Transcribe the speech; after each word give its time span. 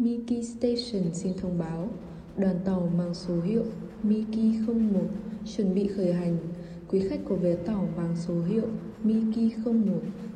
Miki 0.00 0.42
Station 0.42 1.14
xin 1.14 1.32
thông 1.40 1.58
báo, 1.58 1.88
đoàn 2.36 2.56
tàu 2.64 2.92
mang 2.98 3.14
số 3.14 3.40
hiệu 3.40 3.64
Miki 4.02 4.68
01 4.68 5.00
chuẩn 5.56 5.74
bị 5.74 5.88
khởi 5.88 6.12
hành. 6.12 6.36
Quý 6.88 7.00
khách 7.08 7.20
của 7.24 7.36
vé 7.36 7.56
tàu 7.56 7.88
mang 7.96 8.16
số 8.16 8.34
hiệu 8.42 8.66
Miki 9.04 9.56
01 9.64 9.72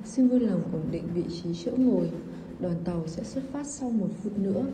xin 0.05 0.29
vui 0.29 0.41
lòng 0.41 0.63
ổn 0.73 0.83
định 0.91 1.05
vị 1.15 1.23
trí 1.43 1.49
chỗ 1.65 1.71
ngồi. 1.77 2.11
Đoàn 2.61 2.77
tàu 2.85 3.07
sẽ 3.07 3.25
xuất 3.25 3.45
phát 3.53 3.67
sau 3.67 3.91
một 3.91 4.09
phút 4.23 4.39
nữa. 4.39 4.67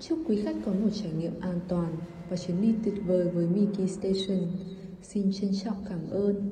Chúc 0.00 0.18
quý 0.26 0.42
khách 0.42 0.56
có 0.64 0.72
một 0.72 0.90
trải 1.02 1.12
nghiệm 1.12 1.40
an 1.40 1.60
toàn 1.68 1.96
và 2.30 2.36
chuyến 2.36 2.62
đi 2.62 2.74
tuyệt 2.84 2.94
vời 3.06 3.28
với 3.28 3.46
Miki 3.46 3.90
Station. 3.90 4.40
Xin 5.02 5.32
trân 5.32 5.50
trọng 5.64 5.84
cảm 5.88 6.10
ơn. 6.10 6.50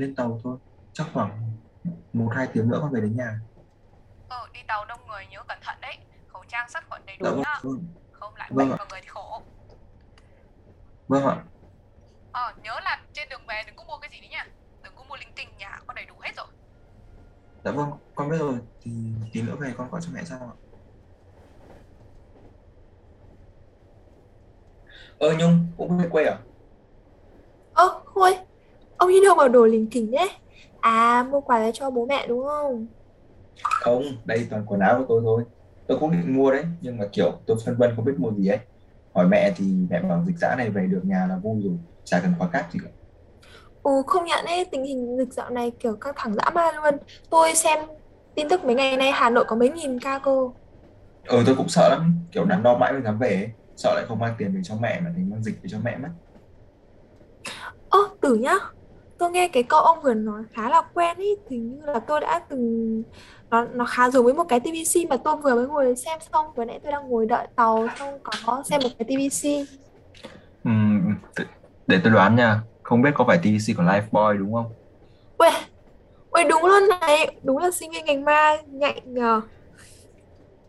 Lên 0.00 0.14
tàu 0.14 0.40
thôi. 0.44 0.58
Chắc 0.92 1.06
khoảng 1.12 1.58
một 2.12 2.28
hai 2.36 2.48
tiếng 2.54 2.68
nữa 2.70 2.78
con 2.82 2.92
về 2.92 3.00
đến 3.00 3.16
nhà. 3.16 3.40
Ừ, 4.28 4.36
đi 4.52 4.60
tàu 4.68 4.84
đông 4.84 5.06
người 5.08 5.26
nhớ 5.26 5.42
cẩn 5.48 5.58
thận 5.62 5.78
đấy. 5.80 5.98
Khẩu 6.28 6.44
trang 6.48 6.68
sát 6.68 6.84
khuẩn 6.88 7.02
đầy 7.06 7.16
đủ 7.16 7.24
Dạ 7.24 7.30
vâng, 7.30 7.42
nhá. 7.42 7.60
vâng, 7.62 7.86
Không 8.10 8.36
lại 8.36 8.50
Vâng 8.50 8.68
bệnh 8.68 8.76
vào 8.76 8.86
người 8.90 9.00
thì 9.02 9.08
khổ. 9.08 9.42
vâng 11.08 11.24
ạ. 11.26 11.44
Ờ, 12.32 12.52
nhớ 12.62 12.80
là 12.84 13.04
trên 13.12 13.28
đường 13.28 13.46
về 13.48 13.62
đừng 13.66 13.76
có 13.76 13.84
mua 13.84 13.98
cái 13.98 14.10
gì 14.12 14.20
đấy 14.20 14.28
nha. 14.30 14.46
Đừng 14.82 14.92
có 14.96 15.04
mua 15.08 15.16
linh 15.16 15.32
tinh 15.36 15.48
nhà 15.58 15.78
có 15.86 15.94
đầy 15.94 16.04
đủ 16.06 16.14
hết 16.22 16.30
rồi. 16.36 16.46
Dạ 17.64 17.70
vâng, 17.72 17.90
con 18.14 18.30
biết 18.30 18.36
rồi. 18.38 18.58
Thì 18.80 18.90
tí 19.32 19.42
nữa 19.42 19.56
về 19.60 19.74
con 19.76 19.90
gọi 19.90 20.00
cho 20.04 20.10
mẹ 20.14 20.24
sau 20.24 20.38
ạ. 20.38 20.54
Ờ 25.18 25.34
Nhung, 25.38 25.66
cũng 25.76 25.98
về 25.98 26.08
quê 26.10 26.24
à? 26.24 26.38
Ơ, 27.72 28.02
Khôi, 28.06 28.34
ông 29.00 29.08
đi 29.08 29.20
đâu 29.24 29.34
mà 29.36 29.48
đồ 29.48 29.66
lỉnh 29.66 29.90
kỉnh 29.90 30.10
thế? 30.18 30.28
À, 30.80 31.22
mua 31.30 31.40
quà 31.40 31.58
để 31.60 31.70
cho 31.74 31.90
bố 31.90 32.06
mẹ 32.06 32.26
đúng 32.28 32.46
không? 32.46 32.88
Không, 33.62 34.02
đây 34.24 34.46
toàn 34.50 34.66
quần 34.66 34.80
áo 34.80 34.98
của 34.98 35.04
tôi 35.08 35.22
thôi. 35.24 35.44
Tôi 35.86 35.98
cũng 36.00 36.12
định 36.12 36.36
mua 36.36 36.50
đấy, 36.50 36.64
nhưng 36.80 36.98
mà 36.98 37.04
kiểu 37.12 37.42
tôi 37.46 37.56
phân 37.66 37.76
vân 37.78 37.92
không 37.96 38.04
biết 38.04 38.12
mua 38.18 38.32
gì 38.32 38.46
ấy. 38.48 38.58
Hỏi 39.14 39.28
mẹ 39.28 39.52
thì 39.56 39.86
mẹ 39.90 40.02
bảo 40.02 40.24
dịch 40.26 40.36
dã 40.38 40.54
này 40.58 40.70
về 40.70 40.86
được 40.86 41.00
nhà 41.04 41.26
là 41.28 41.38
vui 41.38 41.62
rồi, 41.64 41.78
chả 42.04 42.20
cần 42.20 42.32
khóa 42.38 42.50
cáp 42.52 42.72
gì 42.72 42.78
cả. 42.84 42.90
Ừ, 43.82 43.90
không 44.06 44.24
nhận 44.24 44.44
ấy, 44.44 44.64
tình 44.72 44.84
hình 44.84 45.16
dịch 45.18 45.32
dạo 45.32 45.50
này 45.50 45.72
kiểu 45.80 45.96
căng 46.00 46.14
thẳng 46.16 46.34
dã 46.34 46.50
man 46.54 46.74
luôn. 46.76 46.94
Tôi 47.30 47.54
xem 47.54 47.78
tin 48.34 48.48
tức 48.48 48.64
mấy 48.64 48.74
ngày 48.74 48.96
nay 48.96 49.10
Hà 49.12 49.30
Nội 49.30 49.44
có 49.48 49.56
mấy 49.56 49.70
nghìn 49.70 49.98
ca 50.00 50.18
cơ. 50.18 50.30
Ừ, 51.28 51.42
tôi 51.46 51.54
cũng 51.56 51.68
sợ 51.68 51.88
lắm, 51.88 52.28
kiểu 52.32 52.44
đắn 52.44 52.62
đo 52.62 52.78
mãi 52.78 52.92
mới 52.92 53.02
dám 53.02 53.18
về 53.18 53.28
ấy. 53.34 53.48
Sợ 53.76 53.94
lại 53.94 54.04
không 54.08 54.18
mang 54.18 54.34
tiền 54.38 54.54
về 54.54 54.60
cho 54.64 54.76
mẹ 54.76 55.00
mà 55.00 55.12
thành 55.16 55.30
mang 55.30 55.42
dịch 55.42 55.54
về 55.62 55.68
cho 55.72 55.78
mẹ 55.84 55.96
mất. 55.98 56.08
Ơ, 57.88 57.98
Tử 58.20 58.34
nhá, 58.34 58.54
tôi 59.20 59.30
nghe 59.30 59.48
cái 59.48 59.62
câu 59.62 59.80
ông 59.80 59.98
vừa 60.02 60.14
nói 60.14 60.42
khá 60.54 60.70
là 60.70 60.82
quen 60.94 61.18
ý, 61.18 61.28
hình 61.50 61.70
như 61.76 61.86
là 61.86 62.00
tôi 62.08 62.20
đã 62.20 62.40
từng 62.50 63.02
nó 63.50 63.64
nó 63.64 63.84
khá 63.84 64.10
giống 64.10 64.24
với 64.24 64.34
một 64.34 64.44
cái 64.48 64.60
TVC 64.60 65.06
mà 65.10 65.16
tôi 65.24 65.36
vừa 65.36 65.54
mới 65.54 65.66
ngồi 65.68 65.96
xem 65.96 66.18
xong 66.32 66.46
vừa 66.56 66.64
nãy 66.64 66.80
tôi 66.84 66.92
đang 66.92 67.08
ngồi 67.08 67.26
đợi 67.26 67.48
tàu 67.56 67.88
xong 67.98 68.18
có 68.24 68.62
xem 68.70 68.80
một 68.82 68.90
cái 68.98 69.06
TVC. 69.08 69.66
Tự- 71.36 71.44
để 71.86 72.00
tôi 72.04 72.12
đoán 72.12 72.36
nha, 72.36 72.62
không 72.82 73.02
biết 73.02 73.10
có 73.14 73.24
phải 73.28 73.38
TVC 73.42 73.74
của 73.74 73.82
Lifebuoy 73.82 74.38
đúng 74.38 74.54
không? 74.54 74.72
Uầy, 75.38 75.52
uầy 76.30 76.44
đúng 76.44 76.64
luôn 76.66 76.82
này, 77.00 77.40
đúng 77.44 77.58
là 77.58 77.72
sinh 77.72 77.92
viên 77.92 78.06
ngành 78.06 78.24
ma 78.24 78.56
nhạy 78.72 79.02
nhờ. 79.04 79.42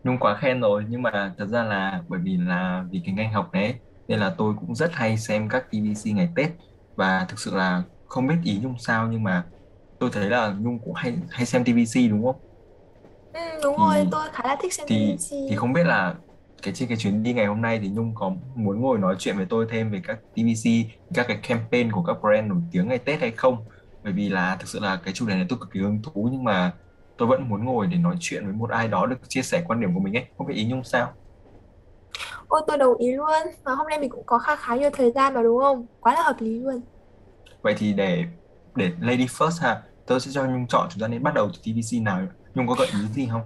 Nhung 0.03 0.19
quá 0.19 0.37
khen 0.41 0.61
rồi, 0.61 0.85
nhưng 0.89 1.01
mà 1.01 1.33
thật 1.37 1.45
ra 1.45 1.63
là 1.63 2.03
bởi 2.07 2.19
vì 2.23 2.37
là 2.37 2.85
vì 2.91 3.01
cái 3.05 3.15
ngành 3.15 3.33
học 3.33 3.49
đấy 3.53 3.75
nên 4.07 4.19
là 4.19 4.35
tôi 4.37 4.53
cũng 4.59 4.75
rất 4.75 4.91
hay 4.93 5.17
xem 5.17 5.49
các 5.49 5.65
TVC 5.71 6.11
ngày 6.11 6.29
Tết 6.35 6.49
và 6.95 7.25
thực 7.29 7.39
sự 7.39 7.55
là 7.55 7.83
không 8.11 8.27
biết 8.27 8.35
ý 8.45 8.59
Nhung 8.63 8.75
sao 8.79 9.07
nhưng 9.11 9.23
mà 9.23 9.51
tôi 9.99 10.09
thấy 10.13 10.29
là 10.29 10.53
Nhung 10.59 10.79
cũng 10.83 10.93
hay 10.93 11.17
hay 11.31 11.45
xem 11.45 11.63
TVC 11.65 12.07
đúng 12.09 12.23
không? 12.25 12.41
Ừ, 13.33 13.39
đúng 13.63 13.75
Thì 13.75 13.83
rồi, 13.87 14.05
tôi 14.11 14.29
khá 14.33 14.43
là 14.47 14.55
thích 14.61 14.73
xem 14.73 14.87
thì 14.87 14.93
TVC. 14.93 15.35
thì 15.47 15.55
không 15.55 15.73
biết 15.73 15.83
là 15.83 16.15
cái 16.63 16.73
trên 16.73 16.89
cái 16.89 16.97
chuyến 16.97 17.23
đi 17.23 17.33
ngày 17.33 17.45
hôm 17.45 17.61
nay 17.61 17.79
thì 17.83 17.89
Nhung 17.89 18.15
có 18.15 18.29
muốn 18.55 18.81
ngồi 18.81 18.99
nói 18.99 19.15
chuyện 19.19 19.37
với 19.37 19.45
tôi 19.49 19.67
thêm 19.69 19.91
về 19.91 20.01
các 20.07 20.19
TVC, 20.33 20.71
các 21.15 21.25
cái 21.27 21.39
campaign 21.43 21.91
của 21.91 22.03
các 22.03 22.17
brand 22.21 22.47
nổi 22.49 22.61
tiếng 22.71 22.87
ngày 22.87 22.97
Tết 22.99 23.19
hay 23.21 23.31
không? 23.31 23.65
Bởi 24.03 24.13
vì 24.13 24.29
là 24.29 24.55
thực 24.59 24.69
sự 24.69 24.79
là 24.79 25.01
cái 25.05 25.13
chủ 25.13 25.27
đề 25.27 25.35
này 25.35 25.45
tôi 25.49 25.59
cực 25.59 25.69
kỳ 25.73 25.79
hứng 25.79 26.01
thú 26.03 26.29
nhưng 26.31 26.43
mà 26.43 26.73
tôi 27.17 27.27
vẫn 27.27 27.49
muốn 27.49 27.65
ngồi 27.65 27.87
để 27.87 27.97
nói 27.97 28.15
chuyện 28.19 28.45
với 28.45 28.53
một 28.53 28.69
ai 28.69 28.87
đó 28.87 29.05
được 29.05 29.17
chia 29.29 29.41
sẻ 29.41 29.63
quan 29.67 29.81
điểm 29.81 29.93
của 29.93 29.99
mình 29.99 30.13
ấy. 30.17 30.25
Không 30.37 30.47
biết 30.47 30.53
ý 30.55 30.65
Nhung 30.67 30.83
sao? 30.83 31.15
Ôi 32.47 32.61
tôi 32.67 32.77
đồng 32.77 32.97
ý 32.97 33.11
luôn 33.15 33.31
Mà 33.65 33.75
hôm 33.75 33.87
nay 33.87 33.99
mình 33.99 34.09
cũng 34.09 34.25
có 34.25 34.39
khá 34.39 34.55
khá 34.55 34.75
nhiều 34.75 34.89
thời 34.93 35.11
gian 35.11 35.33
mà 35.33 35.41
đúng 35.43 35.59
không 35.61 35.85
Quá 35.99 36.13
là 36.13 36.21
hợp 36.23 36.35
lý 36.39 36.59
luôn 36.59 36.81
Vậy 37.63 37.73
thì 37.77 37.93
để 37.93 38.25
để 38.75 38.91
lady 39.01 39.25
first 39.25 39.61
ha, 39.61 39.83
tôi 40.05 40.19
sẽ 40.19 40.31
cho 40.33 40.45
Nhung 40.47 40.67
chọn 40.69 40.87
chúng 40.91 41.01
ta 41.01 41.07
nên 41.07 41.23
bắt 41.23 41.33
đầu 41.35 41.49
từ 41.53 41.59
TVC 41.63 41.99
nào. 41.99 42.27
Nhung 42.55 42.67
có 42.67 42.75
gợi 42.75 42.87
ý 42.87 43.07
gì 43.13 43.27
không? 43.31 43.41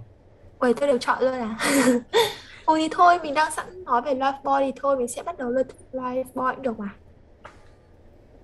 Ôi 0.58 0.74
tôi 0.76 0.88
được 0.88 0.98
chọn 1.00 1.22
luôn 1.22 1.32
à 1.34 1.56
Ôi 2.64 2.78
thì 2.82 2.88
thôi 2.90 3.18
mình 3.22 3.34
đang 3.34 3.52
sẵn 3.52 3.84
nói 3.84 4.02
về 4.02 4.14
Lifebuoy 4.14 4.60
thì 4.66 4.72
thôi 4.82 4.96
mình 4.96 5.08
sẽ 5.08 5.22
bắt 5.22 5.38
đầu 5.38 5.50
luôn 5.50 5.66
từ 5.68 5.98
Lifebuoy 6.00 6.54
cũng 6.54 6.62
được 6.62 6.78
mà 6.78 6.98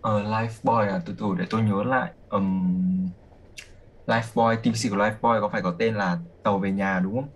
Ờ, 0.00 0.22
Lifebuoy 0.22 0.88
à, 0.88 1.00
từ 1.06 1.14
từ 1.18 1.26
để 1.38 1.44
tôi 1.50 1.62
nhớ 1.62 1.82
lại. 1.84 2.12
Ừm, 2.28 3.06
Lifebuoy, 4.06 4.56
TVC 4.62 4.90
của 4.90 4.96
Lifebuoy 4.96 5.40
có 5.40 5.48
phải 5.52 5.62
có 5.62 5.76
tên 5.78 5.94
là 5.94 6.18
Tàu 6.42 6.58
về 6.58 6.72
nhà 6.72 7.00
đúng 7.04 7.14
không? 7.16 7.32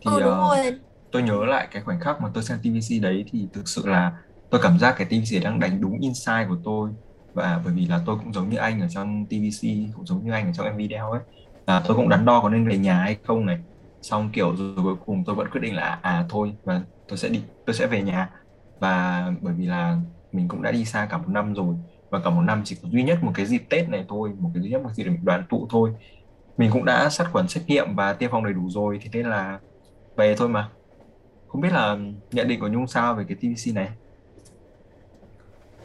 Thì 0.00 0.16
Ừ 0.16 0.20
đúng 0.20 0.36
ờ, 0.36 0.50
rồi 0.50 0.80
tôi 1.10 1.22
nhớ 1.22 1.46
lại 1.46 1.68
cái 1.70 1.82
khoảnh 1.82 2.00
khắc 2.00 2.22
mà 2.22 2.30
tôi 2.34 2.44
xem 2.44 2.58
TVC 2.64 2.98
đấy 3.00 3.24
thì 3.32 3.50
thực 3.54 3.68
sự 3.68 3.86
là 3.88 4.24
tôi 4.50 4.60
cảm 4.64 4.78
giác 4.78 4.94
cái 4.98 5.06
TVC 5.10 5.40
đang 5.40 5.60
đánh 5.60 5.80
đúng 5.80 6.00
insight 6.00 6.48
của 6.48 6.58
tôi 6.64 6.90
và 7.34 7.60
bởi 7.64 7.74
vì 7.74 7.86
là 7.86 8.00
tôi 8.06 8.16
cũng 8.16 8.32
giống 8.32 8.48
như 8.48 8.56
anh 8.56 8.80
ở 8.80 8.88
trong 8.88 9.26
TVC 9.26 9.68
cũng 9.96 10.06
giống 10.06 10.24
như 10.24 10.32
anh 10.32 10.46
ở 10.46 10.52
trong 10.52 10.66
em 10.66 10.76
video 10.76 11.10
ấy, 11.10 11.20
là 11.66 11.82
tôi 11.86 11.96
cũng 11.96 12.08
đắn 12.08 12.24
đo 12.24 12.40
có 12.40 12.48
nên 12.48 12.68
về 12.68 12.78
nhà 12.78 12.94
hay 12.98 13.16
không 13.24 13.46
này. 13.46 13.58
Xong 14.02 14.30
kiểu 14.32 14.56
rồi 14.56 14.74
cuối 14.76 14.96
cùng 15.06 15.24
tôi 15.24 15.34
vẫn 15.34 15.50
quyết 15.50 15.60
định 15.60 15.74
là 15.74 15.98
à 16.02 16.24
thôi, 16.28 16.54
và 16.64 16.82
tôi 17.08 17.18
sẽ 17.18 17.28
đi, 17.28 17.42
tôi 17.66 17.74
sẽ 17.74 17.86
về 17.86 18.02
nhà. 18.02 18.30
Và 18.80 19.26
bởi 19.40 19.54
vì 19.54 19.66
là 19.66 19.98
mình 20.32 20.48
cũng 20.48 20.62
đã 20.62 20.72
đi 20.72 20.84
xa 20.84 21.06
cả 21.10 21.18
một 21.18 21.28
năm 21.28 21.54
rồi, 21.54 21.74
và 22.10 22.20
cả 22.20 22.30
một 22.30 22.42
năm 22.42 22.62
chỉ 22.64 22.76
có 22.82 22.88
duy 22.88 23.02
nhất 23.02 23.24
một 23.24 23.32
cái 23.34 23.46
dịp 23.46 23.62
Tết 23.70 23.88
này 23.88 24.04
thôi, 24.08 24.30
một 24.38 24.50
cái 24.54 24.62
duy 24.62 24.70
nhất 24.70 24.82
một 24.82 24.90
dịp 24.94 25.04
để 25.04 25.10
mình 25.10 25.24
đoàn 25.24 25.42
tụ 25.48 25.66
thôi. 25.70 25.90
Mình 26.56 26.70
cũng 26.72 26.84
đã 26.84 27.08
sát 27.10 27.32
khuẩn 27.32 27.48
xét 27.48 27.64
nghiệm 27.66 27.94
và 27.94 28.12
tiêm 28.12 28.30
phòng 28.30 28.44
đầy 28.44 28.52
đủ 28.52 28.70
rồi, 28.70 28.98
thì 29.02 29.08
thế 29.12 29.22
là 29.22 29.58
về 30.16 30.36
thôi 30.36 30.48
mà. 30.48 30.68
Không 31.46 31.60
biết 31.60 31.72
là 31.72 31.96
nhận 32.32 32.48
định 32.48 32.60
của 32.60 32.68
Nhung 32.68 32.86
sao 32.86 33.14
về 33.14 33.24
cái 33.28 33.36
TVC 33.36 33.74
này? 33.74 33.88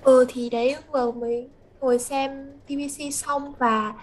Ừ 0.03 0.25
thì 0.27 0.49
đấy 0.49 0.75
vừa 0.93 1.11
mới 1.11 1.49
ngồi 1.79 1.99
xem 1.99 2.31
TVC 2.67 3.13
xong 3.13 3.53
và 3.59 3.93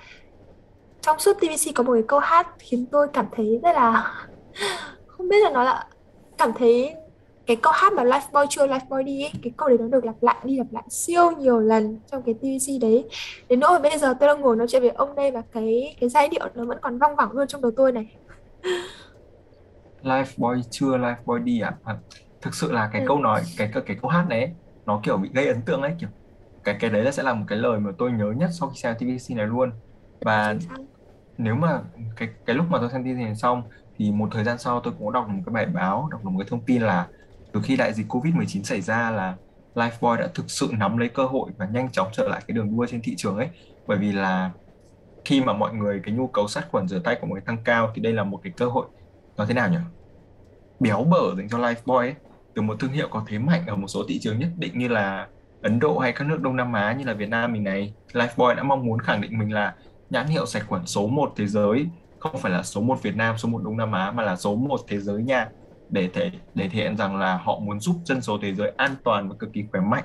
trong 1.01 1.19
suốt 1.19 1.33
TVC 1.41 1.75
có 1.75 1.83
một 1.83 1.93
cái 1.93 2.03
câu 2.09 2.19
hát 2.19 2.49
khiến 2.59 2.87
tôi 2.93 3.09
cảm 3.13 3.27
thấy 3.33 3.61
rất 3.63 3.73
là 3.75 4.15
không 5.07 5.29
biết 5.29 5.43
là 5.43 5.51
nó 5.51 5.63
là 5.63 5.87
cảm 6.39 6.53
thấy 6.59 6.95
cái 7.47 7.57
câu 7.57 7.73
hát 7.73 7.93
mà 7.93 8.05
Lifebuoy 8.05 8.47
chưa 8.51 8.67
Lifebuoy 8.67 9.03
đi 9.05 9.23
ấy, 9.23 9.33
cái 9.43 9.53
câu 9.57 9.69
đấy 9.69 9.79
nó 9.81 9.87
được 9.87 10.05
lặp 10.05 10.23
lại 10.23 10.37
đi 10.45 10.59
lặp 10.59 10.67
lại 10.71 10.85
siêu 10.89 11.31
nhiều 11.39 11.61
lần 11.61 12.01
trong 12.11 12.23
cái 12.23 12.35
TVC 12.35 12.81
đấy 12.81 13.05
đến 13.49 13.61
nỗi 13.61 13.79
bây 13.79 13.99
giờ 13.99 14.15
tôi 14.21 14.27
đang 14.27 14.41
ngồi 14.41 14.57
nói 14.57 14.67
chuyện 14.71 14.83
với 14.83 14.91
ông 14.91 15.15
đây 15.15 15.31
và 15.31 15.43
cái 15.53 15.97
cái 16.01 16.09
giai 16.09 16.29
điệu 16.29 16.49
nó 16.55 16.65
vẫn 16.65 16.79
còn 16.83 16.99
văng 16.99 17.17
vẳng 17.17 17.33
luôn 17.33 17.47
trong 17.47 17.63
đầu 17.63 17.73
tôi 17.77 17.93
này 17.93 18.07
Lifebuoy 20.03 20.63
chưa 20.71 20.97
Lifebuoy 20.99 21.45
đi 21.45 21.61
à? 21.61 21.73
à 21.85 21.97
thực 22.41 22.55
sự 22.55 22.73
là 22.73 22.91
cái 22.93 23.03
ừ. 23.03 23.07
câu 23.09 23.19
nói 23.19 23.43
cái 23.57 23.71
cái, 23.75 23.83
cái 23.87 23.97
câu 24.03 24.11
hát 24.11 24.27
này 24.29 24.41
ấy, 24.41 24.51
nó 24.87 25.01
kiểu 25.03 25.17
bị 25.17 25.31
gây 25.35 25.49
ấn 25.49 25.63
tượng 25.63 25.83
ấy 25.83 25.95
kiểu 25.99 26.09
cái 26.65 26.77
cái 26.81 26.91
đấy 26.91 27.05
là 27.05 27.11
sẽ 27.11 27.23
là 27.23 27.35
một 27.35 27.45
cái 27.49 27.59
lời 27.59 27.81
mà 27.81 27.91
tôi 27.99 28.13
nhớ 28.13 28.33
nhất 28.37 28.51
sau 28.53 28.69
khi 28.69 28.77
xem 28.77 28.95
TVC 28.99 29.37
này 29.37 29.47
luôn. 29.47 29.71
Và 30.21 30.57
nếu 31.39 31.55
mà 31.55 31.81
cái 32.17 32.29
cái 32.47 32.57
lúc 32.57 32.67
mà 32.71 32.79
tôi 32.79 32.91
xem 32.91 33.03
TVC 33.03 33.17
này 33.17 33.35
xong 33.35 33.63
thì 33.97 34.13
một 34.13 34.29
thời 34.33 34.45
gian 34.45 34.59
sau 34.59 34.81
tôi 34.81 34.95
cũng 34.99 35.13
đọc 35.13 35.29
một 35.29 35.43
cái 35.47 35.53
bài 35.53 35.67
báo 35.67 36.09
đọc 36.11 36.25
được 36.25 36.31
một 36.31 36.39
cái 36.39 36.49
thông 36.51 36.65
tin 36.65 36.83
là 36.83 37.07
từ 37.53 37.61
khi 37.65 37.77
đại 37.77 37.93
dịch 37.93 38.07
Covid-19 38.09 38.63
xảy 38.63 38.81
ra 38.81 39.11
là 39.11 39.37
Lifebuoy 39.75 40.17
đã 40.17 40.29
thực 40.35 40.51
sự 40.51 40.69
nắm 40.79 40.97
lấy 40.99 41.09
cơ 41.09 41.25
hội 41.25 41.51
và 41.57 41.67
nhanh 41.67 41.91
chóng 41.91 42.09
trở 42.13 42.29
lại 42.29 42.43
cái 42.47 42.55
đường 42.55 42.77
đua 42.77 42.87
trên 42.87 43.01
thị 43.03 43.15
trường 43.17 43.37
ấy. 43.37 43.49
Bởi 43.87 43.99
vì 43.99 44.13
là 44.13 44.51
khi 45.25 45.41
mà 45.41 45.53
mọi 45.53 45.75
người 45.75 46.01
cái 46.05 46.15
nhu 46.15 46.27
cầu 46.27 46.49
sát 46.49 46.67
khuẩn 46.71 46.89
rửa 46.89 46.99
tay 46.99 47.19
của 47.21 47.27
mọi 47.27 47.33
người 47.33 47.41
tăng 47.47 47.65
cao 47.65 47.93
thì 47.95 48.03
đây 48.03 48.13
là 48.13 48.25
một 48.25 48.41
cái 48.43 48.53
cơ 48.57 48.67
hội. 48.67 48.87
Nói 49.37 49.47
thế 49.47 49.55
nào 49.55 49.69
nhỉ? 49.69 49.79
Béo 50.81 51.05
bở 51.05 51.35
dành 51.37 51.49
cho 51.49 51.59
Lifebuoy 51.59 51.99
ấy 51.99 52.15
từ 52.57 52.63
một 52.63 52.81
thương 52.81 52.93
hiệu 52.93 53.09
có 53.11 53.25
thế 53.27 53.39
mạnh 53.39 53.67
ở 53.67 53.77
một 53.77 53.87
số 53.89 54.05
thị 54.09 54.19
trường 54.23 54.39
nhất 54.39 54.49
định 54.59 54.79
như 54.79 54.89
là 54.89 55.29
Ấn 55.63 55.79
Độ 55.79 55.99
hay 55.99 56.13
các 56.13 56.27
nước 56.27 56.41
Đông 56.41 56.57
Nam 56.57 56.73
Á 56.73 56.97
như 56.99 57.05
là 57.05 57.15
Việt 57.15 57.29
Nam 57.29 57.53
mình 57.53 57.65
này. 57.65 57.95
Lifebuoy 58.13 58.55
đã 58.55 58.63
mong 58.63 58.87
muốn 58.87 58.99
khẳng 58.99 59.21
định 59.21 59.39
mình 59.39 59.53
là 59.53 59.75
nhãn 60.11 60.27
hiệu 60.27 60.47
sạch 60.47 60.63
khuẩn 60.69 60.87
số 60.87 61.07
1 61.07 61.33
thế 61.37 61.47
giới. 61.47 61.87
Không 62.19 62.39
phải 62.39 62.53
là 62.53 62.63
số 62.63 62.81
1 62.81 63.03
Việt 63.03 63.17
Nam, 63.17 63.39
số 63.39 63.49
1 63.49 63.61
Đông 63.65 63.77
Nam 63.77 63.93
Á 63.93 64.11
mà 64.11 64.23
là 64.23 64.37
số 64.37 64.55
1 64.55 64.81
thế 64.89 65.01
giới 65.01 65.23
nha. 65.23 65.49
Để 65.91 66.09
thể 66.15 66.31
để 66.55 66.69
thể 66.69 66.83
hiện 66.83 66.97
rằng 66.97 67.17
là 67.17 67.37
họ 67.37 67.59
muốn 67.59 67.81
giúp 67.81 67.97
dân 68.05 68.23
số 68.23 68.39
thế 68.43 68.55
giới 68.55 68.73
an 68.77 68.95
toàn 69.05 69.29
và 69.29 69.35
cực 69.39 69.53
kỳ 69.53 69.65
khỏe 69.73 69.81
mạnh. 69.81 70.05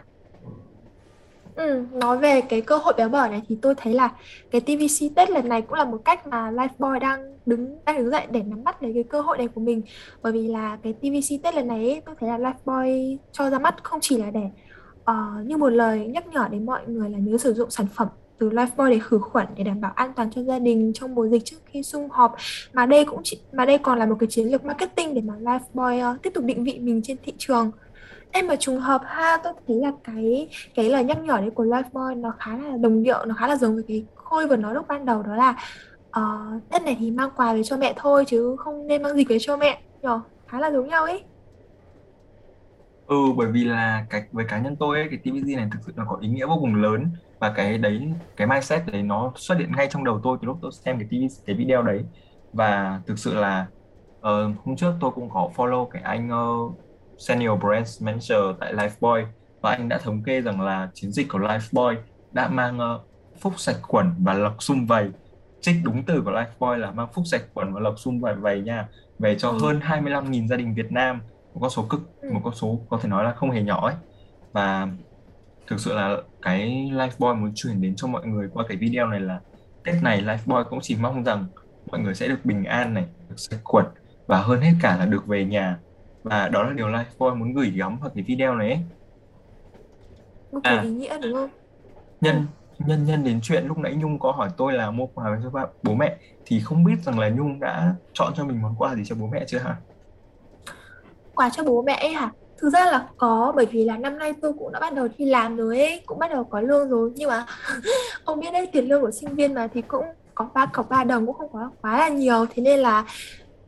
Ừ, 1.56 1.86
nói 1.94 2.18
về 2.18 2.42
cái 2.42 2.62
cơ 2.62 2.77
hội 2.77 2.94
béo 2.98 3.09
bở 3.09 3.27
này 3.27 3.42
thì 3.50 3.57
tôi 3.62 3.75
thấy 3.77 3.94
là 3.94 4.09
cái 4.51 4.62
TVC 4.62 5.15
Tết 5.15 5.30
lần 5.30 5.50
này 5.50 5.62
cũng 5.62 5.74
là 5.74 5.86
một 5.86 5.98
cách 6.06 6.27
mà 6.27 6.51
Lifebuoy 6.51 7.00
đang 7.00 7.38
đứng 7.45 7.77
đang 7.86 7.98
đứng 7.98 8.09
dậy 8.09 8.27
để 8.31 8.44
nắm 8.44 8.63
bắt 8.63 8.83
lấy 8.83 8.92
cái 8.94 9.03
cơ 9.03 9.21
hội 9.21 9.38
này 9.38 9.48
của 9.48 9.62
mình. 9.62 9.81
Bởi 10.21 10.33
vì 10.33 10.48
là 10.48 10.77
cái 10.83 10.94
TVC 10.94 11.44
Tết 11.44 11.56
lần 11.56 11.68
này 11.68 11.77
ấy, 11.77 12.01
tôi 12.06 12.15
thấy 12.19 12.30
là 12.30 12.38
Lifebuoy 12.38 13.18
cho 13.31 13.50
ra 13.50 13.59
mắt 13.59 13.83
không 13.83 14.00
chỉ 14.01 14.18
là 14.18 14.31
để 14.31 14.50
uh, 15.12 15.45
như 15.45 15.57
một 15.57 15.69
lời 15.69 16.07
nhắc 16.07 16.27
nhở 16.27 16.48
đến 16.51 16.65
mọi 16.65 16.81
người 16.88 17.09
là 17.09 17.18
nhớ 17.18 17.38
sử 17.38 17.53
dụng 17.53 17.69
sản 17.69 17.88
phẩm 17.95 18.07
từ 18.42 18.50
Lifebuoy 18.50 18.89
để 18.89 19.00
khử 19.00 19.19
khuẩn 19.19 19.48
để 19.56 19.63
đảm 19.63 19.81
bảo 19.81 19.92
an 19.95 20.13
toàn 20.15 20.31
cho 20.31 20.44
gia 20.44 20.59
đình 20.59 20.92
trong 20.95 21.15
mùa 21.15 21.27
dịch 21.27 21.45
trước 21.45 21.57
khi 21.65 21.83
sum 21.83 22.07
họp. 22.09 22.36
Mà 22.74 22.86
đây 22.86 23.06
cũng 23.06 23.21
chỉ, 23.24 23.42
mà 23.53 23.65
đây 23.65 23.77
còn 23.77 24.00
là 24.00 24.06
một 24.06 24.15
cái 24.19 24.27
chiến 24.27 24.48
lược 24.48 24.65
marketing 24.65 25.13
để 25.13 25.21
mà 25.21 25.33
Lifebuoy 25.39 25.98
uh, 25.98 26.03
ờ, 26.03 26.18
tiếp 26.24 26.31
tục 26.33 26.44
định 26.44 26.63
vị 26.63 26.80
mình 26.80 27.01
trên 27.03 27.18
thị 27.24 27.33
trường. 27.38 27.71
Em 28.31 28.48
mà 28.48 28.56
trùng 28.56 28.78
hợp 28.78 29.01
ha, 29.06 29.38
tôi 29.44 29.54
thấy 29.68 29.78
là 29.78 29.92
cái 30.04 30.50
cái 30.75 30.89
lời 30.89 31.04
nhắc 31.04 31.18
nhở 31.24 31.38
đấy 31.38 31.50
của 31.56 31.63
Lifebuoy 31.63 32.22
nó 32.22 32.31
khá 32.39 32.57
là 32.57 32.78
đồng 32.78 33.04
điệu, 33.04 33.25
nó 33.25 33.36
khá 33.36 33.48
là 33.48 33.56
giống 33.56 33.75
với 33.75 33.83
cái 33.88 34.06
Khôi 34.16 34.48
vừa 34.48 34.56
nói 34.56 34.74
lúc 34.74 34.88
ban 34.88 35.06
đầu 35.06 35.24
đó 35.24 35.36
là 35.36 35.56
ờ, 36.12 36.22
uh, 36.56 36.69
Tết 36.69 36.83
này 36.83 36.98
thì 37.00 37.12
mang 37.12 37.30
quà 37.36 37.54
về 37.54 37.63
cho 37.63 37.78
mẹ 37.78 37.94
thôi 37.98 38.24
chứ 38.28 38.56
không 38.60 38.88
nên 38.88 39.04
mang 39.04 39.13
gì 39.13 39.25
về 39.25 39.38
cho 39.39 39.57
mẹ. 39.57 39.81
Nhỏ 40.01 40.22
khá 40.48 40.60
là 40.60 40.72
giống 40.72 40.88
nhau 40.88 41.04
ấy. 41.04 41.24
Ừ 43.07 43.18
bởi 43.38 43.48
vì 43.48 43.63
là 43.63 44.06
cái 44.10 44.24
với 44.31 44.45
cá 44.45 44.60
nhân 44.60 44.75
tôi 44.75 44.98
ấy, 44.98 45.07
cái 45.10 45.19
TVG 45.19 45.56
này 45.56 45.68
thực 45.72 45.80
sự 45.86 45.94
là 45.95 46.06
có 46.10 46.18
ý 46.22 46.27
nghĩa 46.30 46.45
vô 46.45 46.57
cùng 46.62 46.75
lớn 46.75 47.12
và 47.39 47.54
cái 47.56 47.77
đấy 47.77 48.13
cái 48.36 48.48
mindset 48.48 48.81
đấy 48.92 49.04
nó 49.04 49.31
xuất 49.36 49.56
hiện 49.57 49.72
ngay 49.77 49.88
trong 49.92 50.04
đầu 50.04 50.19
tôi 50.24 50.38
từ 50.42 50.45
lúc 50.45 50.57
tôi 50.62 50.72
xem 50.72 51.00
cái 51.00 51.07
TV 51.07 51.44
cái 51.45 51.56
video 51.56 51.84
đấy. 51.84 52.04
Và 52.54 53.01
thực 53.07 53.19
sự 53.19 53.34
là 53.34 53.68
uh, 54.19 54.57
hôm 54.66 54.75
trước 54.77 54.94
tôi 55.00 55.12
cũng 55.12 55.30
có 55.30 55.50
follow 55.56 55.86
cái 55.86 56.01
anh 56.01 56.30
uh, 56.30 56.74
Senior 57.22 57.60
Brand 57.60 58.04
Manager 58.04 58.40
tại 58.60 58.74
Lifebuoy 58.74 59.26
và 59.62 59.72
anh 59.72 59.90
đã 59.90 59.98
thống 59.98 60.24
kê 60.24 60.42
rằng 60.42 60.62
là 60.62 60.90
chiến 60.94 61.12
dịch 61.12 61.28
của 61.30 61.40
Lifebuoy 61.40 61.96
đã 62.32 62.48
mang 62.48 62.80
uh, 62.80 63.02
phúc 63.42 63.54
sạch 63.58 63.78
quẩn 63.88 64.14
và 64.20 64.34
lộc 64.34 64.64
sum 64.64 64.86
vầy 64.86 65.10
trích 65.62 65.76
đúng 65.84 66.04
từ 66.04 66.22
của 66.26 66.32
Lifebuoy 66.32 66.78
là 66.78 66.92
mang 66.92 67.08
phúc 67.14 67.24
sạch 67.28 67.42
quẩn 67.54 67.74
và 67.74 67.80
lộc 67.80 68.00
sum 68.00 68.20
vầy 68.20 68.36
vầy 68.36 68.62
nha 68.62 68.88
về 69.20 69.36
cho 69.36 69.50
ừ. 69.50 69.58
hơn 69.62 69.80
25.000 69.80 70.48
gia 70.48 70.56
đình 70.56 70.74
Việt 70.74 70.92
Nam 70.92 71.22
một 71.54 71.60
con 71.62 71.70
số 71.70 71.86
cực 71.90 72.22
ừ. 72.22 72.30
một 72.34 72.42
con 72.44 72.56
số 72.56 72.80
có 72.90 73.00
thể 73.02 73.10
nói 73.10 73.24
là 73.24 73.34
không 73.34 73.52
hề 73.52 73.62
nhỏ 73.62 73.88
ấy 73.88 73.96
và 74.52 74.88
thực 75.68 75.80
sự 75.80 75.94
là 75.94 76.18
cái 76.42 76.90
Lifebuoy 76.94 77.36
muốn 77.36 77.52
truyền 77.56 77.82
đến 77.82 77.96
cho 77.96 78.08
mọi 78.08 78.26
người 78.28 78.50
qua 78.54 78.66
cái 78.68 78.78
video 78.78 79.08
này 79.08 79.20
là 79.20 79.40
Tết 79.84 80.04
này 80.04 80.22
Lifebuoy 80.22 80.64
cũng 80.64 80.80
chỉ 80.82 80.96
mong 81.02 81.24
rằng 81.24 81.46
mọi 81.92 82.00
người 82.00 82.16
sẽ 82.16 82.28
được 82.28 82.40
bình 82.44 82.64
an 82.64 82.94
này 82.94 83.06
được 83.30 83.36
sạch 83.38 83.60
quẩn 83.64 83.86
và 84.28 84.42
hơn 84.42 84.62
hết 84.62 84.74
cả 84.82 84.98
là 84.98 85.06
được 85.06 85.28
về 85.28 85.46
nhà 85.46 85.78
và 86.24 86.48
đó 86.48 86.64
là 86.64 86.74
điều 86.74 86.88
Lifebuoy 86.88 87.36
muốn 87.36 87.54
gửi 87.54 87.70
gắm 87.76 87.98
vào 88.00 88.10
cái 88.16 88.24
video 88.24 88.56
này 88.56 88.70
ấy. 88.70 88.80
một 90.52 90.60
À. 90.64 90.82
ý 90.82 90.90
nghĩa 90.90 91.18
đúng 91.22 91.34
không? 91.34 91.50
nhân 92.22 92.46
nhân 92.80 93.06
nhân 93.06 93.24
đến 93.24 93.40
chuyện 93.44 93.66
lúc 93.68 93.78
nãy 93.78 93.94
Nhung 93.94 94.20
có 94.20 94.32
hỏi 94.32 94.50
tôi 94.58 94.74
là 94.74 94.92
mua 94.92 95.06
quà 95.06 95.40
cho 95.44 95.50
ba, 95.50 95.66
bố 95.84 95.94
mẹ 95.94 96.18
thì 96.46 96.60
không 96.60 96.84
biết 96.84 96.96
rằng 97.06 97.20
là 97.20 97.30
Nhung 97.30 97.60
đã 97.60 97.94
chọn 98.14 98.34
cho 98.38 98.46
mình 98.46 98.62
món 98.62 98.76
quà 98.78 98.96
gì 98.96 99.02
cho 99.06 99.16
bố 99.20 99.28
mẹ 99.28 99.46
chưa 99.48 99.60
hả? 99.60 99.76
Quà 101.36 101.50
cho 101.50 101.64
bố 101.64 101.82
mẹ 101.82 101.94
ấy 101.94 102.14
hả? 102.14 102.32
Thực 102.58 102.70
ra 102.70 102.86
là 102.86 103.08
có 103.18 103.54
bởi 103.56 103.66
vì 103.66 103.86
là 103.86 103.98
năm 103.98 104.18
nay 104.18 104.34
tôi 104.42 104.54
cũng 104.60 104.72
đã 104.72 104.80
bắt 104.80 104.94
đầu 104.94 105.08
đi 105.18 105.26
làm 105.26 105.58
rồi 105.58 105.80
ấy, 105.80 106.02
cũng 106.06 106.20
bắt 106.20 106.32
đầu 106.32 106.44
có 106.44 106.62
lương 106.62 106.90
rồi 106.90 107.12
nhưng 107.16 107.30
mà 107.30 107.46
ông 108.26 108.40
biết 108.40 108.52
đấy 108.54 108.70
tiền 108.72 108.88
lương 108.90 109.02
của 109.02 109.12
sinh 109.12 109.36
viên 109.36 109.54
mà 109.54 109.68
thì 109.74 109.82
cũng 109.82 110.06
có 110.36 110.50
ba 110.54 110.66
cọc 110.66 110.90
ba 110.90 111.04
đồng 111.04 111.26
cũng 111.26 111.36
không 111.36 111.54
có 111.54 111.72
quá 111.82 111.98
là 111.98 112.10
nhiều 112.10 112.46
thế 112.56 112.64
nên 112.64 112.80
là 112.80 113.06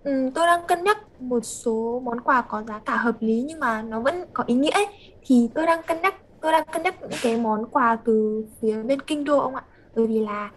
Ừ, 0.04 0.30
tôi 0.36 0.48
đang 0.48 0.62
cân 0.68 0.84
nhắc 0.84 0.98
một 1.22 1.40
số 1.46 2.02
món 2.06 2.22
quà 2.22 2.42
có 2.42 2.64
giá 2.64 2.80
cả 2.80 2.96
hợp 2.98 3.16
lý 3.20 3.44
nhưng 3.48 3.60
mà 3.60 3.82
nó 3.82 4.00
vẫn 4.00 4.26
có 4.34 4.44
ý 4.48 4.56
nghĩa 4.56 4.72
ấy. 4.72 4.88
Thì 5.26 5.50
tôi 5.54 5.66
đang 5.66 5.84
cân 5.88 6.02
nhắc 6.02 6.16
tôi 6.42 6.52
đang 6.52 6.64
cân 6.74 6.84
nhắc 6.84 7.02
những 7.02 7.20
cái 7.22 7.38
món 7.38 7.66
quà 7.66 7.98
từ 8.06 8.46
phía 8.62 8.84
bên 8.84 9.02
kinh 9.02 9.24
đô 9.24 9.40
ông 9.40 9.56
ạ. 9.56 9.64
Bởi 9.96 10.08
vì 10.08 10.20
là 10.20 10.52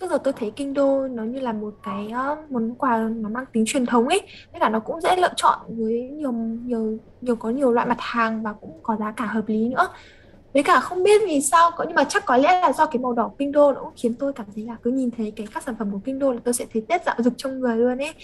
trước 0.00 0.10
giờ 0.10 0.18
tôi 0.24 0.32
thấy 0.32 0.52
kinh 0.56 0.74
đô 0.74 1.08
nó 1.08 1.22
như 1.22 1.40
là 1.40 1.52
một 1.52 1.74
cái 1.82 2.12
uh, 2.32 2.50
món 2.50 2.74
quà 2.74 2.98
nó 2.98 3.28
mang 3.28 3.44
tính 3.52 3.64
truyền 3.66 3.86
thống 3.86 4.08
ấy. 4.08 4.20
Tất 4.52 4.58
cả 4.60 4.68
nó 4.68 4.80
cũng 4.80 5.00
dễ 5.00 5.16
lựa 5.16 5.32
chọn 5.36 5.58
với 5.68 6.08
nhiều 6.12 6.32
nhiều 6.32 6.98
nhiều 7.20 7.36
có 7.36 7.50
nhiều 7.50 7.72
loại 7.72 7.86
mặt 7.86 7.98
hàng 7.98 8.42
và 8.42 8.52
cũng 8.52 8.80
có 8.82 8.96
giá 8.96 9.12
cả 9.16 9.26
hợp 9.26 9.44
lý 9.46 9.68
nữa. 9.68 9.88
Với 10.54 10.62
cả 10.62 10.80
không 10.80 11.02
biết 11.02 11.20
vì 11.26 11.40
sao 11.40 11.70
có 11.76 11.84
nhưng 11.84 11.94
mà 11.94 12.04
chắc 12.04 12.24
có 12.26 12.36
lẽ 12.36 12.60
là 12.60 12.72
do 12.72 12.86
cái 12.86 12.98
màu 12.98 13.12
đỏ 13.12 13.30
kinh 13.38 13.52
đô 13.52 13.72
nó 13.72 13.80
cũng 13.80 13.92
khiến 13.96 14.14
tôi 14.14 14.32
cảm 14.32 14.46
thấy 14.54 14.64
là 14.64 14.76
cứ 14.82 14.90
nhìn 14.90 15.10
thấy 15.16 15.32
cái 15.36 15.46
các 15.54 15.62
sản 15.62 15.74
phẩm 15.78 15.90
của 15.92 16.00
kinh 16.04 16.18
đô 16.18 16.32
là 16.32 16.38
tôi 16.44 16.54
sẽ 16.54 16.66
thấy 16.72 16.82
Tết 16.88 17.06
dạo 17.06 17.14
dục 17.18 17.34
trong 17.36 17.60
người 17.60 17.76
luôn 17.76 17.98
ấy. 17.98 18.14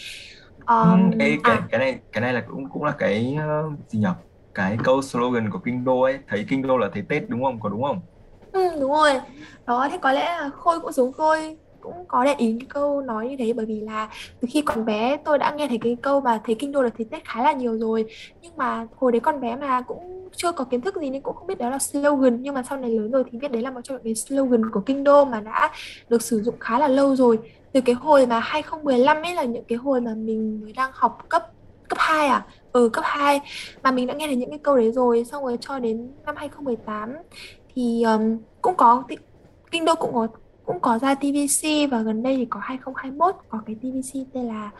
Ờm, 0.74 1.10
ê, 1.18 1.36
cái 1.44 1.58
à. 1.58 1.68
cái 1.70 1.78
này 1.80 2.00
cái 2.12 2.20
này 2.20 2.32
là 2.32 2.44
cũng 2.48 2.70
cũng 2.70 2.84
là 2.84 2.94
cái 2.98 3.34
ờ, 3.38 3.62
gì 3.88 3.98
nhỉ? 3.98 4.06
Cái 4.54 4.78
câu 4.84 5.02
slogan 5.02 5.50
của 5.50 5.60
Kinh 5.64 5.84
Đô 5.84 6.00
ấy, 6.00 6.18
thấy 6.26 6.46
Kinh 6.48 6.62
Đô 6.62 6.76
là 6.78 6.90
thấy 6.92 7.02
Tết 7.08 7.22
đúng 7.28 7.44
không? 7.44 7.60
Có 7.60 7.68
đúng 7.68 7.82
không? 7.82 8.06
Ừ, 8.52 8.60
đúng 8.80 8.90
rồi. 8.92 9.12
Đó 9.66 9.88
thế 9.90 9.98
có 10.02 10.12
lẽ 10.12 10.24
là 10.24 10.50
Khôi 10.54 10.80
cũng 10.80 10.92
giống 10.92 11.12
Khôi 11.12 11.58
cũng 11.80 11.94
có 12.08 12.24
để 12.24 12.34
ý 12.38 12.56
cái 12.60 12.66
câu 12.70 13.00
nói 13.02 13.28
như 13.28 13.36
thế. 13.38 13.52
Bởi 13.52 13.66
vì 13.66 13.80
là 13.80 14.08
từ 14.40 14.48
khi 14.52 14.62
còn 14.62 14.84
bé 14.84 15.16
tôi 15.24 15.38
đã 15.38 15.54
nghe 15.56 15.68
thấy 15.68 15.78
cái 15.82 15.96
câu 16.02 16.20
mà 16.20 16.40
thấy 16.44 16.56
kinh 16.58 16.72
đô 16.72 16.82
là 16.82 16.90
thấy 16.98 17.06
Tết 17.10 17.22
khá 17.24 17.42
là 17.42 17.52
nhiều 17.52 17.78
rồi. 17.78 18.04
Nhưng 18.40 18.56
mà 18.56 18.86
hồi 18.96 19.12
đấy 19.12 19.20
còn 19.20 19.40
bé 19.40 19.56
mà 19.56 19.80
cũng 19.82 20.28
chưa 20.36 20.52
có 20.52 20.64
kiến 20.64 20.80
thức 20.80 20.94
gì 21.00 21.10
nên 21.10 21.22
cũng 21.22 21.34
không 21.36 21.46
biết 21.46 21.58
đó 21.58 21.70
là 21.70 21.78
slogan. 21.78 22.42
Nhưng 22.42 22.54
mà 22.54 22.62
sau 22.62 22.78
này 22.78 22.90
lớn 22.90 23.10
rồi 23.10 23.24
thì 23.32 23.38
biết 23.38 23.50
đấy 23.52 23.62
là 23.62 23.70
một 23.70 23.80
trong 23.84 23.96
những 23.96 24.04
cái 24.04 24.14
slogan 24.14 24.70
của 24.70 24.80
kinh 24.86 25.04
đô 25.04 25.24
mà 25.24 25.40
đã 25.40 25.70
được 26.08 26.22
sử 26.22 26.42
dụng 26.42 26.58
khá 26.60 26.78
là 26.78 26.88
lâu 26.88 27.16
rồi 27.16 27.38
từ 27.76 27.82
cái 27.82 27.94
hồi 27.94 28.26
mà 28.26 28.40
2015 28.40 29.22
ấy 29.22 29.34
là 29.34 29.44
những 29.44 29.64
cái 29.64 29.78
hồi 29.78 30.00
mà 30.00 30.14
mình 30.14 30.60
mới 30.62 30.72
đang 30.72 30.90
học 30.94 31.26
cấp 31.28 31.46
cấp 31.88 31.98
2 32.00 32.26
à? 32.26 32.46
Ừ 32.72 32.88
cấp 32.92 33.04
2 33.06 33.40
mà 33.82 33.90
mình 33.90 34.06
đã 34.06 34.14
nghe 34.14 34.26
thấy 34.26 34.36
những 34.36 34.50
cái 34.50 34.58
câu 34.58 34.76
đấy 34.76 34.92
rồi 34.92 35.24
xong 35.24 35.44
rồi 35.44 35.58
cho 35.60 35.78
đến 35.78 36.12
năm 36.26 36.34
2018 36.38 37.14
thì 37.74 38.02
um, 38.02 38.38
cũng 38.62 38.74
có 38.76 39.02
Kinh 39.70 39.84
Đô 39.84 39.94
cũng 39.94 40.14
có 40.14 40.28
cũng 40.64 40.80
có 40.80 40.98
ra 40.98 41.14
TVC 41.14 41.90
và 41.90 42.02
gần 42.02 42.22
đây 42.22 42.36
thì 42.36 42.44
có 42.44 42.60
2021 42.62 43.34
có 43.48 43.60
cái 43.66 43.76
TVC 43.76 44.20
tên 44.32 44.46
là 44.46 44.70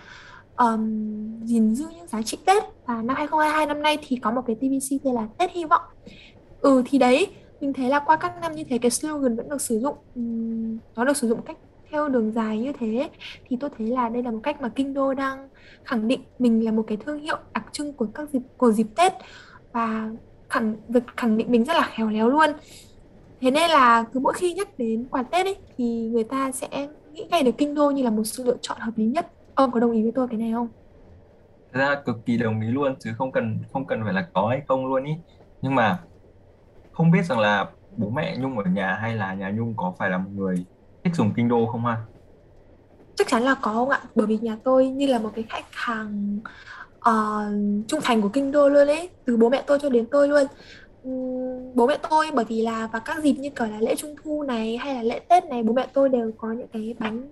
um, 0.56 1.44
gìn 1.44 1.74
giữ 1.74 1.86
những 1.96 2.06
giá 2.06 2.22
trị 2.22 2.38
Tết. 2.44 2.62
Và 2.86 3.02
năm 3.02 3.16
2022 3.16 3.66
năm 3.66 3.82
nay 3.82 3.98
thì 4.06 4.16
có 4.16 4.30
một 4.30 4.42
cái 4.46 4.56
TVC 4.56 5.04
tên 5.04 5.14
là 5.14 5.28
Tết 5.38 5.50
hy 5.50 5.64
vọng. 5.64 5.82
Ừ 6.60 6.82
thì 6.86 6.98
đấy 6.98 7.26
mình 7.60 7.72
thấy 7.72 7.88
là 7.88 7.98
qua 7.98 8.16
các 8.16 8.40
năm 8.40 8.52
như 8.52 8.64
thế 8.64 8.78
cái 8.78 8.90
slogan 8.90 9.36
vẫn 9.36 9.48
được 9.48 9.60
sử 9.60 9.80
dụng. 9.80 9.96
Um, 10.14 10.78
nó 10.96 11.04
được 11.04 11.16
sử 11.16 11.28
dụng 11.28 11.42
cách 11.42 11.56
theo 11.96 12.08
đường 12.08 12.32
dài 12.32 12.58
như 12.58 12.72
thế, 12.72 13.10
thì 13.48 13.56
tôi 13.60 13.70
thấy 13.78 13.86
là 13.86 14.08
đây 14.08 14.22
là 14.22 14.30
một 14.30 14.40
cách 14.42 14.60
mà 14.60 14.68
Kinh 14.68 14.94
Đô 14.94 15.14
đang 15.14 15.48
khẳng 15.84 16.08
định 16.08 16.20
mình 16.38 16.64
là 16.64 16.72
một 16.72 16.84
cái 16.86 16.96
thương 16.96 17.20
hiệu 17.20 17.36
đặc 17.54 17.64
trưng 17.72 17.92
của 17.92 18.06
các 18.14 18.30
dịp, 18.30 18.42
của 18.56 18.72
dịp 18.72 18.86
Tết. 18.96 19.12
Và 19.72 20.10
khẳng, 20.48 20.76
việc 20.88 21.02
khẳng 21.16 21.36
định 21.36 21.50
mình 21.50 21.64
rất 21.64 21.76
là 21.76 21.88
khéo 21.96 22.08
léo 22.08 22.28
luôn. 22.28 22.50
Thế 23.40 23.50
nên 23.50 23.70
là 23.70 24.04
cứ 24.12 24.20
mỗi 24.20 24.32
khi 24.32 24.54
nhắc 24.54 24.68
đến 24.78 25.06
quà 25.10 25.22
Tết 25.22 25.46
ấy, 25.46 25.56
thì 25.76 26.10
người 26.12 26.24
ta 26.24 26.52
sẽ 26.52 26.88
nghĩ 27.12 27.26
ngay 27.30 27.42
đến 27.42 27.54
Kinh 27.58 27.74
Đô 27.74 27.90
như 27.90 28.02
là 28.02 28.10
một 28.10 28.24
sự 28.24 28.44
lựa 28.44 28.56
chọn 28.60 28.78
hợp 28.80 28.92
lý 28.96 29.04
nhất. 29.04 29.32
Ông 29.54 29.70
có 29.70 29.80
đồng 29.80 29.92
ý 29.92 30.02
với 30.02 30.12
tôi 30.12 30.28
cái 30.28 30.38
này 30.38 30.52
không? 30.52 30.68
Thật 31.72 31.80
ra 31.80 31.94
cực 32.04 32.16
kỳ 32.26 32.36
đồng 32.36 32.60
ý 32.60 32.68
luôn, 32.68 32.94
chứ 32.98 33.10
không 33.18 33.32
cần 33.32 33.58
không 33.72 33.86
cần 33.86 34.00
phải 34.04 34.12
là 34.12 34.26
có 34.32 34.46
hay 34.48 34.62
không 34.68 34.86
luôn 34.86 35.04
ý. 35.04 35.12
Nhưng 35.62 35.74
mà 35.74 35.98
không 36.92 37.10
biết 37.10 37.22
rằng 37.24 37.38
là 37.38 37.66
bố 37.96 38.10
mẹ 38.10 38.36
Nhung 38.36 38.58
ở 38.58 38.64
nhà 38.64 38.94
hay 38.94 39.14
là 39.14 39.34
nhà 39.34 39.50
Nhung 39.50 39.74
có 39.76 39.94
phải 39.98 40.10
là 40.10 40.18
một 40.18 40.30
người 40.34 40.64
thích 41.06 41.16
dùng 41.16 41.32
Kinh 41.36 41.48
Đô 41.48 41.66
không 41.66 41.84
ha? 41.84 41.96
chắc 43.16 43.28
chắn 43.28 43.42
là 43.42 43.54
có 43.54 43.72
không 43.72 43.90
ạ? 43.90 44.00
Bởi 44.14 44.26
vì 44.26 44.38
nhà 44.38 44.56
tôi 44.64 44.88
như 44.88 45.06
là 45.06 45.18
một 45.18 45.30
cái 45.34 45.44
khách 45.48 45.64
hàng 45.70 46.38
uh, 46.98 47.88
trung 47.88 48.00
thành 48.02 48.22
của 48.22 48.28
Kinh 48.28 48.52
Đô 48.52 48.68
luôn 48.68 48.88
ấy 48.88 49.10
từ 49.24 49.36
bố 49.36 49.48
mẹ 49.48 49.62
tôi 49.66 49.78
cho 49.78 49.88
đến 49.88 50.06
tôi 50.10 50.28
luôn. 50.28 50.46
Bố 51.74 51.86
mẹ 51.86 51.98
tôi 52.10 52.30
bởi 52.34 52.44
vì 52.44 52.62
là 52.62 52.86
vào 52.92 53.02
các 53.04 53.22
dịp 53.22 53.32
như 53.32 53.50
kiểu 53.50 53.66
là 53.66 53.80
lễ 53.80 53.94
Trung 53.96 54.14
thu 54.24 54.42
này 54.42 54.76
hay 54.76 54.94
là 54.94 55.02
lễ 55.02 55.18
Tết 55.18 55.44
này 55.44 55.62
bố 55.62 55.72
mẹ 55.72 55.86
tôi 55.92 56.08
đều 56.08 56.30
có 56.38 56.52
những 56.52 56.68
cái 56.72 56.94
bánh 56.98 57.28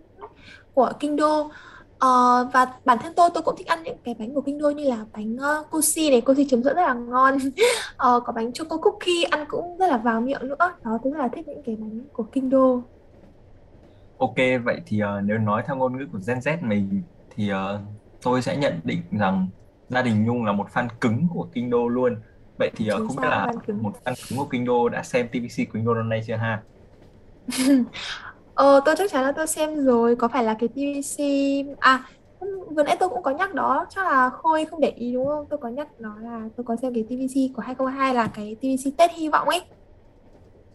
của 0.75 0.93
Kinh 1.00 1.16
Đô 1.16 1.50
Ờ, 1.99 2.49
và 2.52 2.66
bản 2.85 2.99
thân 3.02 3.12
tôi 3.16 3.31
tôi 3.35 3.43
cũng 3.43 3.57
thích 3.57 3.66
ăn 3.66 3.83
những 3.83 3.97
cái 4.04 4.14
bánh 4.19 4.35
của 4.35 4.40
Kinh 4.40 4.59
Đô 4.59 4.71
như 4.71 4.85
là 4.85 5.04
bánh 5.12 5.37
uh, 5.37 5.71
Cosi 5.71 6.11
này. 6.11 6.21
Cosi 6.21 6.45
chấm 6.45 6.62
sữa 6.62 6.75
rất 6.75 6.83
là 6.83 6.95
ngon. 6.95 7.38
Ờ, 7.97 8.21
có 8.25 8.33
bánh 8.33 8.52
choco 8.52 8.76
cookie 8.76 9.25
ăn 9.31 9.45
cũng 9.49 9.76
rất 9.78 9.87
là 9.87 9.97
vào 9.97 10.21
miệng 10.21 10.49
nữa. 10.49 10.57
Đó 10.59 10.99
tôi 11.04 11.12
rất 11.12 11.19
là 11.19 11.28
thích 11.28 11.49
những 11.49 11.62
cái 11.66 11.76
bánh 11.76 12.00
của 12.12 12.23
Kinh 12.33 12.50
Đô 12.50 12.83
Ok, 14.16 14.35
vậy 14.64 14.80
thì 14.87 15.00
ờ, 15.00 15.21
nếu 15.21 15.38
nói 15.38 15.62
theo 15.66 15.76
ngôn 15.76 15.97
ngữ 15.99 16.06
của 16.12 16.18
Gen 16.26 16.38
Z 16.38 16.68
mình 16.68 17.04
thì 17.30 17.49
ờ, 17.49 17.83
tôi 18.23 18.42
sẽ 18.42 18.56
nhận 18.56 18.80
định 18.85 19.02
rằng 19.11 19.50
gia 19.88 20.02
đình 20.02 20.25
Nhung 20.25 20.44
là 20.44 20.52
một 20.52 20.68
fan 20.73 20.88
cứng 21.00 21.26
của 21.30 21.50
Kinh 21.54 21.71
Đô 21.71 21.88
luôn. 21.88 22.23
Vậy 22.59 22.71
thì 22.76 22.88
ờ, 22.88 22.99
chính 22.99 23.09
không 23.09 23.16
biết 23.16 23.23
xác 23.23 23.30
là 23.30 23.47
fan 23.47 23.61
cứng. 23.66 23.80
một 23.80 23.92
fan 24.04 24.14
cứng 24.28 24.38
của 24.38 24.49
Kinh 24.52 24.64
Đô 24.64 24.88
đã 24.88 25.02
xem 25.02 25.28
TVC 25.33 25.64
Kinh 25.73 25.85
Đô 25.85 25.94
năm 25.94 26.09
nay 26.09 26.21
chưa 26.26 26.37
ha? 26.37 26.64
Ờ, 28.54 28.80
tôi 28.85 28.94
chắc 28.99 29.11
chắn 29.12 29.23
là 29.25 29.33
tôi 29.37 29.47
xem 29.47 29.85
rồi. 29.85 30.16
Có 30.16 30.28
phải 30.28 30.44
là 30.44 30.56
cái 30.61 30.68
TVC 30.75 31.25
à 31.80 32.11
vừa 32.76 32.83
nãy 32.85 32.97
tôi 33.00 33.09
cũng 33.09 33.23
có 33.23 33.30
nhắc 33.30 33.54
đó. 33.54 33.87
Chắc 33.90 34.04
là 34.06 34.30
Khôi 34.30 34.64
không 34.64 34.80
để 34.80 34.90
ý 34.90 35.12
đúng 35.12 35.26
không? 35.26 35.47
Tôi 35.50 35.59
có 35.62 35.68
nhắc 35.68 35.88
đó 36.00 36.16
là 36.23 36.49
tôi 36.56 36.64
có 36.64 36.76
xem 36.83 36.94
cái 36.94 37.04
TVC 37.11 37.40
của 37.56 37.62
2022 37.62 38.14
là 38.14 38.30
cái 38.35 38.56
TVC 38.61 38.90
Tết 38.99 39.11
hy 39.12 39.28
vọng 39.28 39.49
ấy 39.49 39.61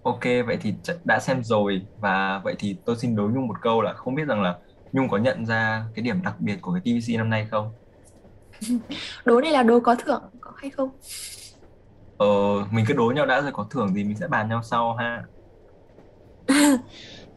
Ok, 0.02 0.20
vậy 0.48 0.58
thì 0.62 0.74
đã 1.06 1.20
xem 1.20 1.44
rồi 1.44 1.88
và 1.96 2.40
vậy 2.44 2.56
thì 2.60 2.82
tôi 2.86 2.96
xin 2.98 3.16
đố 3.16 3.24
Nhung 3.34 3.48
một 3.48 3.56
câu 3.62 3.82
là 3.82 3.94
không 3.94 4.16
biết 4.16 4.26
rằng 4.28 4.42
là 4.42 4.60
Nhung 4.92 5.10
có 5.10 5.18
nhận 5.18 5.46
ra 5.46 5.86
cái 5.96 6.04
điểm 6.04 6.22
đặc 6.22 6.36
biệt 6.40 6.58
của 6.62 6.74
cái 6.74 6.82
TVC 6.86 7.18
năm 7.18 7.30
nay 7.30 7.48
không? 7.52 7.76
đố 9.26 9.42
này 9.42 9.52
là 9.52 9.64
đố 9.64 9.80
có 9.80 9.96
thưởng 9.96 10.24
có 10.42 10.52
hay 10.58 10.70
không 10.70 10.90
Ờ, 12.18 12.26
mình 12.72 12.86
cứ 12.88 12.94
đố 12.94 13.12
nhau 13.16 13.26
đã 13.26 13.42
rồi 13.42 13.52
có 13.54 13.68
thưởng 13.72 13.94
gì 13.94 14.04
mình 14.04 14.18
sẽ 14.18 14.28
bàn 14.28 14.50
nhau 14.50 14.62
sau 14.64 14.96
ha. 14.96 15.24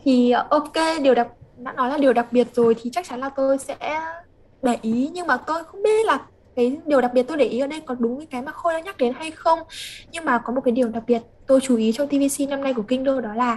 thì 0.04 0.31
ok 0.33 0.73
điều 1.02 1.14
đặc 1.14 1.28
đã 1.57 1.73
nói 1.73 1.90
là 1.90 1.99
điều 1.99 2.12
đặc 2.12 2.26
biệt 2.33 2.49
rồi 2.54 2.76
thì 2.81 2.90
chắc 2.92 3.07
chắn 3.09 3.21
là 3.21 3.31
tôi 3.37 3.59
sẽ 3.59 3.76
để 4.62 4.78
ý 4.83 5.11
nhưng 5.12 5.26
mà 5.26 5.37
tôi 5.47 5.64
không 5.64 5.83
biết 5.83 6.07
là 6.07 6.26
cái 6.56 6.78
điều 6.87 7.00
đặc 7.00 7.11
biệt 7.14 7.23
tôi 7.23 7.37
để 7.37 7.44
ý 7.44 7.59
ở 7.59 7.66
đây 7.66 7.80
có 7.87 7.94
đúng 7.99 8.16
với 8.16 8.26
cái 8.26 8.42
mà 8.42 8.52
Khôi 8.52 8.73
đã 8.73 8.80
nhắc 8.80 8.97
đến 8.99 9.12
hay 9.14 9.30
không? 9.30 9.59
Nhưng 10.11 10.25
mà 10.25 10.38
có 10.38 10.52
một 10.52 10.61
cái 10.64 10.73
điều 10.73 10.88
đặc 10.88 11.02
biệt 11.06 11.23
tôi 11.47 11.61
chú 11.61 11.76
ý 11.76 11.92
trong 11.92 12.09
TVC 12.09 12.49
năm 12.49 12.62
nay 12.62 12.75
của 12.75 12.82
Kinh 12.82 13.04
Đô 13.04 13.21
đó 13.21 13.35
là 13.35 13.56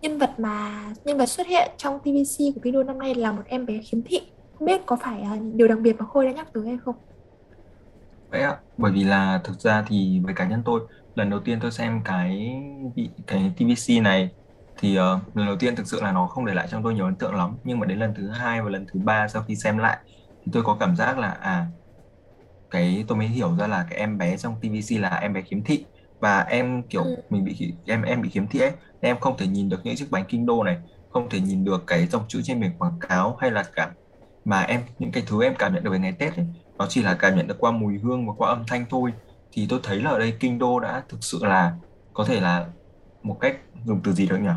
nhân 0.00 0.18
vật 0.18 0.30
mà 0.38 0.84
nhân 1.04 1.18
vật 1.18 1.26
xuất 1.26 1.46
hiện 1.46 1.70
trong 1.76 1.98
TVC 1.98 2.54
của 2.54 2.60
Kinh 2.62 2.72
Đô 2.72 2.82
năm 2.82 2.98
nay 2.98 3.14
là 3.14 3.32
một 3.32 3.42
em 3.46 3.66
bé 3.66 3.80
khiếm 3.90 4.02
thị. 4.02 4.20
Không 4.58 4.66
biết 4.66 4.86
có 4.86 4.96
phải 4.96 5.20
à, 5.20 5.36
điều 5.54 5.68
đặc 5.68 5.78
biệt 5.78 5.96
mà 5.98 6.06
Khôi 6.06 6.26
đã 6.26 6.32
nhắc 6.32 6.52
tới 6.52 6.66
hay 6.66 6.78
không? 6.84 6.94
Vậy 8.30 8.42
ạ, 8.42 8.56
bởi 8.76 8.92
vì 8.92 9.04
là 9.04 9.40
thực 9.44 9.60
ra 9.60 9.84
thì 9.88 10.20
với 10.24 10.34
cá 10.34 10.48
nhân 10.48 10.62
tôi, 10.64 10.80
lần 11.14 11.30
đầu 11.30 11.40
tiên 11.40 11.58
tôi 11.62 11.70
xem 11.70 12.00
cái 12.04 12.56
cái 13.26 13.52
TVC 13.56 14.02
này 14.02 14.30
thì 14.78 14.98
uh, 14.98 15.36
lần 15.36 15.46
đầu 15.46 15.56
tiên 15.56 15.76
thực 15.76 15.86
sự 15.86 16.00
là 16.02 16.12
nó 16.12 16.26
không 16.26 16.46
để 16.46 16.54
lại 16.54 16.68
trong 16.70 16.82
tôi 16.82 16.94
nhiều 16.94 17.04
ấn 17.04 17.16
tượng 17.16 17.34
lắm, 17.34 17.56
nhưng 17.64 17.78
mà 17.78 17.86
đến 17.86 17.98
lần 17.98 18.14
thứ 18.14 18.28
hai 18.28 18.62
và 18.62 18.70
lần 18.70 18.86
thứ 18.92 19.00
ba 19.04 19.28
sau 19.28 19.42
khi 19.48 19.56
xem 19.56 19.78
lại 19.78 19.98
thì 20.44 20.52
tôi 20.52 20.62
có 20.62 20.76
cảm 20.80 20.96
giác 20.96 21.18
là 21.18 21.30
à 21.30 21.66
cái 22.70 23.04
tôi 23.08 23.18
mới 23.18 23.26
hiểu 23.26 23.56
ra 23.58 23.66
là 23.66 23.86
cái 23.90 23.98
em 23.98 24.18
bé 24.18 24.36
trong 24.36 24.54
TVC 24.60 25.00
là 25.00 25.16
em 25.16 25.32
bé 25.32 25.42
khiếm 25.42 25.62
thị. 25.62 25.84
Và 26.20 26.40
em 26.40 26.82
kiểu 26.82 27.02
ừ. 27.02 27.16
mình 27.30 27.44
bị 27.44 27.72
em 27.86 28.02
em 28.02 28.22
bị 28.22 28.28
khiếm 28.28 28.46
thị 28.46 28.60
ấy, 28.60 28.72
em 29.00 29.18
không 29.20 29.36
thể 29.38 29.46
nhìn 29.46 29.68
được 29.68 29.80
những 29.84 29.96
chiếc 29.96 30.10
bánh 30.10 30.24
kinh 30.28 30.46
đô 30.46 30.64
này, 30.64 30.76
không 31.10 31.28
thể 31.30 31.40
nhìn 31.40 31.64
được 31.64 31.84
cái 31.86 32.06
dòng 32.06 32.24
chữ 32.28 32.40
trên 32.44 32.60
biển 32.60 32.70
quảng 32.78 32.98
cáo 33.00 33.36
hay 33.40 33.50
là 33.50 33.62
cả 33.62 33.90
mà 34.44 34.60
em 34.62 34.80
những 34.98 35.12
cái 35.12 35.22
thứ 35.26 35.42
em 35.42 35.54
cảm 35.58 35.74
nhận 35.74 35.84
được 35.84 35.90
về 35.90 35.98
ngày 35.98 36.12
Tết 36.12 36.36
ấy 36.36 36.46
nó 36.78 36.86
chỉ 36.88 37.02
là 37.02 37.14
cảm 37.14 37.36
nhận 37.36 37.46
được 37.46 37.56
qua 37.58 37.70
mùi 37.70 37.98
hương 37.98 38.26
và 38.26 38.32
qua 38.36 38.48
âm 38.48 38.64
thanh 38.66 38.84
thôi. 38.90 39.12
Thì 39.52 39.66
tôi 39.68 39.80
thấy 39.82 40.02
là 40.02 40.10
ở 40.10 40.18
đây 40.18 40.34
kinh 40.40 40.58
đô 40.58 40.80
đã 40.80 41.02
thực 41.08 41.24
sự 41.24 41.38
là 41.42 41.76
có 42.12 42.24
thể 42.24 42.40
là 42.40 42.66
một 43.22 43.36
cách 43.40 43.56
dùng 43.84 44.00
từ 44.04 44.12
gì 44.12 44.26
được 44.26 44.38
nhỉ? 44.38 44.48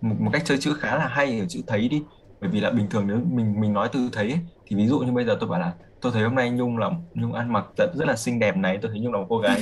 Một, 0.00 0.16
một 0.18 0.30
cách 0.32 0.42
chơi 0.44 0.58
chữ 0.58 0.74
khá 0.80 0.96
là 0.96 1.08
hay 1.08 1.40
ở 1.40 1.46
chữ 1.48 1.60
thấy 1.66 1.88
đi. 1.88 2.02
Bởi 2.40 2.50
vì 2.50 2.60
là 2.60 2.70
bình 2.70 2.86
thường 2.90 3.06
nếu 3.06 3.18
mình 3.30 3.60
mình 3.60 3.72
nói 3.72 3.88
từ 3.92 4.08
thấy 4.12 4.30
ấy, 4.30 4.40
thì 4.66 4.76
ví 4.76 4.86
dụ 4.86 4.98
như 4.98 5.12
bây 5.12 5.24
giờ 5.24 5.36
tôi 5.40 5.48
bảo 5.48 5.60
là 5.60 5.74
tôi 6.00 6.12
thấy 6.12 6.22
hôm 6.22 6.34
nay 6.34 6.50
Nhung 6.50 6.78
là 6.78 6.90
Nhung 7.14 7.32
ăn 7.32 7.52
mặc 7.52 7.64
rất, 7.76 7.94
rất 7.94 8.04
là 8.08 8.16
xinh 8.16 8.38
đẹp 8.38 8.56
này. 8.56 8.78
Tôi 8.82 8.90
thấy 8.90 9.00
Nhung 9.00 9.12
là 9.12 9.18
một 9.20 9.26
cô 9.28 9.38
gái 9.38 9.60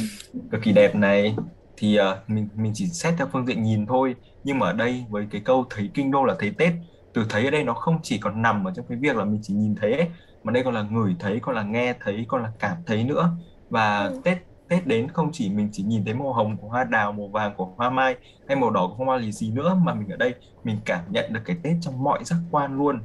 cực 0.51 0.63
kỳ 0.63 0.73
đẹp 0.73 0.95
này. 0.95 1.37
Thì 1.77 1.97
ờ, 1.97 2.19
mình 2.29 2.49
mình 2.55 2.73
chỉ 2.75 2.87
xét 2.87 3.15
theo 3.19 3.27
phương 3.33 3.47
diện 3.47 3.63
nhìn 3.63 3.87
thôi. 3.87 4.15
Nhưng 4.45 4.59
mà 4.59 4.67
ở 4.67 4.73
đây 4.73 5.05
với 5.11 5.27
cái 5.31 5.41
câu 5.45 5.67
thấy 5.71 5.91
kinh 5.95 6.11
đô 6.11 6.25
là 6.25 6.35
thấy 6.39 6.51
Tết 6.59 6.73
từ 7.15 7.27
thấy 7.29 7.45
ở 7.45 7.51
đây 7.51 7.65
nó 7.65 7.75
không 7.75 7.99
chỉ 8.03 8.19
còn 8.19 8.43
nằm 8.43 8.65
ở 8.65 8.73
trong 8.77 8.87
cái 8.89 8.99
việc 8.99 9.17
là 9.17 9.25
mình 9.25 9.41
chỉ 9.43 9.55
nhìn 9.55 9.75
thấy 9.75 9.93
ấy, 9.93 10.07
mà 10.45 10.53
đây 10.53 10.65
còn 10.65 10.75
là 10.75 10.83
ngửi 10.83 11.17
thấy 11.19 11.39
còn 11.43 11.55
là 11.55 11.63
nghe 11.63 11.95
thấy 12.01 12.25
còn 12.29 12.43
là 12.43 12.53
cảm 12.59 12.77
thấy 12.87 13.05
nữa. 13.05 13.31
Và 13.71 13.99
Ừ. 14.05 14.21
Tết 14.25 14.39
Tết 14.69 14.87
đến 14.87 15.09
không 15.09 15.31
chỉ 15.33 15.51
mình 15.51 15.69
chỉ 15.73 15.83
nhìn 15.83 16.05
thấy 16.05 16.15
màu 16.15 16.33
hồng 16.33 16.57
của 16.57 16.69
hoa 16.69 16.85
đào 16.85 17.13
màu 17.13 17.29
vàng 17.29 17.55
của 17.57 17.67
hoa 17.77 17.91
mai 17.91 18.17
hay 18.49 18.57
màu 18.57 18.71
đỏ 18.71 18.95
của 18.99 19.05
hoa 19.05 19.17
lì 19.17 19.33
xì 19.33 19.51
nữa 19.51 19.77
mà 19.85 19.95
mình 19.95 20.09
ở 20.09 20.17
đây 20.17 20.35
mình 20.65 20.77
cảm 20.85 21.01
nhận 21.09 21.33
được 21.33 21.41
cái 21.45 21.57
Tết 21.63 21.73
trong 21.81 22.05
mọi 22.05 22.25
giác 22.25 22.37
quan 22.51 22.77
luôn 22.79 23.01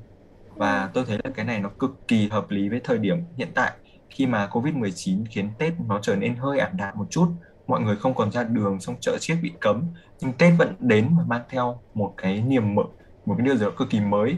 và 0.55 0.89
tôi 0.93 1.05
thấy 1.07 1.17
là 1.24 1.31
cái 1.36 1.45
này 1.45 1.60
nó 1.60 1.69
cực 1.79 2.07
kỳ 2.07 2.29
hợp 2.29 2.51
lý 2.51 2.69
với 2.69 2.81
thời 2.83 2.98
điểm 2.98 3.17
hiện 3.38 3.50
tại. 3.55 3.72
Khi 4.10 4.27
mà 4.27 4.48
Covid-19 4.51 5.24
khiến 5.29 5.50
Tết 5.57 5.74
nó 5.88 6.00
trở 6.01 6.15
nên 6.15 6.36
hơi 6.36 6.60
ảm 6.60 6.77
đạm 6.77 6.98
một 6.98 7.05
chút 7.10 7.27
mọi 7.67 7.81
người 7.81 7.95
không 7.95 8.15
còn 8.15 8.31
ra 8.31 8.43
đường 8.43 8.79
xong 8.79 8.95
chợ 9.00 9.17
chiếc 9.19 9.38
bị 9.43 9.51
cấm. 9.60 9.83
Nhưng 10.22 10.33
Tết 10.33 10.53
vẫn 10.57 10.75
đến 10.79 11.10
và 11.17 11.24
mang 11.27 11.41
theo 11.50 11.81
một 11.93 12.13
cái 12.17 12.41
niềm 12.41 12.75
mở 12.75 12.83
một 13.25 13.36
cái 13.38 13.45
điều 13.45 13.55
gì 13.55 13.65
đó 13.65 13.72
cực 13.77 13.89
kỳ 13.89 14.00
mới. 14.00 14.38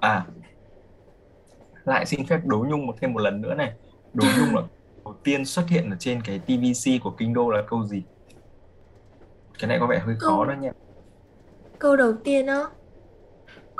À 0.00 0.26
lại 1.84 2.06
xin 2.06 2.26
phép 2.26 2.40
đố 2.44 2.64
Nhung 2.68 2.86
một 2.86 2.94
thêm 3.00 3.12
một 3.12 3.20
lần 3.20 3.40
nữa 3.40 3.54
này. 3.54 3.72
Đố 4.14 4.24
Nhung 4.38 4.54
là 4.54 4.62
đầu 5.04 5.14
tiên 5.24 5.44
xuất 5.44 5.68
hiện 5.68 5.90
ở 5.90 5.96
trên 5.98 6.22
cái 6.22 6.38
TVC 6.38 7.02
của 7.04 7.10
Kinh 7.10 7.34
Đô 7.34 7.50
là 7.50 7.62
câu 7.68 7.86
gì? 7.86 8.02
Cái 9.58 9.68
này 9.68 9.78
có 9.80 9.86
vẻ 9.86 9.98
hơi 9.98 10.16
khó 10.18 10.28
câu 10.28 10.44
đó 10.44 10.54
nha. 10.60 10.72
Câu 11.78 11.96
đầu 11.96 12.12
tiên 12.24 12.46
á 12.46 12.62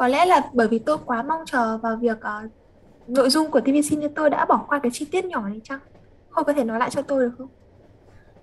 có 0.02 0.08
lẽ 0.08 0.24
là 0.26 0.50
bởi 0.54 0.68
vì 0.68 0.78
tôi 0.86 0.98
quá 1.06 1.22
mong 1.22 1.40
chờ 1.46 1.78
vào 1.78 1.96
việc 2.00 2.20
ờ, 2.20 2.42
nội 3.06 3.30
dung 3.30 3.50
của 3.50 3.60
TVC 3.60 3.98
nên 3.98 4.14
tôi 4.14 4.30
đã 4.30 4.46
bỏ 4.48 4.64
qua 4.68 4.80
cái 4.82 4.90
chi 4.94 5.08
tiết 5.12 5.24
nhỏ 5.24 5.48
này 5.48 5.60
chăng 5.64 5.78
Khôi 6.28 6.44
có 6.44 6.52
thể 6.52 6.64
nói 6.64 6.78
lại 6.78 6.90
cho 6.90 7.02
tôi 7.02 7.24
được 7.24 7.32
không 7.38 7.48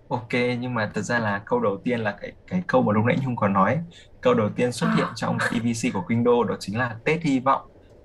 Ok, 0.08 0.30
nhưng 0.60 0.74
mà 0.74 0.92
thật 0.96 1.02
ra 1.02 1.20
là 1.20 1.44
câu 1.46 1.60
đầu 1.60 1.82
tiên 1.84 2.00
là 2.00 2.18
cái 2.22 2.32
cái 2.48 2.64
câu 2.68 2.82
mà 2.84 2.94
lúc 2.94 3.06
nãy 3.06 3.18
Nhung 3.26 3.36
còn 3.36 3.54
nói. 3.54 3.80
Câu 4.22 4.34
đầu 4.34 4.50
tiên 4.56 4.72
xuất 4.72 4.88
hiện 4.98 5.08
à 5.08 5.14
trong 5.16 5.38
TVC 5.50 5.94
của 5.94 6.06
Kinh 6.10 6.24
Đô 6.24 6.44
đó 6.44 6.56
chính 6.60 6.78
là 6.78 6.96
Tết 7.06 7.24
hy 7.24 7.40
vọng. 7.40 7.62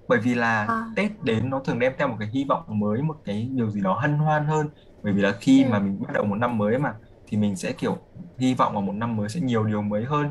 Bởi 0.08 0.18
vì 0.20 0.34
là 0.34 0.68
à 0.68 0.78
Tết 0.94 1.10
đến 1.22 1.50
nó 1.50 1.60
thường 1.64 1.78
đem 1.78 1.92
theo 1.98 2.08
một 2.08 2.16
cái 2.18 2.28
hy 2.34 2.44
vọng 2.48 2.62
mới, 2.68 3.02
một 3.02 3.16
cái 3.24 3.48
điều 3.52 3.70
gì 3.70 3.80
đó 3.80 3.98
hân 4.02 4.12
hoan 4.18 4.46
hơn. 4.46 4.68
Bởi 5.02 5.12
vì 5.12 5.22
là 5.22 5.32
khi 5.40 5.64
mà 5.64 5.78
ừ 5.78 5.80
mình 5.80 6.00
bắt 6.00 6.12
đầu 6.14 6.24
một 6.24 6.36
năm 6.36 6.58
mới 6.58 6.78
mà 6.78 6.94
thì 7.26 7.36
mình 7.36 7.56
sẽ 7.56 7.72
kiểu 7.72 7.98
hy 8.38 8.54
vọng 8.54 8.72
vào 8.72 8.82
một 8.82 8.92
năm 8.92 9.16
mới 9.16 9.28
sẽ 9.28 9.40
nhiều 9.40 9.64
điều 9.64 9.82
mới 9.82 10.04
hơn 10.04 10.30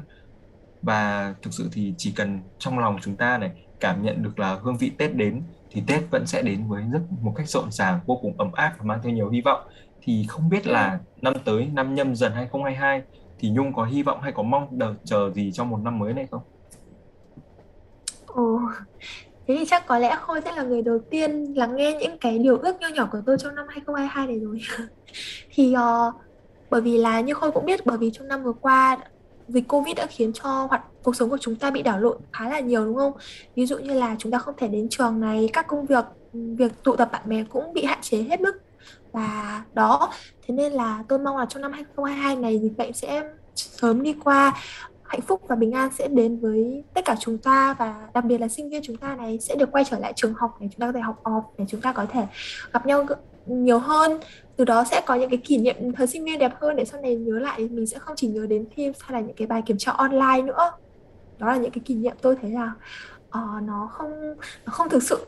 và 0.83 1.33
thực 1.41 1.53
sự 1.53 1.69
thì 1.71 1.93
chỉ 1.97 2.13
cần 2.15 2.39
trong 2.59 2.79
lòng 2.79 2.97
chúng 3.01 3.15
ta 3.15 3.37
này 3.37 3.51
cảm 3.79 4.03
nhận 4.03 4.23
được 4.23 4.39
là 4.39 4.59
hương 4.61 4.77
vị 4.77 4.91
Tết 4.97 5.15
đến 5.15 5.41
thì 5.71 5.83
Tết 5.87 6.01
vẫn 6.11 6.27
sẽ 6.27 6.41
đến 6.41 6.67
với 6.67 6.83
rất 6.93 6.99
một 7.21 7.33
cách 7.35 7.49
rộn 7.49 7.71
ràng 7.71 7.99
vô 8.05 8.19
cùng 8.21 8.37
ấm 8.37 8.51
áp 8.51 8.73
và 8.77 8.85
mang 8.85 8.99
theo 9.03 9.11
nhiều 9.13 9.29
hy 9.29 9.41
vọng 9.41 9.61
thì 10.01 10.25
không 10.29 10.49
biết 10.49 10.67
là 10.67 10.99
năm 11.21 11.33
tới 11.45 11.69
năm 11.73 11.95
Nhâm 11.95 12.15
Dần 12.15 12.31
2022 12.31 13.01
thì 13.39 13.49
Nhung 13.49 13.73
có 13.73 13.85
hy 13.85 14.03
vọng 14.03 14.21
hay 14.21 14.31
có 14.31 14.43
mong 14.43 14.79
đợi 14.79 14.93
chờ 15.03 15.31
gì 15.35 15.51
trong 15.51 15.69
một 15.69 15.79
năm 15.83 15.99
mới 15.99 16.13
này 16.13 16.27
không? 16.31 16.41
ồ 18.25 18.59
thế 19.47 19.55
thì 19.59 19.65
chắc 19.67 19.87
có 19.87 19.99
lẽ 19.99 20.15
Khôi 20.21 20.41
sẽ 20.41 20.55
là 20.55 20.63
người 20.63 20.81
đầu 20.81 20.99
tiên 21.09 21.53
lắng 21.57 21.75
nghe 21.75 21.93
những 21.93 22.17
cái 22.17 22.39
điều 22.39 22.57
ước 22.57 22.79
nho 22.79 22.87
nhỏ 22.87 23.09
của 23.11 23.21
tôi 23.25 23.37
trong 23.39 23.55
năm 23.55 23.65
2022 23.69 24.27
này 24.27 24.39
rồi 24.39 24.59
thì 25.49 25.75
uh, 25.75 26.13
bởi 26.69 26.81
vì 26.81 26.97
là 26.97 27.21
như 27.21 27.33
Khôi 27.33 27.51
cũng 27.51 27.65
biết 27.65 27.85
bởi 27.85 27.97
vì 27.97 28.11
trong 28.13 28.27
năm 28.27 28.43
vừa 28.43 28.53
qua 28.53 28.97
dịch 29.47 29.67
Covid 29.67 29.97
đã 29.97 30.05
khiến 30.05 30.31
cho 30.33 30.49
hoạt 30.49 30.83
cuộc 31.03 31.15
sống 31.15 31.29
của 31.29 31.37
chúng 31.41 31.55
ta 31.55 31.71
bị 31.71 31.81
đảo 31.81 31.99
lộn 31.99 32.17
khá 32.33 32.49
là 32.49 32.59
nhiều 32.59 32.85
đúng 32.85 32.95
không? 32.95 33.13
Ví 33.55 33.65
dụ 33.65 33.77
như 33.77 33.93
là 33.93 34.15
chúng 34.19 34.31
ta 34.31 34.37
không 34.37 34.55
thể 34.57 34.67
đến 34.67 34.87
trường 34.89 35.19
này, 35.19 35.49
các 35.53 35.67
công 35.67 35.85
việc 35.85 36.05
việc 36.33 36.83
tụ 36.83 36.95
tập 36.95 37.09
bạn 37.11 37.21
bè 37.25 37.43
cũng 37.49 37.73
bị 37.73 37.85
hạn 37.85 37.99
chế 38.01 38.17
hết 38.21 38.41
mức 38.41 38.53
và 39.11 39.63
đó 39.73 40.09
thế 40.47 40.53
nên 40.53 40.73
là 40.73 41.03
tôi 41.07 41.19
mong 41.19 41.37
là 41.37 41.45
trong 41.45 41.61
năm 41.61 41.71
2022 41.71 42.35
này 42.35 42.59
dịch 42.59 42.77
bệnh 42.77 42.93
sẽ 42.93 43.23
sớm 43.55 44.03
đi 44.03 44.13
qua 44.23 44.53
hạnh 45.03 45.21
phúc 45.21 45.41
và 45.47 45.55
bình 45.55 45.71
an 45.71 45.89
sẽ 45.97 46.07
đến 46.07 46.39
với 46.39 46.83
tất 46.93 47.05
cả 47.05 47.15
chúng 47.19 47.37
ta 47.37 47.73
và 47.79 48.07
đặc 48.13 48.25
biệt 48.25 48.41
là 48.41 48.47
sinh 48.47 48.69
viên 48.69 48.81
chúng 48.83 48.97
ta 48.97 49.15
này 49.15 49.39
sẽ 49.39 49.55
được 49.55 49.71
quay 49.71 49.83
trở 49.83 49.99
lại 49.99 50.13
trường 50.15 50.33
học 50.33 50.57
để 50.59 50.67
chúng 50.71 50.79
ta 50.79 50.85
có 50.85 50.91
thể 50.93 50.99
học 50.99 51.23
off 51.23 51.43
để 51.57 51.65
chúng 51.67 51.81
ta 51.81 51.93
có 51.93 52.05
thể 52.05 52.25
gặp 52.73 52.85
nhau 52.85 53.05
nhiều 53.45 53.79
hơn. 53.79 54.19
Từ 54.55 54.65
đó 54.65 54.83
sẽ 54.91 55.01
có 55.05 55.15
những 55.15 55.29
cái 55.29 55.39
kỷ 55.43 55.57
niệm 55.57 55.93
thời 55.93 56.07
sinh 56.07 56.25
viên 56.25 56.39
đẹp 56.39 56.51
hơn 56.61 56.75
để 56.75 56.85
sau 56.85 57.01
này 57.01 57.15
nhớ 57.15 57.39
lại 57.39 57.69
mình 57.71 57.87
sẽ 57.87 57.99
không 57.99 58.15
chỉ 58.15 58.27
nhớ 58.27 58.45
đến 58.47 58.65
phim 58.75 58.93
hay 58.99 59.21
là 59.21 59.27
những 59.27 59.35
cái 59.35 59.47
bài 59.47 59.61
kiểm 59.65 59.77
tra 59.77 59.91
online 59.91 60.41
nữa. 60.41 60.71
Đó 61.37 61.47
là 61.47 61.57
những 61.57 61.71
cái 61.71 61.81
kỷ 61.85 61.95
niệm 61.95 62.13
tôi 62.21 62.35
thấy 62.41 62.51
là 62.51 62.73
uh, 63.27 63.63
nó 63.63 63.89
không 63.91 64.37
nó 64.65 64.71
không 64.71 64.89
thực 64.89 65.03
sự 65.03 65.25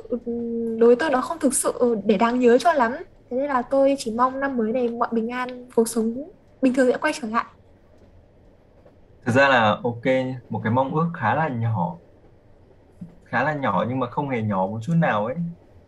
đối 0.80 0.88
với 0.88 0.96
tôi 0.96 1.10
nó 1.10 1.22
không 1.22 1.40
thực 1.40 1.54
sự 1.54 1.96
để 2.06 2.18
đáng 2.18 2.40
nhớ 2.40 2.58
cho 2.58 2.74
lắm. 2.74 2.92
Thế 3.30 3.38
nên 3.38 3.48
là 3.48 3.62
tôi 3.62 3.96
chỉ 4.00 4.12
mong 4.12 4.40
năm 4.40 4.58
mới 4.58 4.72
này 4.72 4.90
mọi 4.90 5.08
bình 5.12 5.30
an 5.30 5.70
cuộc 5.76 5.88
sống 5.88 6.30
bình 6.62 6.74
thường 6.74 6.92
sẽ 6.92 6.98
quay 6.98 7.14
trở 7.22 7.28
lại. 7.28 7.46
Thực 9.26 9.36
ra 9.36 9.50
là 9.50 9.80
ok, 9.84 10.06
một 10.50 10.62
cái 10.64 10.74
mong 10.74 10.96
ước 10.96 11.08
khá 11.14 11.36
là 11.36 11.48
nhỏ, 11.48 11.96
khá 13.24 13.44
là 13.44 13.54
nhỏ 13.54 13.86
nhưng 13.90 14.00
mà 14.00 14.10
không 14.10 14.30
hề 14.30 14.42
nhỏ 14.42 14.68
một 14.68 14.80
chút 14.82 14.94
nào 14.96 15.26
ấy. 15.26 15.36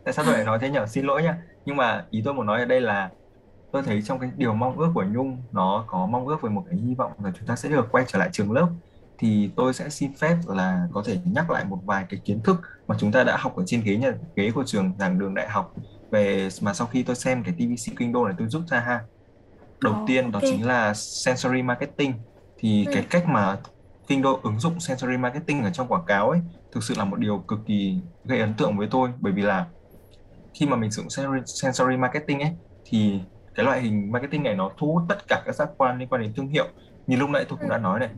Tại 0.07 0.13
sao 0.13 0.25
tôi 0.25 0.33
lại 0.33 0.45
nói 0.45 0.59
thế 0.61 0.69
nhở? 0.69 0.85
Xin 0.87 1.05
lỗi 1.05 1.23
nha. 1.23 1.37
Nhưng 1.65 1.75
mà 1.75 2.05
ý 2.09 2.21
tôi 2.25 2.33
muốn 2.33 2.45
nói 2.45 2.59
ở 2.59 2.65
đây 2.65 2.81
là 2.81 3.09
tôi 3.71 3.83
thấy 3.83 4.01
trong 4.01 4.19
cái 4.19 4.31
điều 4.37 4.53
mong 4.53 4.77
ước 4.77 4.91
của 4.93 5.03
Nhung 5.03 5.43
nó 5.51 5.85
có 5.87 6.05
mong 6.05 6.27
ước 6.27 6.41
về 6.41 6.49
một 6.49 6.63
cái 6.69 6.79
hy 6.79 6.95
vọng 6.95 7.11
là 7.23 7.31
chúng 7.39 7.47
ta 7.47 7.55
sẽ 7.55 7.69
được 7.69 7.87
quay 7.91 8.05
trở 8.07 8.19
lại 8.19 8.29
trường 8.31 8.51
lớp. 8.51 8.67
Thì 9.17 9.51
tôi 9.55 9.73
sẽ 9.73 9.89
xin 9.89 10.13
phép 10.17 10.37
là 10.47 10.87
có 10.93 11.03
thể 11.05 11.19
nhắc 11.25 11.49
lại 11.49 11.65
một 11.65 11.79
vài 11.85 12.05
cái 12.09 12.19
kiến 12.25 12.43
thức 12.43 12.61
mà 12.87 12.95
chúng 12.99 13.11
ta 13.11 13.23
đã 13.23 13.37
học 13.37 13.55
ở 13.55 13.63
trên 13.67 13.83
ghế 13.83 13.95
nhà 13.97 14.11
ghế 14.35 14.51
của 14.51 14.63
trường 14.65 14.93
giảng 14.99 15.19
đường 15.19 15.33
đại 15.33 15.49
học. 15.49 15.73
Về 16.11 16.49
mà 16.61 16.73
sau 16.73 16.87
khi 16.87 17.03
tôi 17.03 17.15
xem 17.15 17.43
cái 17.43 17.53
TVC 17.53 17.97
Kinh 17.97 18.11
Đô 18.11 18.25
này 18.25 18.35
tôi 18.37 18.47
rút 18.49 18.67
ra 18.67 18.79
ha. 18.79 19.01
Đầu 19.81 19.93
Ồ, 19.93 20.03
tiên 20.07 20.31
đó 20.31 20.39
ok. 20.43 20.49
chính 20.51 20.67
là 20.67 20.93
sensory 20.93 21.61
marketing. 21.61 22.13
Thì 22.57 22.85
ừ, 22.85 22.91
cái 22.93 23.05
cách 23.09 23.25
mà 23.27 23.57
Kinh 24.07 24.21
Đô 24.21 24.39
ứng 24.43 24.59
dụng 24.59 24.79
sensory 24.79 25.17
marketing 25.17 25.63
ở 25.63 25.71
trong 25.71 25.87
quảng 25.87 26.05
cáo 26.07 26.29
ấy 26.29 26.39
thực 26.71 26.83
sự 26.83 26.93
là 26.97 27.05
một 27.05 27.19
điều 27.19 27.39
cực 27.39 27.59
kỳ 27.65 28.01
gây 28.23 28.39
ấn 28.39 28.53
tượng 28.53 28.77
với 28.77 28.87
tôi. 28.91 29.09
Bởi 29.19 29.33
vì 29.33 29.41
là 29.41 29.65
khi 30.53 30.65
mà 30.65 30.75
mình 30.75 30.91
sử 30.91 31.01
dụng 31.01 31.45
sensory, 31.45 31.97
marketing 31.97 32.39
ấy 32.39 32.51
thì 32.85 33.19
cái 33.55 33.65
loại 33.65 33.81
hình 33.81 34.11
marketing 34.11 34.43
này 34.43 34.55
nó 34.55 34.71
thu 34.77 34.93
hút 34.93 35.03
tất 35.09 35.27
cả 35.27 35.41
các 35.45 35.55
giác 35.55 35.69
quan 35.77 35.99
liên 35.99 36.07
quan 36.07 36.21
đến 36.21 36.33
thương 36.33 36.47
hiệu. 36.47 36.67
Như 37.07 37.17
lúc 37.17 37.29
nãy 37.29 37.45
tôi 37.49 37.57
cũng 37.57 37.69
ừ, 37.69 37.71
đã 37.71 37.77
nói 37.77 37.99
này 37.99 38.09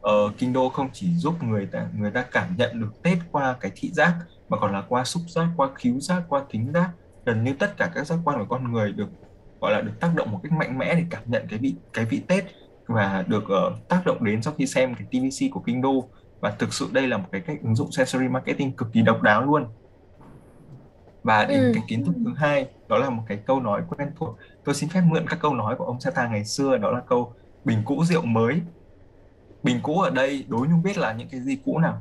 ờ, 0.00 0.32
Kinh 0.38 0.52
Đô 0.52 0.68
không 0.68 0.88
chỉ 0.92 1.14
giúp 1.14 1.42
người 1.42 1.66
ta 1.66 1.86
người 1.98 2.10
ta 2.10 2.22
cảm 2.32 2.48
nhận 2.56 2.80
được 2.80 3.02
Tết 3.02 3.18
qua 3.32 3.56
cái 3.60 3.72
thị 3.74 3.90
giác 3.92 4.14
mà 4.48 4.58
còn 4.58 4.72
là 4.72 4.82
qua 4.88 5.04
xúc 5.04 5.22
giác 5.28 5.48
qua 5.56 5.68
khứu 5.74 6.00
giác 6.00 6.22
qua 6.28 6.42
thính 6.50 6.72
giác. 6.74 6.90
Gần 7.24 7.44
như 7.44 7.54
tất 7.58 7.76
cả 7.76 7.90
các 7.94 8.06
giác 8.06 8.18
quan 8.24 8.38
của 8.38 8.46
con 8.48 8.72
người 8.72 8.92
được 8.92 9.08
gọi 9.60 9.72
là 9.72 9.80
được 9.80 9.92
tác 10.00 10.10
động 10.14 10.32
một 10.32 10.40
cách 10.42 10.52
mạnh 10.52 10.78
mẽ 10.78 10.94
để 10.94 11.04
cảm 11.10 11.22
nhận 11.26 11.46
cái 11.50 11.58
vị 11.58 11.74
cái 11.92 12.04
vị 12.04 12.22
Tết 12.28 12.44
và 12.86 13.24
được 13.28 13.44
ờ, 13.48 13.72
tác 13.88 14.06
động 14.06 14.24
đến 14.24 14.42
sau 14.42 14.54
khi 14.58 14.66
xem 14.66 14.94
cái 14.94 15.06
TVC 15.10 15.52
của 15.52 15.60
Kinh 15.60 15.82
Đô 15.82 16.08
và 16.40 16.50
thực 16.50 16.74
sự 16.74 16.88
đây 16.92 17.08
là 17.08 17.16
một 17.16 17.28
cái 17.32 17.40
cách 17.40 17.56
ứng 17.62 17.76
dụng 17.76 17.92
sensory 17.92 18.28
marketing 18.28 18.76
cực 18.76 18.92
kỳ 18.92 19.02
độc 19.02 19.22
đáo 19.22 19.44
luôn 19.44 19.66
và 21.26 21.44
đến 21.44 21.60
ừ, 21.60 21.70
cái 21.74 21.82
kiến 21.88 22.04
thức 22.04 22.12
thứ 22.24 22.30
hai 22.36 22.66
đó 22.88 22.98
là 22.98 23.10
một 23.10 23.22
cái 23.28 23.38
câu 23.46 23.60
nói 23.60 23.82
quen 23.88 24.08
thuộc. 24.18 24.36
Tôi 24.64 24.74
xin 24.74 24.88
phép 24.88 25.00
mượn 25.06 25.26
các 25.28 25.38
câu 25.42 25.54
nói 25.54 25.76
của 25.76 25.84
ông 25.84 26.00
Sata 26.00 26.28
ngày 26.28 26.44
xưa 26.44 26.76
đó 26.76 26.90
là 26.90 27.00
câu 27.00 27.32
bình 27.64 27.78
cũ 27.84 28.04
rượu 28.04 28.22
mới. 28.22 28.60
Bình 29.62 29.80
cũ 29.82 30.00
ở 30.00 30.10
đây 30.10 30.44
đối 30.48 30.68
nhung 30.68 30.82
biết 30.82 30.98
là 30.98 31.12
những 31.12 31.28
cái 31.28 31.40
gì 31.40 31.58
cũ 31.64 31.78
nào? 31.78 32.00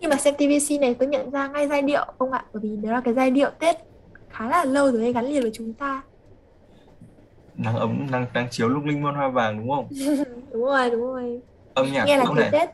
Khi 0.00 0.06
mà 0.06 0.16
xem 0.16 0.34
TVC 0.34 0.80
này 0.80 0.94
tôi 0.94 1.08
nhận 1.08 1.30
ra 1.30 1.48
ngay 1.48 1.68
giai 1.68 1.82
điệu 1.82 2.04
không 2.18 2.32
ạ? 2.32 2.44
Bởi 2.52 2.62
vì 2.62 2.76
đó 2.76 2.92
là 2.92 3.00
cái 3.00 3.14
giai 3.14 3.30
điệu 3.30 3.50
Tết 3.58 3.76
khá 4.30 4.48
là 4.48 4.64
lâu 4.64 4.92
rồi 4.92 5.12
gắn 5.12 5.24
liền 5.24 5.42
với 5.42 5.50
chúng 5.54 5.72
ta. 5.72 6.02
Nắng 7.54 7.76
ấm 7.76 8.06
nắng 8.10 8.26
nắng 8.34 8.48
chiếu 8.50 8.68
lung 8.68 8.86
linh 8.86 9.02
muôn 9.02 9.14
hoa 9.14 9.28
vàng 9.28 9.58
đúng 9.58 9.70
không? 9.70 9.88
Đúng 10.52 10.64
rồi 10.64 10.90
đúng 10.90 11.00
rồi. 11.00 11.40
Âm 11.74 11.92
nhạc 11.92 12.04
nghe 12.04 12.16
là 12.16 12.24
cũ 12.24 12.34
thấy 12.34 12.50
này. 12.50 12.50
Tết. 12.52 12.70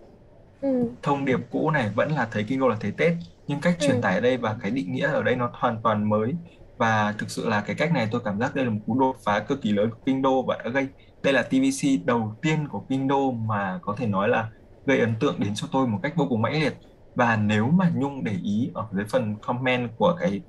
Ừ. 0.60 0.88
thông 1.02 1.24
điệp 1.24 1.40
cũ 1.50 1.70
này 1.70 1.90
vẫn 1.94 2.12
là 2.12 2.28
thấy 2.32 2.44
kinh 2.48 2.60
đô 2.60 2.68
là 2.68 2.76
thấy 2.80 2.92
Tết 2.96 3.12
nhưng 3.48 3.60
cách 3.60 3.76
truyền 3.80 3.96
Ừ. 3.96 4.00
tải 4.02 4.14
ở 4.14 4.20
đây 4.20 4.36
và 4.36 4.56
cái 4.62 4.70
định 4.70 4.92
nghĩa 4.92 5.06
ở 5.12 5.22
đây 5.22 5.36
nó 5.36 5.50
hoàn 5.52 5.82
toàn 5.82 6.08
mới 6.08 6.34
và 6.78 7.14
thực 7.18 7.30
sự 7.30 7.48
là 7.48 7.60
cái 7.60 7.76
cách 7.76 7.92
này 7.92 8.08
tôi 8.10 8.20
cảm 8.24 8.40
giác 8.40 8.54
đây 8.54 8.64
là 8.64 8.70
một 8.70 8.80
cú 8.86 8.98
đột 9.00 9.16
phá 9.24 9.38
cực 9.40 9.62
kỳ 9.62 9.72
lớn 9.72 9.90
của 9.90 9.98
kinh 10.06 10.22
đô 10.22 10.42
và 10.42 10.58
đã 10.64 10.70
gây 10.70 10.88
đây 11.22 11.32
là 11.32 11.42
TVC 11.42 11.88
đầu 12.04 12.34
tiên 12.42 12.68
của 12.68 12.84
kinh 12.88 13.08
đô 13.08 13.30
mà 13.32 13.78
có 13.82 13.94
thể 13.98 14.06
nói 14.06 14.28
là 14.28 14.48
gây 14.86 14.98
ấn 14.98 15.14
tượng 15.20 15.34
đến 15.38 15.52
cho 15.54 15.66
tôi 15.72 15.86
một 15.86 15.98
cách 16.02 16.12
vô 16.16 16.26
cùng 16.28 16.42
mãnh 16.42 16.60
liệt 16.60 16.74
và 17.14 17.36
nếu 17.36 17.66
mà 17.66 17.90
Nhung 17.94 18.24
để 18.24 18.32
ý 18.44 18.70
ở 18.74 18.86
dưới 18.92 19.04
phần 19.04 19.36
comment 19.42 19.90
của 19.98 20.16
cái 20.20 20.40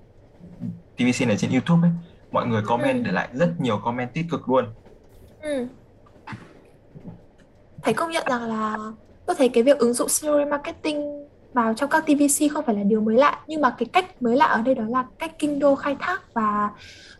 TVC 0.98 1.27
này 1.27 1.38
trên 1.38 1.51
YouTube 1.51 1.88
ấy 1.88 1.92
mọi 2.32 2.48
người 2.48 2.62
comment 2.66 2.98
Ừ. 2.98 3.04
để 3.06 3.12
lại 3.12 3.27
rất 3.34 3.50
nhiều 3.60 3.77
comment 3.84 4.13
tích 4.13 4.25
cực 4.32 4.50
luôn 4.50 4.66
Ừ. 5.42 5.68
Phải 7.84 7.94
công 7.94 8.12
nhận 8.12 8.24
rằng 8.30 8.44
là 8.50 8.77
tôi 9.25 9.36
thấy 9.39 9.50
cái 9.50 9.63
việc 9.63 9.77
ứng 9.77 9.94
dụng 9.94 10.10
series 10.10 10.48
marketing 10.48 11.17
vào 11.54 11.74
trong 11.74 11.89
các 11.89 12.06
TVC 12.06 12.51
không 12.51 12.66
phải 12.66 12.75
là 12.75 12.84
điều 12.84 13.01
mới 13.01 13.18
lạ 13.18 13.39
nhưng 13.48 13.62
mà 13.62 13.75
cái 13.77 13.86
cách 13.94 14.22
mới 14.22 14.36
lạ 14.36 14.46
ở 14.46 14.62
đây 14.62 14.75
đó 14.75 14.84
là 14.89 15.06
cách 15.20 15.39
kinh 15.39 15.60
đô 15.60 15.75
khai 15.75 15.96
thác 16.00 16.34
và 16.34 16.70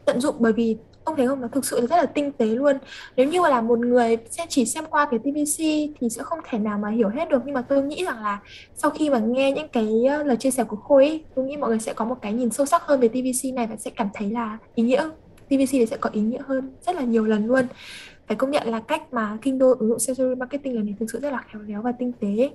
tận 0.06 0.22
dụng 0.22 0.36
bởi 0.40 0.54
vì 0.54 0.78
ông 1.08 1.16
thấy 1.16 1.28
không? 1.28 1.42
Nó 1.42 1.48
thực 1.48 1.66
sự 1.66 1.88
rất 1.88 1.98
là 1.98 2.06
tinh 2.06 2.32
tế 2.32 2.46
luôn. 2.46 2.78
Nếu 3.16 3.28
như 3.28 3.42
là 3.42 3.62
một 3.62 3.80
người 3.80 4.18
sẽ 4.30 4.46
chỉ 4.50 4.66
xem 4.66 4.86
qua 4.90 5.08
cái 5.12 5.20
TVC 5.20 5.60
thì 6.00 6.10
sẽ 6.10 6.24
không 6.24 6.40
thể 6.50 6.60
nào 6.60 6.78
mà 6.78 6.90
hiểu 6.90 7.10
hết 7.10 7.30
được. 7.30 7.42
Nhưng 7.46 7.54
mà 7.54 7.62
tôi 7.62 7.84
nghĩ 7.84 8.06
rằng 8.06 8.24
là 8.24 8.40
sau 8.76 8.92
khi 8.92 9.10
mà 9.10 9.20
nghe 9.20 9.52
những 9.52 9.68
cái 9.68 10.06
ờ, 10.10 10.24
lời 10.24 10.38
chia 10.38 10.52
sẻ 10.52 10.64
của 10.64 10.76
Khôi 10.76 11.06
ấy, 11.06 11.24
tôi 11.36 11.46
nghĩ 11.46 11.58
mọi 11.58 11.70
người 11.70 11.80
sẽ 11.80 11.94
có 11.94 12.06
một 12.06 12.16
cái 12.22 12.34
nhìn 12.34 12.50
sâu 12.50 12.66
sắc 12.66 12.82
hơn 12.82 13.00
về 13.00 13.08
TVC 13.08 13.54
này 13.54 13.68
và 13.68 13.76
sẽ 13.76 13.92
cảm 13.96 14.10
thấy 14.14 14.30
là 14.30 14.58
ý 14.76 14.84
nghĩa. 14.84 15.10
TVC 15.48 15.74
này 15.74 15.86
sẽ 15.86 15.98
có 15.98 16.10
ý 16.14 16.22
nghĩa 16.22 16.42
hơn 16.48 16.72
rất 16.86 16.96
là 16.96 17.02
nhiều 17.02 17.26
lần 17.26 17.46
luôn. 17.46 17.68
Phải 18.28 18.38
công 18.38 18.52
nhận 18.52 18.68
là 18.68 18.80
cách 18.80 19.14
mà 19.14 19.38
Kinh 19.42 19.58
Đô 19.58 19.76
ứng 19.80 19.90
dụng 19.90 20.00
series 20.00 20.38
marketing 20.38 20.76
lần 20.76 20.86
này 20.86 20.96
thực 21.00 21.12
sự 21.12 21.20
rất 21.20 21.32
là 21.32 21.44
khéo 21.52 21.62
léo 21.62 21.82
và 21.82 21.92
tinh 21.92 22.12
tế. 22.20 22.50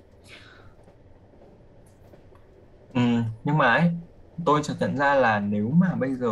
Ừ, 2.93 3.01
nhưng 3.45 3.59
mà 3.59 3.67
ấy, 3.75 3.91
tôi 4.45 4.61
chợt 4.65 4.75
nhận 4.81 4.97
ra 4.97 5.15
là 5.15 5.41
nếu 5.41 5.71
mà 5.71 5.95
bây 5.95 6.15
giờ 6.15 6.29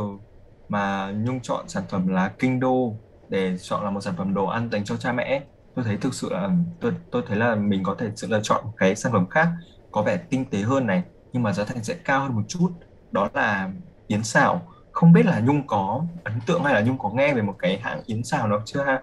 mà 0.68 1.12
Nhung 1.12 1.40
chọn 1.42 1.68
sản 1.68 1.84
phẩm 1.90 2.08
là 2.08 2.34
Kinh 2.38 2.60
Đô 2.60 3.00
để 3.28 3.56
chọn 3.60 3.84
là 3.84 3.90
một 3.90 4.00
sản 4.00 4.14
phẩm 4.18 4.34
đồ 4.34 4.46
ăn 4.46 4.70
dành 4.72 4.84
cho 4.84 4.96
cha 4.96 5.12
mẹ 5.12 5.24
ấy, 5.24 5.40
tôi 5.74 5.84
thấy 5.84 5.96
thực 5.96 6.14
sự 6.14 6.28
là 6.32 6.50
tôi 6.80 6.92
tôi 7.10 7.22
thấy 7.26 7.36
là 7.38 7.54
mình 7.54 7.82
có 7.82 7.96
thể 7.98 8.10
sự 8.16 8.26
lựa 8.30 8.40
chọn 8.42 8.64
một 8.64 8.72
cái 8.76 8.96
sản 8.96 9.12
phẩm 9.12 9.28
khác 9.30 9.48
có 9.90 10.02
vẻ 10.02 10.16
tinh 10.30 10.50
tế 10.50 10.58
hơn 10.62 10.86
này 10.86 11.02
nhưng 11.32 11.42
mà 11.42 11.52
giá 11.52 11.64
thành 11.64 11.84
sẽ 11.84 11.94
cao 12.04 12.20
hơn 12.22 12.34
một 12.36 12.42
chút. 12.48 12.70
Đó 13.10 13.28
là 13.34 13.70
Yến 14.06 14.22
Xào. 14.24 14.68
Không 14.92 15.12
biết 15.12 15.26
là 15.26 15.40
Nhung 15.40 15.66
có 15.66 16.06
ấn 16.24 16.34
tượng 16.46 16.64
hay 16.64 16.74
là 16.74 16.80
Nhung 16.80 16.98
có 16.98 17.10
nghe 17.14 17.34
về 17.34 17.42
một 17.42 17.56
cái 17.58 17.78
hãng 17.82 18.02
Yến 18.06 18.24
Xào 18.24 18.48
nào 18.48 18.62
chưa 18.66 18.84
ha? 18.84 19.02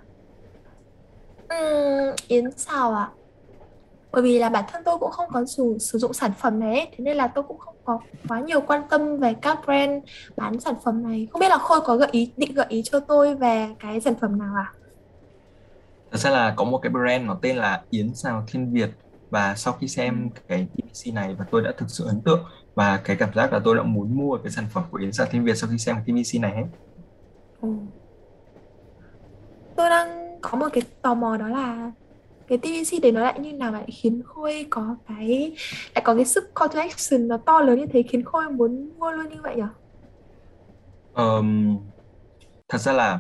Ừm, 1.47 2.15
Yến 2.27 2.45
xào 2.57 2.93
à 2.93 3.16
bởi 4.11 4.21
vì 4.21 4.39
là 4.39 4.49
bản 4.49 4.65
thân 4.71 4.81
tôi 4.85 4.97
cũng 4.99 5.11
không 5.11 5.29
có 5.33 5.45
dùng 5.45 5.79
sử 5.79 5.99
dụng 5.99 6.13
sản 6.13 6.31
phẩm 6.39 6.59
này 6.59 6.73
ấy, 6.79 6.89
thế 6.91 7.03
nên 7.03 7.17
là 7.17 7.27
tôi 7.27 7.43
cũng 7.47 7.57
không 7.57 7.75
có 7.83 7.99
quá 8.27 8.39
nhiều 8.39 8.61
quan 8.61 8.81
tâm 8.89 9.17
về 9.19 9.35
các 9.41 9.57
brand 9.65 10.03
bán 10.37 10.59
sản 10.59 10.75
phẩm 10.85 11.03
này 11.03 11.27
không 11.31 11.39
biết 11.39 11.49
là 11.49 11.57
Khôi 11.57 11.81
có 11.81 11.97
gợi 11.97 12.09
ý 12.11 12.33
định 12.37 12.53
gợi 12.53 12.65
ý 12.69 12.81
cho 12.85 12.99
tôi 12.99 13.35
về 13.35 13.67
cái 13.79 14.01
sản 14.01 14.13
phẩm 14.21 14.39
nào 14.39 14.53
à 14.55 14.67
Thật 16.11 16.17
ra 16.17 16.29
là 16.29 16.53
có 16.57 16.63
một 16.63 16.79
cái 16.81 16.91
brand 16.91 17.25
nó 17.25 17.39
tên 17.41 17.57
là 17.57 17.85
Yến 17.89 18.15
Xào 18.15 18.45
Thiên 18.47 18.73
Việt 18.73 18.89
và 19.29 19.55
sau 19.55 19.73
khi 19.73 19.87
xem 19.87 20.29
cái 20.47 20.67
TVC 20.73 21.13
này 21.13 21.35
và 21.39 21.45
tôi 21.51 21.61
đã 21.61 21.71
thực 21.77 21.89
sự 21.89 22.05
ấn 22.07 22.21
tượng 22.21 22.45
và 22.75 22.97
cái 23.03 23.15
cảm 23.15 23.33
giác 23.33 23.53
là 23.53 23.59
tôi 23.63 23.75
đã 23.75 23.83
muốn 23.83 24.17
mua 24.17 24.37
cái 24.43 24.51
sản 24.51 24.65
phẩm 24.73 24.83
của 24.91 24.97
Yến 24.97 25.11
Xào 25.11 25.27
Thiên 25.31 25.45
Việt 25.45 25.55
sau 25.55 25.69
khi 25.69 25.77
xem 25.77 25.95
cái 25.95 26.23
TVC 26.23 26.41
này 26.41 26.53
ấy. 26.53 26.65
Ừ. 27.61 27.69
tôi 29.75 29.89
đang 29.89 30.39
có 30.41 30.57
một 30.57 30.67
cái 30.73 30.83
tò 31.01 31.13
mò 31.13 31.37
đó 31.37 31.47
là 31.47 31.91
cái 32.47 32.57
TVC 32.57 32.99
đấy 32.99 33.11
nó 33.11 33.21
lại 33.21 33.39
như 33.39 33.53
nào 33.53 33.71
lại 33.71 33.85
khiến 34.01 34.21
Khôi 34.25 34.67
có 34.69 34.95
cái 35.07 35.55
lại 35.95 36.01
có 36.05 36.15
cái 36.15 36.25
sức 36.25 36.43
call 36.55 36.71
to 36.73 36.79
action 36.81 37.27
nó 37.27 37.37
to 37.45 37.61
lớn 37.61 37.79
như 37.79 37.85
thế 37.93 38.03
khiến 38.09 38.23
Khôi 38.25 38.49
muốn 38.51 38.89
mua 38.99 39.11
luôn 39.11 39.29
như 39.29 39.41
vậy 39.43 39.55
nhỉ? 39.55 39.63
Ờm, 41.11 41.77
thật 42.69 42.77
ra 42.77 42.93
là 42.93 43.19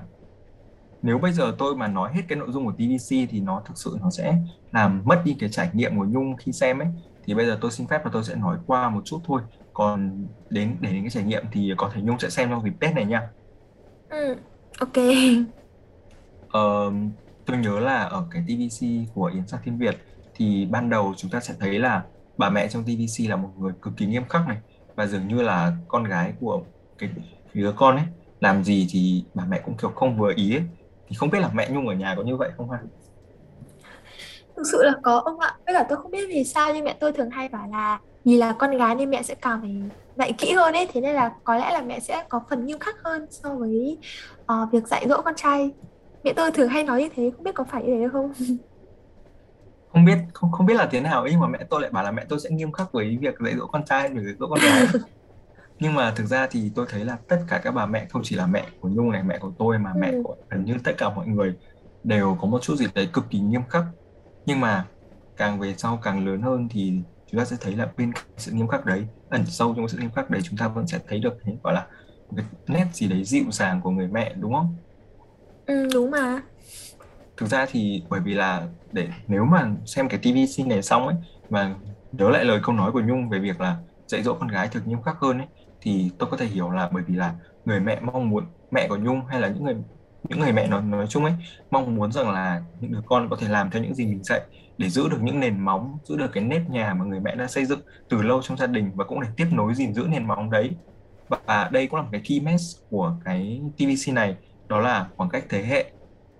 nếu 1.01 1.17
bây 1.19 1.33
giờ 1.33 1.55
tôi 1.59 1.75
mà 1.75 1.87
nói 1.87 2.11
hết 2.15 2.21
cái 2.29 2.37
nội 2.37 2.47
dung 2.51 2.65
của 2.65 2.73
TVC 2.77 3.27
thì 3.29 3.39
nó 3.41 3.63
thực 3.67 3.73
sự 3.83 3.97
nó 4.01 4.09
sẽ 4.17 4.37
làm 4.71 5.01
mất 5.05 5.21
đi 5.25 5.35
cái 5.39 5.49
trải 5.51 5.69
nghiệm 5.73 5.97
của 5.97 6.05
Nhung 6.09 6.35
khi 6.45 6.51
xem 6.51 6.79
ấy 6.79 6.87
thì 7.27 7.33
bây 7.35 7.45
giờ 7.45 7.57
tôi 7.61 7.71
xin 7.71 7.87
phép 7.87 8.01
và 8.05 8.09
tôi 8.13 8.23
sẽ 8.23 8.35
nói 8.35 8.57
qua 8.67 8.89
một 8.89 9.01
chút 9.05 9.21
thôi 9.25 9.41
còn 9.73 10.27
đến 10.49 10.77
để 10.81 10.91
đến 10.93 11.03
cái 11.03 11.09
trải 11.11 11.23
nghiệm 11.23 11.43
thì 11.51 11.71
có 11.77 11.91
thể 11.93 12.01
Nhung 12.01 12.19
sẽ 12.19 12.29
xem 12.29 12.49
trong 12.49 12.63
dịp 12.63 12.73
Tết 12.81 12.95
này 12.95 13.05
nha 13.05 13.21
Ừ, 14.09 14.35
ok. 14.79 14.97
Ờ, 16.47 16.91
tôi 17.47 17.57
nhớ 17.57 17.79
là 17.79 18.03
ở 18.03 18.23
cái 18.31 18.43
TVC 18.47 18.85
của 19.15 19.25
Yến 19.33 19.47
Sắc 19.47 19.59
Thiên 19.63 19.77
Việt 19.77 19.97
thì 20.35 20.67
ban 20.71 20.89
đầu 20.89 21.13
chúng 21.17 21.31
ta 21.31 21.39
sẽ 21.39 21.53
thấy 21.59 21.79
là 21.79 22.03
bà 22.37 22.49
mẹ 22.49 22.67
trong 22.67 22.83
TVC 22.83 23.29
là 23.29 23.35
một 23.35 23.49
người 23.57 23.73
cực 23.81 23.93
kỳ 23.97 24.05
nghiêm 24.05 24.23
khắc 24.29 24.47
này 24.47 24.57
và 24.95 25.07
dường 25.07 25.27
như 25.27 25.41
là 25.41 25.71
con 25.87 26.03
gái 26.03 26.33
của 26.39 26.61
cái 26.97 27.09
đứa 27.53 27.71
con 27.71 27.95
ấy 27.95 28.05
làm 28.39 28.63
gì 28.63 28.87
thì 28.89 29.23
bà 29.33 29.43
mẹ 29.49 29.61
cũng 29.65 29.77
kiểu 29.77 29.91
không 29.95 30.17
vừa 30.17 30.33
ý 30.35 30.55
ấy. 30.55 30.63
Thì 31.07 31.15
không 31.15 31.29
biết 31.29 31.39
là 31.39 31.49
mẹ 31.53 31.69
Nhung 31.69 31.87
ở 31.87 31.95
nhà 31.95 32.13
có 32.17 32.23
như 32.23 32.37
vậy 32.37 32.51
không 32.57 32.71
ha? 32.71 32.79
Thực 34.55 34.63
sự 34.71 34.83
là 34.83 34.93
có 35.03 35.21
ông 35.25 35.39
ạ. 35.39 35.55
Với 35.65 35.75
cả 35.75 35.85
tôi 35.89 35.97
không 35.97 36.11
biết 36.11 36.25
vì 36.27 36.43
sao 36.43 36.73
nhưng 36.73 36.85
mẹ 36.85 36.95
tôi 36.99 37.11
thường 37.13 37.29
hay 37.29 37.49
bảo 37.49 37.67
là 37.71 37.99
vì 38.25 38.37
là 38.37 38.53
con 38.53 38.77
gái 38.77 38.95
nên 38.95 39.09
mẹ 39.09 39.23
sẽ 39.23 39.35
càng 39.35 39.61
phải 39.61 39.75
dạy 40.15 40.33
kỹ 40.37 40.51
hơn 40.51 40.73
ấy, 40.73 40.87
thế 40.93 41.01
nên 41.01 41.15
là 41.15 41.31
có 41.43 41.55
lẽ 41.55 41.71
là 41.71 41.81
mẹ 41.81 41.99
sẽ 41.99 42.25
có 42.29 42.41
phần 42.49 42.65
nghiêm 42.65 42.79
khắc 42.79 42.95
hơn 43.03 43.27
so 43.29 43.55
với 43.55 43.97
uh, 44.41 44.71
việc 44.71 44.87
dạy 44.87 45.05
dỗ 45.09 45.21
con 45.21 45.35
trai. 45.35 45.71
Mẹ 46.27 46.33
tôi 46.35 46.51
thường 46.51 46.69
hay 46.69 46.83
nói 46.83 47.01
như 47.03 47.09
thế, 47.15 47.31
không 47.35 47.43
biết 47.43 47.51
có 47.55 47.63
phải 47.71 47.83
như 47.83 47.97
thế 47.99 48.07
không? 48.11 48.31
Không 49.87 50.05
biết 50.05 50.17
không 50.33 50.51
không 50.51 50.65
biết 50.65 50.73
là 50.73 50.87
thế 50.91 51.01
nào 51.01 51.21
ấy 51.21 51.31
nhưng 51.31 51.39
mà 51.39 51.47
mẹ 51.47 51.59
tôi 51.69 51.81
lại 51.81 51.91
bảo 51.91 52.03
là 52.03 52.11
mẹ 52.11 52.25
tôi 52.29 52.39
sẽ 52.39 52.49
nghiêm 52.49 52.71
khắc 52.71 52.91
với 52.93 53.17
việc 53.21 53.35
dạy 53.45 53.55
dỗ 53.57 53.67
con 53.67 53.85
trai 53.85 54.09
và 54.09 54.21
dạy 54.21 54.33
dỗ 54.39 54.47
con 54.49 54.59
gái. 54.59 54.85
Nhưng 55.79 55.93
mà 55.95 56.13
thực 56.17 56.25
ra 56.25 56.47
thì 56.51 56.71
tôi 56.75 56.85
thấy 56.89 57.05
là 57.05 57.17
tất 57.27 57.37
cả 57.49 57.61
các 57.63 57.71
bà 57.71 57.85
mẹ 57.85 58.07
không 58.09 58.21
chỉ 58.25 58.35
là 58.35 58.47
mẹ 58.47 58.67
của 58.79 58.89
Nhung 58.89 59.11
này, 59.11 59.23
mẹ 59.23 59.37
của 59.39 59.51
tôi 59.59 59.79
mà 59.79 59.93
mẹ 60.01 60.11
Ừ. 60.11 60.21
của 60.23 60.35
gần 60.49 60.65
như 60.65 60.77
tất 60.83 60.91
cả 60.97 61.09
mọi 61.09 61.27
người 61.27 61.55
đều 62.03 62.37
có 62.41 62.47
một 62.47 62.59
chút 62.61 62.75
gì 62.75 62.85
đấy 62.95 63.09
cực 63.13 63.25
kỳ 63.29 63.39
nghiêm 63.39 63.61
khắc. 63.69 63.83
Nhưng 64.45 64.59
mà 64.59 64.87
càng 65.35 65.59
về 65.59 65.73
sau 65.77 65.99
càng 66.03 66.25
lớn 66.25 66.41
hơn 66.41 66.67
thì 66.71 66.93
chúng 67.25 67.39
ta 67.39 67.45
sẽ 67.45 67.55
thấy 67.61 67.75
là 67.75 67.93
bên 67.97 68.11
sự 68.37 68.51
nghiêm 68.51 68.67
khắc 68.67 68.85
đấy, 68.85 69.07
ẩn 69.29 69.45
sâu 69.45 69.73
trong 69.77 69.87
sự 69.87 69.97
nghiêm 69.97 70.11
khắc 70.11 70.29
đấy 70.29 70.41
chúng 70.43 70.57
ta 70.57 70.67
vẫn 70.67 70.87
sẽ 70.87 70.99
thấy 71.07 71.19
được 71.19 71.33
cái 71.45 71.57
gọi 71.63 71.73
là 71.73 71.87
một 72.29 72.37
cái 72.37 72.45
nét 72.67 72.87
gì 72.93 73.07
đấy 73.07 73.23
dịu 73.23 73.43
dàng 73.51 73.81
của 73.83 73.91
người 73.91 74.07
mẹ 74.07 74.33
đúng 74.39 74.53
không? 74.53 74.77
Ừ, 75.67 75.87
đúng 75.93 76.11
mà. 76.11 76.41
Thực 77.37 77.45
ra 77.47 77.65
thì 77.69 78.03
bởi 78.09 78.19
vì 78.25 78.33
là 78.33 78.67
để 78.91 79.09
nếu 79.27 79.45
mà 79.45 79.71
xem 79.85 80.09
cái 80.09 80.19
TVC 80.23 80.63
này 80.63 80.81
xong 80.83 81.07
ấy 81.07 81.15
mà 81.49 81.75
nhớ 82.11 82.29
lại 82.29 82.45
lời 82.45 82.59
câu 82.63 82.75
nói 82.75 82.91
của 82.91 83.01
Nhung 83.01 83.29
về 83.29 83.39
việc 83.39 83.61
là 83.61 83.77
dạy 84.07 84.23
dỗ 84.23 84.33
con 84.39 84.49
gái 84.49 84.67
thực 84.71 84.87
nghiêm 84.87 85.01
khắc 85.03 85.15
hơn 85.21 85.37
ấy 85.37 85.47
thì 85.81 86.11
tôi 86.19 86.29
có 86.31 86.37
thể 86.37 86.45
hiểu 86.45 86.71
là 86.71 86.89
bởi 86.93 87.03
vì 87.07 87.15
là 87.15 87.35
người 87.65 87.79
mẹ 87.79 87.99
mong 88.01 88.29
muốn 88.29 88.45
mẹ 88.71 88.87
của 88.89 88.97
Nhung 88.97 89.25
hay 89.25 89.41
là 89.41 89.47
những 89.49 89.63
người 89.63 89.75
những 90.29 90.39
người 90.39 90.53
mẹ 90.53 90.67
nói 90.67 90.81
nói 90.81 91.07
chung 91.09 91.25
ấy 91.25 91.33
mong 91.71 91.95
muốn 91.95 92.11
rằng 92.11 92.31
là 92.31 92.63
những 92.79 92.91
đứa 92.91 93.01
con 93.05 93.29
có 93.29 93.35
thể 93.41 93.47
làm 93.49 93.71
theo 93.71 93.83
những 93.83 93.95
gì 93.95 94.05
mình 94.05 94.23
dạy 94.23 94.41
để 94.77 94.89
giữ 94.89 95.09
được 95.09 95.17
những 95.21 95.39
nền 95.39 95.59
móng 95.59 95.97
giữ 96.03 96.17
được 96.17 96.31
cái 96.33 96.43
nếp 96.43 96.61
nhà 96.69 96.93
mà 96.93 97.05
người 97.05 97.19
mẹ 97.19 97.35
đã 97.35 97.47
xây 97.47 97.65
dựng 97.65 97.79
từ 98.09 98.21
lâu 98.21 98.41
trong 98.43 98.57
gia 98.57 98.67
đình 98.67 98.91
và 98.95 99.05
cũng 99.05 99.21
để 99.21 99.27
tiếp 99.37 99.47
nối 99.51 99.75
gìn 99.75 99.93
giữ 99.93 100.03
nền 100.09 100.27
móng 100.27 100.49
đấy 100.51 100.77
và 101.29 101.69
đây 101.73 101.87
cũng 101.87 101.97
là 101.97 102.03
một 102.03 102.09
cái 102.11 102.21
key 102.29 102.39
message 102.39 102.79
của 102.89 103.19
cái 103.25 103.61
TVC 103.77 104.13
này 104.13 104.35
đó 104.67 104.79
là 104.79 105.07
khoảng 105.17 105.29
cách 105.29 105.45
thế 105.49 105.63
hệ. 105.63 105.91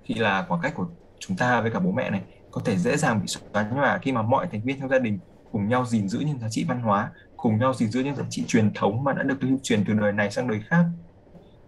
Khi 0.04 0.14
là 0.14 0.46
khoảng 0.48 0.62
cách 0.62 0.74
của 0.76 0.88
chúng 1.20 1.38
ta 1.38 1.62
với 1.62 1.72
cả 1.72 1.80
bố 1.80 1.92
mẹ 1.92 2.10
này 2.10 2.22
có 2.52 2.62
thể 2.66 2.78
dễ 2.78 2.98
dàng 2.98 3.22
bị 3.22 3.28
xóa 3.28 3.70
nhòa 3.72 3.98
khi 3.98 4.12
mà 4.12 4.22
mọi 4.22 4.48
thành 4.52 4.62
viên 4.62 4.80
trong 4.80 4.90
gia 4.90 5.00
đình 5.00 5.20
cùng 5.52 5.68
nhau 5.68 5.86
gìn 5.86 6.10
giữ 6.10 6.20
những 6.20 6.40
giá 6.40 6.48
trị 6.50 6.66
văn 6.68 6.80
hóa 6.80 7.12
cùng 7.38 7.60
nhau 7.60 7.74
gìn 7.74 7.92
giữ 7.92 8.00
những 8.00 8.16
giá 8.16 8.24
trị 8.30 8.44
truyền 8.48 8.74
thống 8.74 9.04
mà 9.04 9.14
đã 9.14 9.24
được 9.24 9.44
lưu 9.44 9.58
truyền 9.64 9.84
từ 9.88 9.94
đời 9.94 10.12
này 10.12 10.32
sang 10.32 10.48
đời 10.48 10.62
khác. 10.68 10.86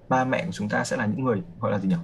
Ba 0.10 0.24
mẹ 0.24 0.45
của 0.45 0.52
chúng 0.52 0.69
ta 0.69 0.84
sẽ 0.84 0.98
là 0.98 1.06
những 1.06 1.24
người 1.24 1.41
gọi 1.60 1.72
là 1.72 1.80
gì 1.80 1.89
nhỉ? 1.89 1.95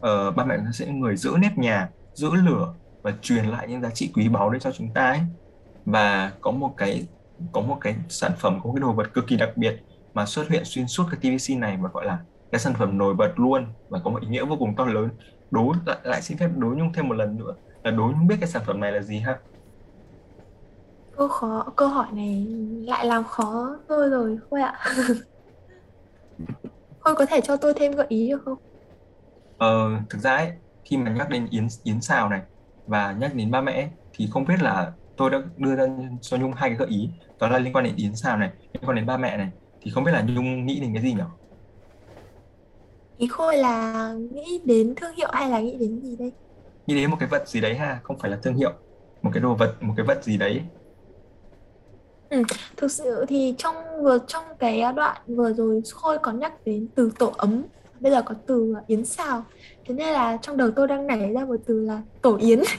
Ờ, 0.00 0.30
ba 0.30 0.44
mẹ 0.44 0.56
của 0.56 0.60
chúng 0.60 0.66
ta 0.66 0.72
sẽ 0.72 0.86
là 0.86 0.92
những 0.92 1.00
người 1.00 1.16
giữ 1.16 1.36
nếp 1.38 1.58
nhà 1.58 1.88
giữ 2.14 2.30
lửa 2.34 2.74
và 3.02 3.12
truyền 3.22 3.44
lại 3.44 3.68
những 3.68 3.82
giá 3.82 3.90
trị 3.90 4.10
quý 4.14 4.28
báu 4.28 4.50
đấy 4.50 4.60
cho 4.60 4.72
chúng 4.72 4.92
ta 4.94 5.06
ấy. 5.06 5.20
Và 5.84 6.32
có 6.40 6.50
một 6.50 6.74
cái 6.76 7.06
có 7.52 7.60
một 7.60 7.78
cái 7.80 7.94
sản 8.08 8.32
phẩm 8.38 8.60
có 8.62 8.68
một 8.68 8.72
cái 8.74 8.80
đồ 8.80 8.92
vật 8.92 9.14
cực 9.14 9.26
kỳ 9.26 9.36
đặc 9.36 9.56
biệt 9.56 9.80
mà 10.14 10.26
xuất 10.26 10.48
hiện 10.48 10.62
xuyên 10.64 10.86
suốt 10.86 11.04
cái 11.10 11.20
TVC 11.20 11.58
này 11.58 11.76
và 11.80 11.88
gọi 11.92 12.06
là 12.06 12.18
cái 12.52 12.58
sản 12.60 12.74
phẩm 12.78 12.98
nổi 12.98 13.14
bật 13.14 13.32
luôn 13.36 13.74
và 13.88 13.98
có 14.04 14.10
một 14.10 14.22
ý 14.22 14.28
nghĩa 14.28 14.44
vô 14.44 14.56
cùng 14.58 14.76
to 14.76 14.84
lớn 14.86 15.08
đố 15.50 15.72
lại, 15.86 15.98
lại 16.04 16.22
xin 16.22 16.38
phép 16.38 16.48
đố 16.56 16.68
nhung 16.68 16.92
thêm 16.94 17.08
một 17.08 17.14
lần 17.14 17.36
nữa 17.36 17.54
là 17.82 17.90
đố 17.90 18.02
nhung 18.04 18.26
biết 18.26 18.36
cái 18.40 18.48
sản 18.48 18.62
phẩm 18.66 18.80
này 18.80 18.92
là 18.92 19.02
gì 19.02 19.18
ha 19.20 19.38
Câu 21.10 21.28
khó, 21.28 21.72
câu 21.76 21.88
hỏi 21.88 22.06
này 22.12 22.46
lại 22.86 23.06
làm 23.06 23.24
khó 23.24 23.76
tôi 23.88 24.08
rồi 24.10 24.38
Khôi 24.50 24.60
ạ. 24.62 24.78
Khôi 26.98 27.14
có 27.14 27.26
thể 27.26 27.40
cho 27.44 27.56
tôi 27.56 27.74
thêm 27.76 27.92
gợi 27.92 28.06
ý 28.08 28.28
được 28.30 28.42
không? 28.44 28.58
Ờ, 29.56 29.90
thực 30.10 30.18
ra 30.18 30.36
ấy, 30.36 30.52
khi 30.84 30.96
mà 30.96 31.10
nhắc 31.12 31.28
đến 31.30 31.46
Yến 31.50 31.66
Yến 31.82 32.00
Sào 32.00 32.28
này 32.28 32.42
và 32.86 33.12
nhắc 33.12 33.34
đến 33.34 33.50
ba 33.50 33.60
mẹ 33.62 33.90
thì 34.12 34.28
không 34.32 34.44
biết 34.44 34.62
là 34.62 34.92
tôi 35.16 35.30
đã 35.30 35.38
đưa 35.56 35.76
ra 35.76 35.84
cho 36.20 36.36
Nhung 36.36 36.52
hai 36.52 36.70
cái 36.70 36.76
gợi 36.78 36.88
ý 36.88 37.10
đó 37.38 37.48
là 37.48 37.58
liên 37.58 37.72
quan 37.72 37.84
đến 37.84 37.96
Yến 37.96 38.16
Sào 38.16 38.36
này 38.36 38.48
liên 38.72 38.82
quan 38.88 38.96
đến 38.96 39.06
ba 39.06 39.16
mẹ 39.16 39.36
này 39.36 39.50
thì 39.80 39.90
không 39.90 40.04
biết 40.04 40.12
là 40.12 40.22
Nhung 40.22 40.66
nghĩ 40.66 40.80
đến 40.80 40.90
cái 40.94 41.02
gì 41.02 41.14
nhỉ? 41.14 41.22
Ý 43.18 43.26
Khôi 43.26 43.56
là 43.56 44.12
nghĩ 44.32 44.60
đến 44.64 44.94
thương 44.96 45.14
hiệu 45.14 45.28
hay 45.32 45.50
là 45.50 45.60
nghĩ 45.60 45.76
đến 45.80 46.00
gì 46.02 46.16
đây? 46.16 46.32
Nghĩ 46.86 46.94
đến 46.94 47.10
một 47.10 47.16
cái 47.20 47.28
vật 47.28 47.48
gì 47.48 47.60
đấy 47.60 47.74
ha, 47.74 48.00
không 48.02 48.18
phải 48.18 48.30
là 48.30 48.38
thương 48.42 48.54
hiệu, 48.54 48.72
một 49.22 49.30
cái 49.34 49.42
đồ 49.42 49.54
vật, 49.54 49.74
một 49.80 49.94
cái 49.96 50.06
vật 50.06 50.24
gì 50.24 50.36
đấy. 50.36 50.62
Ừ, 52.30 52.42
thực 52.76 52.90
sự 52.90 53.24
thì 53.28 53.54
trong 53.58 53.76
vừa 54.02 54.18
trong 54.26 54.44
cái 54.58 54.82
đoạn 54.96 55.16
vừa 55.26 55.52
rồi 55.52 55.82
Khôi 55.92 56.18
có 56.18 56.32
nhắc 56.32 56.52
đến 56.64 56.86
từ 56.94 57.12
tổ 57.18 57.32
ấm 57.36 57.62
bây 58.00 58.12
giờ 58.12 58.22
có 58.22 58.34
từ 58.46 58.74
yến 58.86 59.04
xào. 59.04 59.44
Thế 59.86 59.94
nên 59.94 60.08
là 60.08 60.38
trong 60.42 60.56
đầu 60.56 60.70
tôi 60.76 60.88
đang 60.88 61.06
nảy 61.06 61.32
ra 61.32 61.44
một 61.44 61.56
từ 61.66 61.80
là 61.80 62.02
tổ 62.22 62.36
yến. 62.36 62.60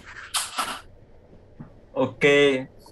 Ok 1.93 2.19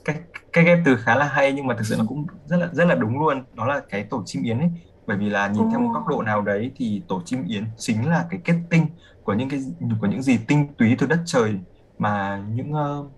cái 0.06 0.16
cái 0.54 0.66
ghép 0.66 0.80
từ 0.86 0.98
khá 1.04 1.16
là 1.16 1.26
hay 1.26 1.54
nhưng 1.54 1.68
mà 1.68 1.76
thực 1.76 1.86
sự 1.86 1.96
nó 1.98 2.06
cũng 2.08 2.26
rất 2.46 2.58
là 2.58 2.70
rất 2.74 2.86
là 2.86 2.96
đúng 2.96 3.20
luôn. 3.20 3.44
Đó 3.54 3.66
là 3.66 3.82
cái 3.90 4.04
tổ 4.10 4.24
chim 4.26 4.44
yến 4.44 4.60
ấy 4.60 4.70
bởi 5.08 5.18
vì 5.18 5.30
là 5.30 5.48
nhìn 5.48 5.70
theo 5.72 5.80
một 5.80 5.92
góc 5.94 6.08
độ 6.08 6.22
nào 6.22 6.42
đấy 6.42 6.72
thì 6.76 7.02
tổ 7.08 7.22
chim 7.26 7.44
yến 7.48 7.66
chính 7.78 8.10
là 8.10 8.26
cái 8.30 8.40
kết 8.44 8.56
tinh 8.70 8.86
của 9.24 9.34
những 9.34 9.50
cái 9.50 9.60
của 10.02 10.08
những 10.08 10.22
gì 10.22 10.40
tinh 10.48 10.68
túy 10.78 10.96
từ 11.00 11.08
đất 11.08 11.20
trời 11.26 11.54
mà 11.98 12.44
những 12.54 12.74
uh, 12.74 13.12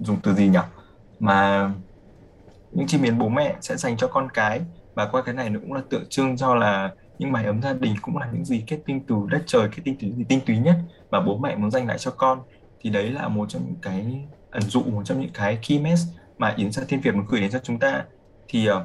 dùng 0.00 0.16
từ 0.22 0.34
gì 0.34 0.48
nhỉ? 0.48 0.58
Mà 1.20 1.70
những 2.72 2.86
chim 2.86 3.02
yến 3.02 3.18
bố 3.18 3.28
mẹ 3.28 3.56
sẽ 3.60 3.76
dành 3.76 3.96
cho 3.96 4.08
con 4.08 4.28
cái. 4.34 4.60
Và 4.94 5.06
qua 5.06 5.22
cái 5.22 5.34
này 5.34 5.50
nó 5.50 5.60
cũng 5.60 5.72
là 5.72 5.80
tượng 5.90 6.04
trưng 6.08 6.36
cho 6.36 6.54
là 6.54 6.90
những 7.18 7.32
mái 7.32 7.44
ấm 7.44 7.62
gia 7.62 7.72
đình 7.72 7.94
cũng 8.02 8.16
là 8.18 8.28
những 8.32 8.44
gì 8.44 8.64
kết 8.66 8.78
tinh 8.86 9.00
từ 9.08 9.14
đất 9.30 9.42
trời 9.46 9.68
kết 9.68 9.82
tinh 9.84 9.96
từ 10.00 10.12
gì 10.12 10.24
tinh 10.28 10.40
túy 10.46 10.58
nhất 10.58 10.76
mà 11.10 11.20
bố 11.20 11.38
mẹ 11.38 11.56
muốn 11.56 11.70
dành 11.70 11.86
lại 11.86 11.98
cho 11.98 12.10
con. 12.10 12.38
Thì 12.80 12.90
đấy 12.90 13.10
là 13.10 13.28
một 13.28 13.48
trong 13.48 13.62
những 13.66 13.80
cái 13.82 14.24
ẩn 14.50 14.62
dụ 14.62 14.82
một 14.82 15.02
trong 15.04 15.20
những 15.20 15.32
cái 15.34 15.58
key 15.68 15.78
message 15.78 16.12
mà 16.38 16.54
Yến 16.56 16.72
Sa 16.72 16.82
Thiên 16.88 17.00
Việt 17.00 17.14
muốn 17.14 17.26
gửi 17.28 17.40
đến 17.40 17.50
cho 17.50 17.58
chúng 17.62 17.78
ta. 17.78 18.04
Thì 18.48 18.70
uh, 18.70 18.76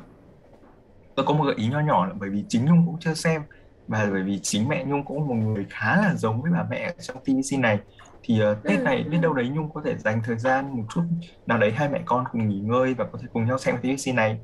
tôi 1.19 1.25
có 1.25 1.34
một 1.34 1.43
gợi 1.43 1.55
ý 1.58 1.67
nho 1.67 1.79
nhỏ 1.79 2.05
là 2.05 2.13
bởi 2.19 2.29
vì 2.29 2.43
chính 2.47 2.65
Nhung 2.65 2.86
cũng 2.86 2.97
chưa 2.99 3.13
xem 3.13 3.41
và 3.88 4.08
bởi 4.12 4.23
vì 4.23 4.39
chính 4.43 4.67
mẹ 4.67 4.86
Nhung 4.86 5.05
cũng 5.05 5.27
một 5.27 5.34
người 5.34 5.65
khá 5.69 5.97
là 5.97 6.13
giống 6.15 6.41
với 6.41 6.51
bà 6.51 6.65
mẹ 6.69 6.93
trong 6.99 7.17
TVC 7.23 7.60
này. 7.60 7.79
Thì 8.23 8.41
uh, 8.51 8.63
Tết 8.63 8.82
này 8.82 9.03
biết 9.03 9.17
đâu 9.21 9.34
đấy 9.34 9.49
Nhung 9.49 9.69
có 9.73 9.82
thể 9.86 9.97
dành 9.97 10.21
thời 10.25 10.38
gian 10.38 10.77
một 10.77 10.84
chút 10.93 11.01
nào 11.45 11.58
đấy 11.58 11.71
hai 11.71 11.89
mẹ 11.89 12.01
con 12.05 12.23
cùng 12.32 12.49
nghỉ 12.49 12.60
ngơi 12.60 12.93
và 12.93 13.05
có 13.05 13.19
thể 13.21 13.27
cùng 13.34 13.45
nhau 13.45 13.58
xem 13.58 13.77
TVC 13.77 14.15
này. 14.15 14.39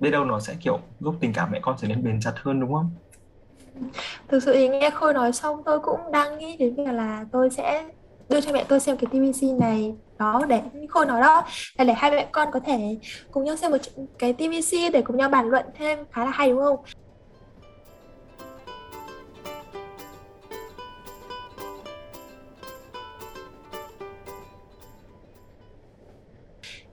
Biết 0.00 0.10
đâu 0.10 0.24
nó 0.24 0.40
sẽ 0.40 0.54
kiểu 0.60 0.78
giúp 1.00 1.14
tình 1.20 1.32
cảm 1.32 1.50
mẹ 1.50 1.58
con 1.62 1.76
trở 1.80 1.88
nên 1.88 2.04
bền 2.04 2.20
chặt 2.20 2.32
hơn 2.36 2.60
đúng 2.60 2.74
không? 2.74 2.90
Thực 4.28 4.42
sự 4.42 4.52
thì 4.54 4.68
nghe 4.68 4.90
Khôi 4.90 5.14
nói 5.14 5.32
xong 5.32 5.62
tôi 5.64 5.80
cũng 5.80 6.00
đang 6.12 6.38
nghĩ 6.38 6.56
đến 6.56 6.74
việc 6.74 6.92
là 6.92 7.24
tôi 7.32 7.50
sẽ 7.50 7.84
đưa 8.28 8.40
cho 8.40 8.52
mẹ 8.52 8.64
tôi 8.68 8.80
xem 8.80 8.96
cái 8.96 9.06
TVC 9.10 9.42
này. 9.60 9.94
Đó 10.18 10.42
để 10.48 10.60
Khôi 10.88 11.06
nói 11.06 11.20
đó. 11.20 11.44
Là 11.78 11.84
để 11.84 11.92
hai 11.92 12.10
mẹ 12.10 12.28
con 12.32 12.48
có 12.52 12.60
thể 12.60 12.98
cùng 13.30 13.44
nhau 13.44 13.56
xem 13.56 13.70
một 13.70 13.78
cái 14.18 14.32
TVC 14.32 14.92
để 14.92 15.02
cùng 15.02 15.16
nhau 15.16 15.28
bàn 15.28 15.48
luận 15.48 15.64
thêm. 15.74 15.98
Khá 16.12 16.24
là 16.24 16.30
hay 16.30 16.50
đúng 16.50 16.58
không? 16.60 16.76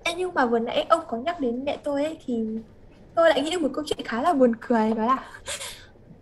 Ê, 0.03 0.13
nhưng 0.17 0.33
mà 0.33 0.45
vừa 0.45 0.59
nãy 0.59 0.85
ông 0.89 1.01
có 1.07 1.17
nhắc 1.17 1.39
đến 1.39 1.65
mẹ 1.65 1.77
tôi 1.83 2.03
ấy 2.03 2.17
thì 2.25 2.43
tôi 3.15 3.29
lại 3.29 3.41
nghĩ 3.41 3.51
được 3.51 3.61
một 3.61 3.69
câu 3.73 3.83
chuyện 3.87 4.05
khá 4.05 4.21
là 4.21 4.33
buồn 4.33 4.51
cười 4.61 4.93
đó 4.93 5.05
là 5.05 5.23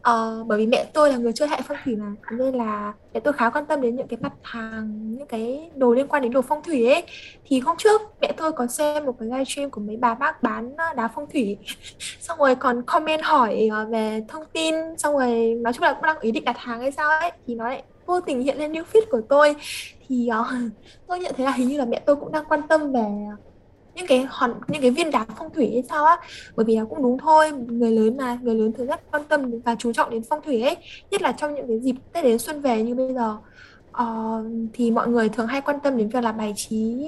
Ờ, 0.04 0.44
bởi 0.48 0.58
vì 0.58 0.68
mẹ 0.68 0.86
tôi 0.94 1.10
là 1.10 1.18
người 1.18 1.34
chơi 1.34 1.48
hệ 1.50 1.62
phong 1.68 1.78
thủy 1.86 1.96
mà 1.96 2.16
nên 2.38 2.56
là 2.56 2.94
mẹ 3.14 3.20
tôi 3.20 3.34
khá 3.34 3.50
quan 3.50 3.66
tâm 3.66 3.82
đến 3.82 3.96
những 3.96 4.08
cái 4.08 4.18
mặt 4.22 4.34
hàng 4.44 5.12
những 5.18 5.28
cái 5.28 5.72
đồ 5.76 5.94
liên 5.94 6.08
quan 6.08 6.24
đến 6.24 6.34
đồ 6.34 6.42
phong 6.42 6.64
thủy 6.64 6.88
ấy. 6.88 7.04
Thì 7.46 7.60
hôm 7.60 7.78
trước 7.80 8.02
mẹ 8.22 8.32
tôi 8.38 8.52
có 8.52 8.68
xem 8.68 9.06
một 9.06 9.16
cái 9.20 9.30
livestream 9.30 9.72
của 9.72 9.82
mấy 9.82 9.98
bà 9.98 10.16
bác 10.16 10.44
bán 10.44 10.76
ờ, 10.78 10.86
đá 10.96 11.10
phong 11.16 11.26
thủy. 11.34 11.58
Xong 12.20 12.40
rồi 12.40 12.56
còn 12.56 12.84
comment 12.88 13.22
hỏi 13.24 13.68
ờ, 13.72 13.86
về 13.92 14.22
thông 14.28 14.44
tin 14.54 14.76
xong 14.98 15.18
rồi 15.18 15.54
nói 15.64 15.74
chung 15.74 15.84
là 15.84 15.94
cũng 15.94 16.04
đang 16.04 16.20
ý 16.20 16.32
định 16.32 16.46
đặt 16.46 16.58
hàng 16.58 16.80
hay 16.82 16.92
sao 16.92 17.10
ấy 17.10 17.32
thì 17.48 17.56
nó 17.56 17.68
lại 17.68 17.84
vô 18.06 18.22
tình 18.22 18.42
hiện 18.42 18.58
lên 18.58 18.72
new 18.72 18.84
feed 18.94 19.02
của 19.12 19.22
tôi. 19.30 19.56
Thì 20.08 20.30
uh, 20.42 20.48
tôi 21.08 21.20
nhận 21.20 21.34
thấy 21.38 21.46
là 21.46 21.52
hình 21.52 21.68
như 21.68 21.78
là 21.78 21.86
mẹ 21.86 22.00
tôi 22.06 22.16
cũng 22.16 22.32
đang 22.32 22.46
quan 22.46 22.68
tâm 22.68 22.94
về 22.94 23.06
những 23.96 24.08
cái 24.08 24.26
hòn 24.30 24.54
những 24.68 24.82
cái 24.82 24.92
viên 24.92 25.12
đá 25.12 25.26
phong 25.38 25.54
thủy 25.54 25.70
hay 25.74 25.84
sao 25.90 26.06
á 26.06 26.18
bởi 26.56 26.66
vì 26.66 26.78
nó 26.78 26.86
cũng 26.86 27.04
đúng 27.04 27.18
thôi 27.18 27.52
người 27.52 27.92
lớn 27.92 28.18
mà 28.18 28.38
người 28.42 28.56
lớn 28.56 28.74
thường 28.74 28.88
rất 28.88 29.12
quan 29.12 29.24
tâm 29.24 29.60
và 29.66 29.76
chú 29.80 29.94
trọng 29.94 30.10
đến 30.10 30.22
phong 30.30 30.42
thủy 30.46 30.62
ấy 30.62 30.78
nhất 31.12 31.22
là 31.22 31.32
trong 31.32 31.56
những 31.56 31.68
cái 31.68 31.80
dịp 31.80 31.96
tết 32.14 32.24
đến 32.24 32.40
xuân 32.40 32.62
về 32.62 32.84
như 32.84 32.96
bây 32.96 33.14
giờ. 33.14 33.38
Uh, 34.02 34.46
thì 34.74 34.92
mọi 34.92 35.08
người 35.08 35.30
thường 35.30 35.48
hay 35.48 35.62
quan 35.62 35.80
tâm 35.84 35.98
đến 35.98 36.10
việc 36.10 36.24
là 36.24 36.32
bài 36.32 36.54
trí 36.56 37.06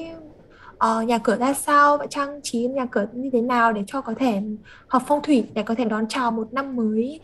uh, 0.71 1.07
nhà 1.07 1.17
cửa 1.17 1.35
ra 1.35 1.53
sao 1.53 1.97
và 1.97 2.05
trang 2.07 2.39
trí 2.43 2.67
nhà 2.67 2.85
cửa 2.85 3.07
như 3.13 3.29
thế 3.33 3.41
nào 3.41 3.73
để 3.73 3.83
cho 3.87 4.01
có 4.01 4.13
thể 4.17 4.41
hợp 4.87 5.01
phong 5.07 5.21
thủy 5.21 5.45
để 5.53 5.63
có 5.63 5.75
thể 5.75 5.85
đón 5.85 6.07
chào 6.07 6.31
một 6.31 6.53
năm 6.53 6.75
mới 6.75 7.19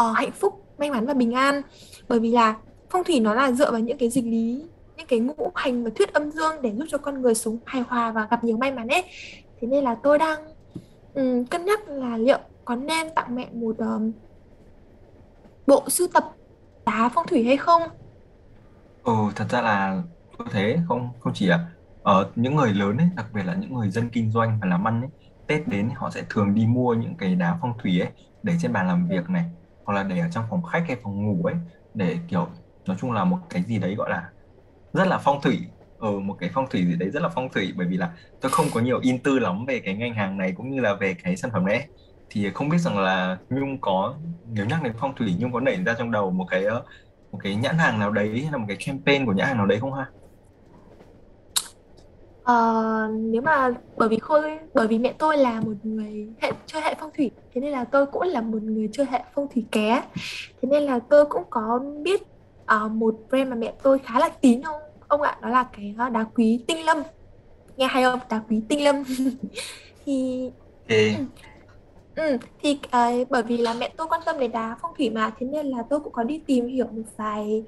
uh, 0.00 0.16
hạnh 0.16 0.30
phúc 0.32 0.64
may 0.78 0.90
mắn 0.90 1.06
và 1.06 1.14
bình 1.14 1.32
an. 1.32 1.62
Bởi 2.08 2.20
vì 2.20 2.30
là 2.30 2.56
phong 2.90 3.04
thủy 3.04 3.20
nó 3.20 3.34
là 3.34 3.52
dựa 3.52 3.70
vào 3.70 3.80
những 3.80 3.98
cái 3.98 4.10
dịch 4.10 4.24
lý 4.24 4.64
những 4.96 5.06
cái 5.06 5.18
ngũ 5.20 5.52
hành 5.54 5.84
và 5.84 5.90
thuyết 5.96 6.12
âm 6.12 6.30
dương 6.30 6.62
để 6.62 6.72
giúp 6.76 6.84
cho 6.88 6.98
con 6.98 7.22
người 7.22 7.34
sống 7.34 7.58
hài 7.66 7.82
hòa 7.82 8.12
và 8.12 8.26
gặp 8.30 8.44
nhiều 8.44 8.56
may 8.56 8.72
mắn 8.72 8.88
ấy. 8.88 9.02
Thế 9.60 9.68
nên 9.68 9.84
là 9.84 9.96
tôi 10.02 10.18
đang 10.18 10.38
um, 11.14 11.44
cân 11.46 11.64
nhắc 11.64 11.88
là 11.88 12.16
liệu 12.16 12.38
có 12.64 12.76
nên 12.76 13.14
tặng 13.14 13.34
mẹ 13.34 13.48
một 13.52 13.78
um, 13.78 14.12
bộ 15.66 15.84
sưu 15.88 16.08
tập 16.14 16.24
đá 16.86 17.10
phong 17.14 17.26
thủy 17.26 17.44
hay 17.44 17.56
không? 17.56 17.82
Ừ 19.02 19.12
thật 19.36 19.46
ra 19.50 19.60
là 19.62 20.02
tôi 20.38 20.48
thế 20.52 20.78
không 20.88 21.10
không 21.20 21.32
chỉ 21.34 21.46
là 21.46 21.68
ở 22.02 22.32
những 22.36 22.56
người 22.56 22.74
lớn 22.74 22.96
ấy 22.96 23.08
đặc 23.16 23.26
biệt 23.34 23.42
là 23.42 23.54
những 23.54 23.74
người 23.74 23.90
dân 23.90 24.10
kinh 24.10 24.30
doanh 24.30 24.58
và 24.62 24.68
làm 24.68 24.88
ăn 24.88 25.00
ấy 25.02 25.10
Tết 25.46 25.68
đến 25.68 25.90
họ 25.96 26.10
sẽ 26.10 26.22
thường 26.30 26.54
đi 26.54 26.66
mua 26.66 26.94
những 26.94 27.16
cái 27.16 27.34
đá 27.34 27.58
phong 27.60 27.72
thủy 27.82 28.00
ấy 28.00 28.10
để 28.42 28.54
trên 28.62 28.72
bàn 28.72 28.86
làm 28.86 29.08
việc 29.08 29.30
này 29.30 29.44
hoặc 29.84 29.94
là 29.94 30.02
để 30.02 30.18
ở 30.18 30.28
trong 30.30 30.44
phòng 30.50 30.62
khách 30.62 30.84
hay 30.88 30.96
phòng 31.02 31.26
ngủ 31.26 31.44
ấy 31.44 31.54
để 31.94 32.18
kiểu 32.28 32.48
nói 32.86 32.96
chung 33.00 33.12
là 33.12 33.24
một 33.24 33.38
cái 33.50 33.62
gì 33.62 33.78
đấy 33.78 33.94
gọi 33.94 34.10
là 34.10 34.30
rất 34.92 35.08
là 35.08 35.18
phong 35.18 35.40
thủy. 35.42 35.58
Ở 35.98 36.10
ừ, 36.10 36.18
một 36.18 36.36
cái 36.40 36.50
phong 36.54 36.66
thủy 36.70 36.84
gì 36.84 36.96
đấy 36.96 37.10
rất 37.10 37.22
là 37.22 37.28
phong 37.28 37.48
thủy 37.52 37.72
bởi 37.76 37.86
vì 37.86 37.96
là 37.96 38.10
tôi 38.40 38.52
không 38.52 38.66
có 38.74 38.80
nhiều 38.80 38.98
in 39.02 39.18
tư 39.18 39.38
lắm 39.38 39.66
về 39.66 39.80
cái 39.80 39.94
ngành 39.94 40.14
hàng 40.14 40.38
này 40.38 40.52
cũng 40.56 40.70
như 40.70 40.80
là 40.80 40.94
về 40.94 41.14
cái 41.22 41.36
sản 41.36 41.50
phẩm 41.50 41.66
đấy. 41.66 41.82
Thì 42.30 42.50
không 42.50 42.68
biết 42.68 42.78
rằng 42.78 42.98
là 42.98 43.38
Nhung 43.50 43.80
có 43.80 44.14
nếu 44.52 44.66
nhắc 44.66 44.82
đến 44.82 44.92
phong 44.98 45.14
thủy 45.14 45.34
Nhung 45.38 45.52
có 45.52 45.60
nảy 45.60 45.84
ra 45.84 45.94
trong 45.98 46.10
đầu 46.10 46.30
một 46.30 46.46
cái 46.50 46.64
ờ, 46.64 46.82
một 47.32 47.38
cái 47.42 47.56
nhãn 47.56 47.78
hàng 47.78 47.98
nào 47.98 48.10
đấy 48.10 48.40
hay 48.42 48.52
là 48.52 48.58
một 48.58 48.64
cái 48.68 48.76
campaign 48.86 49.26
của 49.26 49.32
nhãn 49.32 49.46
hàng 49.46 49.56
nào 49.56 49.66
đấy 49.66 49.78
không 49.80 49.92
ha? 49.92 50.06
Uh, 52.52 53.10
nếu 53.14 53.42
mà 53.42 53.70
bởi 53.96 54.08
vì 54.08 54.18
khôi 54.18 54.58
bởi 54.74 54.86
vì 54.86 54.98
mẹ 54.98 55.14
tôi 55.18 55.38
là 55.38 55.60
một 55.60 55.72
người 55.82 56.28
hệ 56.40 56.52
chơi 56.66 56.82
hệ 56.82 56.94
phong 57.00 57.10
thủy 57.16 57.30
thế 57.54 57.60
nên 57.60 57.72
là 57.72 57.84
tôi 57.84 58.06
cũng 58.06 58.22
là 58.22 58.40
một 58.40 58.62
người 58.62 58.88
chơi 58.92 59.06
hệ 59.10 59.22
phong 59.34 59.48
thủy 59.54 59.66
ké. 59.72 60.02
Thế 60.62 60.68
nên 60.68 60.82
là 60.82 60.98
tôi 60.98 61.26
cũng 61.26 61.42
có 61.50 61.80
biết 62.02 62.22
uh, 62.74 62.90
một 62.90 63.14
brand 63.28 63.50
mà 63.50 63.56
mẹ 63.56 63.72
tôi 63.82 63.98
khá 63.98 64.18
là 64.18 64.28
tín 64.28 64.62
không 64.62 64.80
ông 65.08 65.22
ạ 65.22 65.38
đó 65.42 65.48
là 65.48 65.66
cái 65.72 65.94
ờ, 65.98 66.08
đá 66.08 66.24
quý 66.34 66.64
tinh 66.66 66.84
lâm. 66.84 66.98
Nghe 67.76 67.86
hay 67.86 68.04
không? 68.04 68.20
Đá 68.30 68.40
quý 68.48 68.60
tinh 68.68 68.84
lâm. 68.84 69.02
Thì 70.06 70.50
okay. 70.88 71.16
ừ, 72.14 72.30
ừ 72.30 72.36
thì 72.62 72.78
uh, 72.86 73.30
bởi 73.30 73.42
vì 73.42 73.56
là 73.56 73.74
mẹ 73.74 73.92
tôi 73.96 74.06
quan 74.10 74.20
tâm 74.26 74.38
đến 74.38 74.52
đá 74.52 74.76
phong 74.82 74.92
thủy 74.98 75.10
mà 75.10 75.32
thế 75.38 75.46
nên 75.46 75.66
là 75.66 75.82
tôi 75.90 76.00
cũng 76.00 76.12
có 76.12 76.22
đi 76.22 76.40
tìm 76.46 76.66
hiểu 76.66 76.86
một 76.86 77.02
vài 77.16 77.64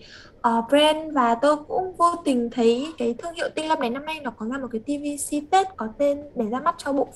uh, 0.48 0.64
brand 0.68 1.14
và 1.14 1.34
tôi 1.34 1.56
cũng 1.56 1.92
vô 1.92 2.14
tình 2.24 2.50
thấy 2.50 2.92
cái 2.98 3.14
thương 3.14 3.34
hiệu 3.34 3.48
tinh 3.54 3.68
lâm 3.68 3.80
này 3.80 3.90
năm 3.90 4.04
nay 4.04 4.20
nó 4.22 4.30
có 4.30 4.46
ra 4.46 4.58
một 4.58 4.68
cái 4.72 4.80
TVC 4.80 5.50
Tết 5.50 5.66
có 5.76 5.88
tên 5.98 6.22
để 6.34 6.44
ra 6.46 6.60
mắt 6.60 6.74
cho 6.78 6.92
bộ 6.92 7.08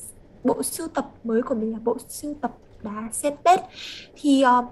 bộ 0.45 0.63
sưu 0.63 0.89
tập 0.89 1.11
mới 1.25 1.43
của 1.43 1.55
mình 1.55 1.73
là 1.73 1.79
bộ 1.85 1.97
sưu 2.09 2.35
tập 2.41 2.53
đá 2.83 3.09
sen 3.13 3.35
Tết. 3.45 3.61
Thì 4.17 4.45
uh, 4.59 4.65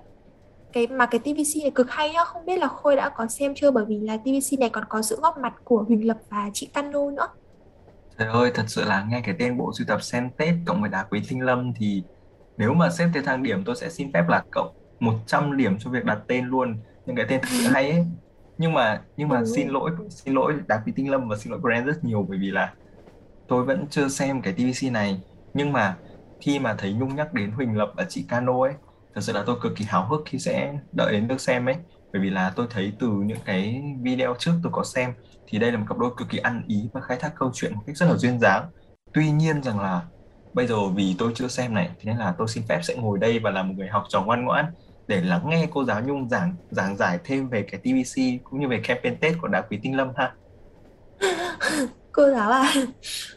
cái 0.73 0.87
mà 0.87 1.07
cái 1.07 1.19
TVC 1.19 1.63
này 1.63 1.71
cực 1.75 1.91
hay 1.91 2.11
á 2.11 2.25
không 2.25 2.47
biết 2.47 2.59
là 2.59 2.69
Khôi 2.69 2.97
đã 2.97 3.09
có 3.09 3.27
xem 3.27 3.55
chưa? 3.57 3.71
Bởi 3.71 3.85
vì 3.85 3.99
là 3.99 4.17
TVC 4.17 4.59
này 4.59 4.71
còn 4.71 4.85
có 4.89 5.03
sự 5.03 5.19
góp 5.23 5.39
mặt 5.39 5.55
của 5.65 5.85
Huỳnh 5.89 6.07
Lập 6.07 6.19
và 6.29 6.51
chị 6.53 6.67
Cano 6.75 7.11
nữa. 7.11 7.29
Trời 8.19 8.29
ơi, 8.29 8.51
thật 8.55 8.65
sự 8.67 8.85
là 8.85 9.07
nghe 9.09 9.21
cái 9.25 9.35
tên 9.39 9.59
bộ 9.59 9.73
sưu 9.79 9.87
tập 9.87 10.03
Sen 10.03 10.31
Tết 10.37 10.55
cộng 10.67 10.81
với 10.81 10.91
đá 10.91 11.03
quý 11.11 11.23
tinh 11.29 11.41
lâm 11.41 11.73
thì 11.75 12.03
nếu 12.57 12.75
mà 12.75 12.91
xếp 12.91 13.09
theo 13.15 13.23
thang 13.23 13.43
điểm 13.43 13.65
tôi 13.65 13.77
sẽ 13.77 13.91
xin 13.91 14.13
phép 14.13 14.29
là 14.29 14.43
cộng 14.51 14.75
100 15.01 15.57
điểm 15.57 15.79
cho 15.79 15.91
việc 15.91 16.05
đặt 16.05 16.19
tên 16.27 16.45
luôn. 16.45 16.77
Những 17.07 17.17
cái 17.17 17.27
tên 17.29 17.41
thật 17.41 17.49
sự 17.51 17.69
hay 17.69 17.91
ấy. 17.91 18.07
Nhưng 18.59 18.73
mà 18.73 19.03
nhưng 19.17 19.29
mà 19.29 19.43
xin 19.55 19.69
lỗi 19.69 19.91
xin 20.11 20.35
lỗi 20.35 20.55
đá 20.67 20.83
quý 20.87 20.93
tinh 20.97 21.11
lâm 21.11 21.29
và 21.29 21.37
xin 21.37 21.53
lỗi 21.53 21.61
brand 21.61 21.87
rất 21.87 22.05
nhiều 22.05 22.27
bởi 22.29 22.39
vì 22.39 22.51
là 22.51 22.75
tôi 23.49 23.65
vẫn 23.65 23.87
chưa 23.91 24.09
xem 24.09 24.43
cái 24.43 24.53
TVC 24.53 24.93
này. 24.93 25.21
Nhưng 25.55 25.73
mà 25.73 25.97
khi 26.41 26.59
mà 26.59 26.75
thấy 26.79 26.93
Nhung 26.93 27.17
nhắc 27.17 27.35
đến 27.35 27.51
Huỳnh 27.51 27.77
Lập 27.77 27.93
và 27.97 28.05
chị 28.09 28.25
Cano 28.29 28.63
ấy 28.63 28.73
thật 29.15 29.21
sự 29.21 29.33
là 29.33 29.43
tôi 29.47 29.57
cực 29.63 29.77
kỳ 29.77 29.85
háo 29.85 30.07
hức 30.07 30.23
khi 30.27 30.39
sẽ 30.39 30.79
đợi 30.93 31.13
đến 31.13 31.29
được 31.29 31.41
xem 31.41 31.67
ấy. 31.67 31.77
Bởi 32.13 32.23
vì 32.23 32.31
là 32.31 32.53
tôi 32.57 32.67
thấy 32.71 32.93
từ 32.99 33.09
những 33.09 33.39
cái 33.45 33.83
video 34.03 34.35
trước 34.39 34.53
tôi 34.63 34.73
có 34.75 34.85
xem, 34.85 35.13
thì 35.47 35.59
đây 35.59 35.73
là 35.73 35.79
một 35.79 35.85
cặp 35.89 35.99
đôi 35.99 36.11
cực 36.17 36.29
kỳ 36.29 36.39
ăn 36.39 36.65
ý 36.67 36.89
và 36.93 37.01
khai 37.01 37.17
thác 37.21 37.33
câu 37.39 37.51
chuyện 37.55 37.75
một 37.75 37.83
cách 37.87 37.97
rất 37.97 38.07
là 38.07 38.17
duyên 38.17 38.41
dáng. 38.41 38.71
Tuy 39.15 39.31
nhiên 39.31 39.63
rằng 39.63 39.81
là 39.81 40.03
bây 40.53 40.67
giờ 40.67 40.89
vì 40.89 41.15
tôi 41.19 41.33
chưa 41.35 41.49
xem 41.49 41.75
này, 41.75 41.91
thế 41.99 42.03
nên 42.05 42.17
là 42.17 42.35
tôi 42.39 42.49
xin 42.49 42.65
phép 42.69 42.81
sẽ 42.83 42.97
ngồi 42.97 43.19
đây 43.19 43.39
và 43.39 43.51
là 43.51 43.63
một 43.63 43.75
người 43.77 43.89
học 43.89 44.05
trò 44.09 44.23
ngoan 44.23 44.45
ngoãn 44.45 44.67
để 45.07 45.21
lắng 45.21 45.43
nghe 45.45 45.69
cô 45.71 45.85
giáo 45.85 46.03
Nhung 46.03 46.29
giảng 46.29 46.55
giảng 46.71 46.97
giải 46.97 47.19
thêm 47.25 47.49
về 47.49 47.63
cái 47.63 47.81
TVC 47.81 48.45
cũng 48.45 48.61
như 48.61 48.69
về 48.69 48.81
campaign 48.85 49.17
Tết 49.21 49.35
của 49.43 49.49
Đá 49.49 49.61
Quý 49.61 49.79
Tinh 49.83 49.97
Lâm 49.97 50.09
ha. 50.17 50.33
cô 52.13 52.31
giáo 52.31 52.51
à? 52.51 52.73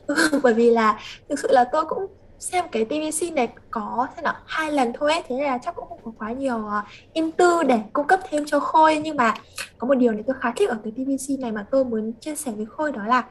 Bởi 0.44 0.54
vì 0.54 0.70
là 0.70 1.00
thực 1.30 1.40
sự 1.40 1.48
là 1.52 1.66
tôi 1.72 1.86
cũng 1.90 2.08
xem 2.44 2.66
cái 2.72 2.86
TVC 2.86 3.34
này 3.34 3.48
có 3.72 4.08
thế 4.16 4.22
nào 4.22 4.36
hai 4.46 4.72
lần 4.72 4.94
thôi 5.00 5.12
ấy, 5.12 5.24
thế 5.28 5.44
là 5.44 5.58
chắc 5.58 5.76
cũng 5.76 5.90
không 5.90 6.00
có 6.06 6.12
quá 6.20 6.32
nhiều 6.32 6.58
uh, 6.58 6.84
in 7.14 7.32
tư 7.32 7.64
để 7.64 7.80
cung 7.94 8.08
cấp 8.08 8.20
thêm 8.30 8.46
cho 8.46 8.60
Khôi 8.60 9.00
nhưng 9.04 9.18
mà 9.18 9.34
có 9.78 9.88
một 9.88 9.96
điều 9.96 10.12
này 10.12 10.24
tôi 10.28 10.36
khá 10.40 10.54
thích 10.56 10.70
ở 10.70 10.78
cái 10.84 10.94
TVC 10.94 11.40
này 11.40 11.52
mà 11.52 11.66
tôi 11.72 11.86
muốn 11.86 12.14
chia 12.14 12.36
sẻ 12.36 12.52
với 12.52 12.66
Khôi 12.66 12.92
đó 12.92 13.02
là 13.06 13.24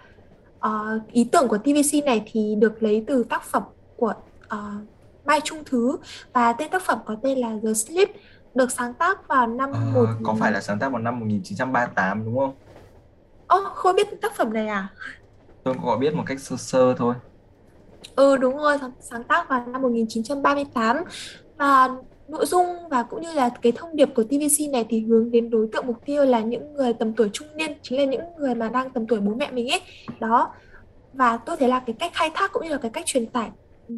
uh, 0.67 1.13
ý 1.13 1.29
tưởng 1.33 1.49
của 1.49 1.59
TVC 1.59 2.05
này 2.05 2.23
thì 2.27 2.55
được 2.59 2.83
lấy 2.83 3.05
từ 3.07 3.25
tác 3.25 3.43
phẩm 3.43 3.63
của 3.97 4.15
uh, 4.55 4.59
Mai 5.25 5.41
Trung 5.45 5.63
Thứ 5.67 5.97
và 6.33 6.53
tên 6.53 6.71
tác 6.71 6.83
phẩm 6.83 6.99
có 7.05 7.17
tên 7.23 7.39
là 7.39 7.51
The 7.63 7.73
Sleep 7.75 8.09
được 8.55 8.73
sáng 8.73 8.95
tác 8.95 9.29
vào 9.29 9.47
năm 9.47 9.73
Ờ, 9.73 9.81
một 9.95 10.07
có 10.23 10.35
phải 10.41 10.53
là 10.53 10.61
sáng 10.61 10.79
tác 10.79 10.93
vào 10.93 11.03
năm 11.03 11.21
1938 11.21 12.25
đúng 12.25 12.39
không? 12.39 12.55
Ồ, 13.47 13.63
Khôi 13.75 13.93
biết 13.93 14.21
tác 14.21 14.37
phẩm 14.37 14.53
này 14.53 14.69
à? 14.69 14.89
Tôi 15.63 15.75
có 15.85 15.97
biết 15.97 16.15
một 16.15 16.23
cách 16.27 16.41
sơ 16.41 16.57
sơ 16.57 16.95
thôi. 16.95 17.15
Ừ 18.17 18.37
đúng 18.37 18.57
rồi, 18.57 18.77
sáng, 19.01 19.25
tác 19.25 19.49
vào 19.49 19.67
năm 19.67 19.83
1938 19.83 20.97
và 21.57 21.89
nội 22.29 22.47
dung 22.47 22.67
và 22.91 23.03
cũng 23.03 23.21
như 23.21 23.33
là 23.33 23.51
cái 23.63 23.73
thông 23.77 23.97
điệp 23.97 24.09
của 24.15 24.23
TVC 24.23 24.71
này 24.73 24.87
thì 24.89 25.01
hướng 25.01 25.31
đến 25.31 25.51
đối 25.51 25.69
tượng 25.73 25.87
mục 25.87 25.97
tiêu 26.05 26.25
là 26.25 26.41
những 26.41 26.75
người 26.75 26.93
tầm 26.93 27.13
tuổi 27.13 27.29
trung 27.33 27.49
niên, 27.57 27.73
chính 27.83 27.99
là 27.99 28.05
những 28.05 28.23
người 28.39 28.55
mà 28.55 28.69
đang 28.69 28.91
tầm 28.91 29.07
tuổi 29.07 29.21
bố 29.21 29.35
mẹ 29.35 29.51
mình 29.53 29.69
ấy. 29.69 29.81
Đó. 30.21 30.55
Và 31.13 31.37
tôi 31.37 31.57
thấy 31.57 31.69
là 31.69 31.83
cái 31.87 31.95
cách 31.99 32.13
khai 32.15 32.31
thác 32.35 32.53
cũng 32.53 32.63
như 32.63 32.69
là 32.69 32.79
cái 32.79 32.91
cách 32.91 33.07
truyền 33.07 33.27
tải 33.27 33.51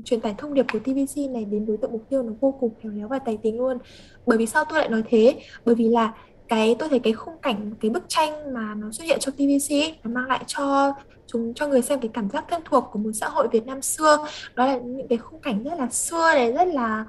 truyền 0.04 0.20
tải 0.20 0.34
thông 0.38 0.54
điệp 0.54 0.66
của 0.72 0.78
TVC 0.78 1.30
này 1.30 1.44
đến 1.44 1.66
đối 1.66 1.76
tượng 1.76 1.92
mục 1.92 2.02
tiêu 2.08 2.22
nó 2.22 2.32
vô 2.40 2.56
cùng 2.60 2.74
khéo 2.82 2.92
léo 2.92 3.08
và 3.08 3.18
tài 3.18 3.38
tình 3.42 3.58
luôn. 3.58 3.78
Bởi 4.26 4.38
vì 4.38 4.46
sao 4.46 4.64
tôi 4.64 4.78
lại 4.78 4.88
nói 4.88 5.02
thế? 5.08 5.40
Bởi 5.64 5.74
vì 5.74 5.88
là 5.88 6.14
cái 6.48 6.76
tôi 6.78 6.88
thấy 6.88 6.98
cái 6.98 7.12
khung 7.12 7.38
cảnh 7.42 7.70
cái 7.80 7.90
bức 7.90 8.02
tranh 8.08 8.54
mà 8.54 8.74
nó 8.74 8.90
xuất 8.92 9.04
hiện 9.04 9.18
trong 9.20 9.34
TVC 9.34 9.70
ấy, 9.70 9.96
nó 10.04 10.10
mang 10.10 10.26
lại 10.26 10.44
cho 10.46 10.92
chúng 11.26 11.54
cho 11.54 11.68
người 11.68 11.82
xem 11.82 12.00
cái 12.00 12.10
cảm 12.14 12.30
giác 12.30 12.44
thân 12.50 12.62
thuộc 12.64 12.84
của 12.92 12.98
một 12.98 13.10
xã 13.14 13.28
hội 13.28 13.48
Việt 13.52 13.66
Nam 13.66 13.82
xưa. 13.82 14.26
Đó 14.54 14.66
là 14.66 14.78
những 14.78 15.08
cái 15.08 15.18
khung 15.18 15.40
cảnh 15.40 15.62
rất 15.62 15.78
là 15.78 15.88
xưa 15.90 16.34
này 16.34 16.52
rất 16.52 16.68
là 16.68 17.04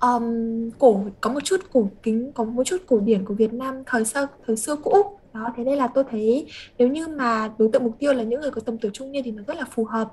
um, 0.00 0.70
cổ 0.78 1.00
có 1.20 1.32
một 1.32 1.44
chút 1.44 1.60
cổ 1.72 1.88
kính 2.02 2.32
có 2.32 2.44
một 2.44 2.64
chút 2.64 2.82
cổ 2.86 3.00
điển 3.00 3.24
của 3.24 3.34
Việt 3.34 3.52
Nam 3.52 3.82
thời 3.86 4.04
xưa 4.04 4.26
thời 4.46 4.56
xưa 4.56 4.76
cũ. 4.76 5.18
Đó 5.32 5.52
thế 5.56 5.64
nên 5.64 5.78
là 5.78 5.86
tôi 5.86 6.04
thấy 6.10 6.46
nếu 6.78 6.88
như 6.88 7.08
mà 7.08 7.50
đối 7.58 7.68
tượng 7.72 7.84
mục 7.84 7.98
tiêu 7.98 8.12
là 8.12 8.22
những 8.22 8.40
người 8.40 8.50
có 8.50 8.60
tầm 8.60 8.78
tuổi 8.78 8.90
trung 8.94 9.12
niên 9.12 9.22
thì 9.24 9.30
nó 9.30 9.42
rất 9.46 9.56
là 9.56 9.64
phù 9.70 9.84
hợp. 9.84 10.08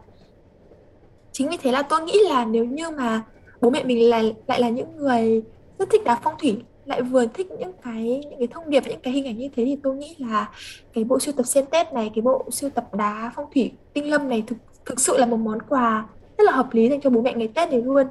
Chính 1.32 1.49
vì 1.49 1.58
thế 1.58 1.71
là 1.71 1.82
tôi 1.82 2.01
nghĩ 2.01 2.19
là 2.29 2.45
nếu 2.45 2.65
như 2.65 2.89
mà 2.89 3.23
bố 3.62 3.69
mẹ 3.69 3.84
mình 3.84 4.10
lại 4.10 4.36
lại 4.47 4.62
là 4.62 4.69
những 4.69 4.97
người 4.97 5.43
rất 5.79 5.89
thích 5.89 6.03
đá 6.03 6.19
phong 6.23 6.34
thủy 6.39 6.58
lại 6.89 7.02
vừa 7.04 7.25
thích 7.34 7.47
những 7.60 7.73
cái 7.82 8.04
những 8.30 8.39
cái 8.39 8.47
thông 8.52 8.69
điệp 8.69 8.84
những 8.88 9.02
cái 9.04 9.13
hình 9.13 9.25
ảnh 9.25 9.38
như 9.38 9.47
thế 9.56 9.65
thì 9.65 9.75
tôi 9.84 9.95
nghĩ 9.97 10.15
là 10.19 10.52
cái 10.93 11.04
bộ 11.04 11.19
sưu 11.19 11.34
tập 11.38 11.43
sen 11.43 11.65
Tết 11.71 11.93
này 11.93 12.12
cái 12.15 12.21
bộ 12.21 12.49
sưu 12.52 12.69
tập 12.69 12.86
đá 12.93 13.32
phong 13.36 13.45
thủy 13.56 13.80
tinh 13.93 14.10
lâm 14.12 14.30
này 14.30 14.43
thực 14.47 14.58
thực 14.86 14.99
sự 14.99 15.17
là 15.17 15.25
một 15.25 15.38
món 15.38 15.60
quà 15.69 16.10
rất 16.38 16.43
là 16.45 16.52
hợp 16.52 16.69
lý 16.73 16.89
dành 16.89 17.02
cho 17.02 17.10
bố 17.10 17.21
mẹ 17.21 17.34
ngày 17.36 17.49
Tết 17.56 17.69
này 17.69 17.82
luôn 17.82 18.08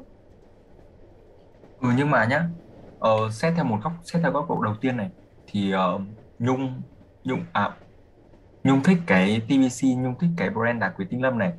Ừ 1.79 1.89
nhưng 1.97 2.11
mà 2.11 2.25
nhá, 2.25 2.49
ờ, 2.99 3.31
xét 3.33 3.53
theo 3.57 3.65
một 3.65 3.79
góc 3.83 3.93
xét 4.05 4.23
theo 4.23 4.33
góc 4.33 4.47
độ 4.49 4.63
đầu 4.63 4.75
tiên 4.81 4.97
này 4.97 5.11
thì 5.47 5.71
ờ, 5.73 5.99
Nhung 6.39 6.83
Nhung 7.25 7.45
à 7.53 7.79
Nhung 8.65 8.83
thích 8.85 8.99
cái 9.07 9.43
TVC, 9.49 9.89
Nhung 9.97 10.19
thích 10.21 10.31
cái 10.37 10.51
brand 10.51 10.81
đá 10.81 10.95
quý 10.99 11.07
tinh 11.11 11.23
lâm 11.23 11.39
này. 11.39 11.53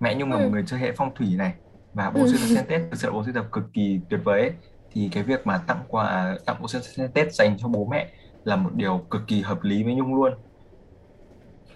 Mẹ 0.00 0.14
Nhung 0.16 0.32
là 0.32 0.38
một 0.38 0.48
ừ. 0.48 0.52
người 0.52 0.64
chơi 0.66 0.80
hệ 0.80 0.92
phong 0.96 1.14
thủy 1.14 1.36
này 1.38 1.54
và 1.92 2.10
bộ 2.10 2.26
Ừ. 2.26 2.32
sưu 2.32 2.40
tập 2.40 2.46
sen 2.48 2.64
Tết 2.68 2.80
thực 2.90 2.96
sự 3.00 3.08
là 3.08 3.14
bộ 3.14 3.24
sưu 3.24 3.34
tập 3.34 3.46
cực 3.52 3.64
kỳ 3.74 4.00
tuyệt 4.10 4.20
vời 4.24 4.40
ấy. 4.42 4.52
Thì 4.96 5.08
cái 5.12 5.22
việc 5.22 5.46
mà 5.46 5.58
tặng 5.66 5.82
quà 5.88 6.36
tặng 6.46 6.56
bộ 6.60 6.68
sen 6.68 7.12
Tết 7.14 7.34
dành 7.34 7.56
cho 7.58 7.68
bố 7.68 7.88
mẹ 7.90 8.12
là 8.44 8.56
một 8.56 8.70
điều 8.74 8.98
cực 9.10 9.22
kỳ 9.28 9.40
hợp 9.42 9.58
lý 9.62 9.84
với 9.84 9.94
Nhung 9.94 10.14
luôn. 10.14 10.32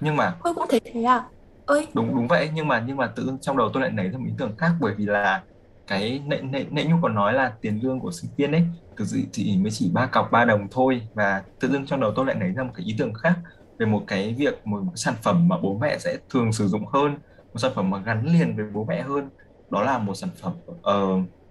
Nhưng 0.01 0.17
mà 0.17 0.37
Tôi 0.45 0.55
cũng 0.55 0.65
thấy 0.71 0.81
thế 0.85 1.03
à? 1.03 1.25
Ơi 1.67 1.87
đúng 1.95 2.15
đúng 2.17 2.29
vậy 2.29 2.51
nhưng 2.55 2.69
mà 2.69 2.85
nhưng 2.87 2.97
mà 2.97 3.13
tự 3.17 3.33
trong 3.41 3.57
đầu 3.57 3.71
tôi 3.75 3.83
lại 3.83 3.91
nảy 3.91 4.09
ra 4.09 4.19
một 4.19 4.25
ý 4.27 4.33
tưởng 4.39 4.57
khác 4.59 4.71
bởi 4.81 4.95
vì 4.95 5.07
là 5.07 5.43
cái 5.87 6.23
nãy 6.27 6.43
nãy 6.43 6.67
nãy 6.71 6.85
Nhung 6.85 7.03
còn 7.03 7.15
nói 7.15 7.33
là 7.33 7.53
tiền 7.61 7.81
lương 7.83 8.01
của 8.01 8.11
sinh 8.13 8.31
viên 8.37 8.53
ấy 8.53 8.63
thực 8.97 9.05
sự 9.09 9.21
chỉ 9.33 9.57
mới 9.59 9.71
chỉ 9.71 9.91
ba 9.95 10.07
cọc 10.07 10.29
ba 10.33 10.45
đồng 10.45 10.69
thôi. 10.71 11.03
Và 11.15 11.43
tự 11.61 11.69
dưng 11.69 11.87
trong 11.87 12.01
đầu 12.01 12.13
tôi 12.17 12.27
lại 12.27 12.37
nảy 12.37 12.53
ra 12.53 12.63
một 12.63 12.73
cái 12.75 12.87
ý 12.87 12.95
tưởng 12.99 13.15
khác 13.15 13.35
về 13.79 13.87
một 13.87 14.05
cái 14.07 14.35
việc 14.39 14.67
một, 14.67 14.83
một 14.83 14.93
sản 14.97 15.15
phẩm 15.23 15.49
mà 15.49 15.57
bố 15.63 15.79
mẹ 15.79 15.99
sẽ 15.99 16.17
thường 16.31 16.53
sử 16.53 16.69
dụng 16.69 16.87
hơn 16.87 17.13
một 17.55 17.59
sản 17.59 17.73
phẩm 17.75 17.91
mà 17.91 17.99
gắn 17.99 18.27
liền 18.27 18.57
với 18.57 18.65
bố 18.75 18.85
mẹ 18.85 19.03
hơn. 19.03 19.31
Đó 19.71 19.83
là 19.83 19.99
một 19.99 20.15
sản 20.15 20.31
phẩm 20.43 20.53
ờ, 20.83 21.07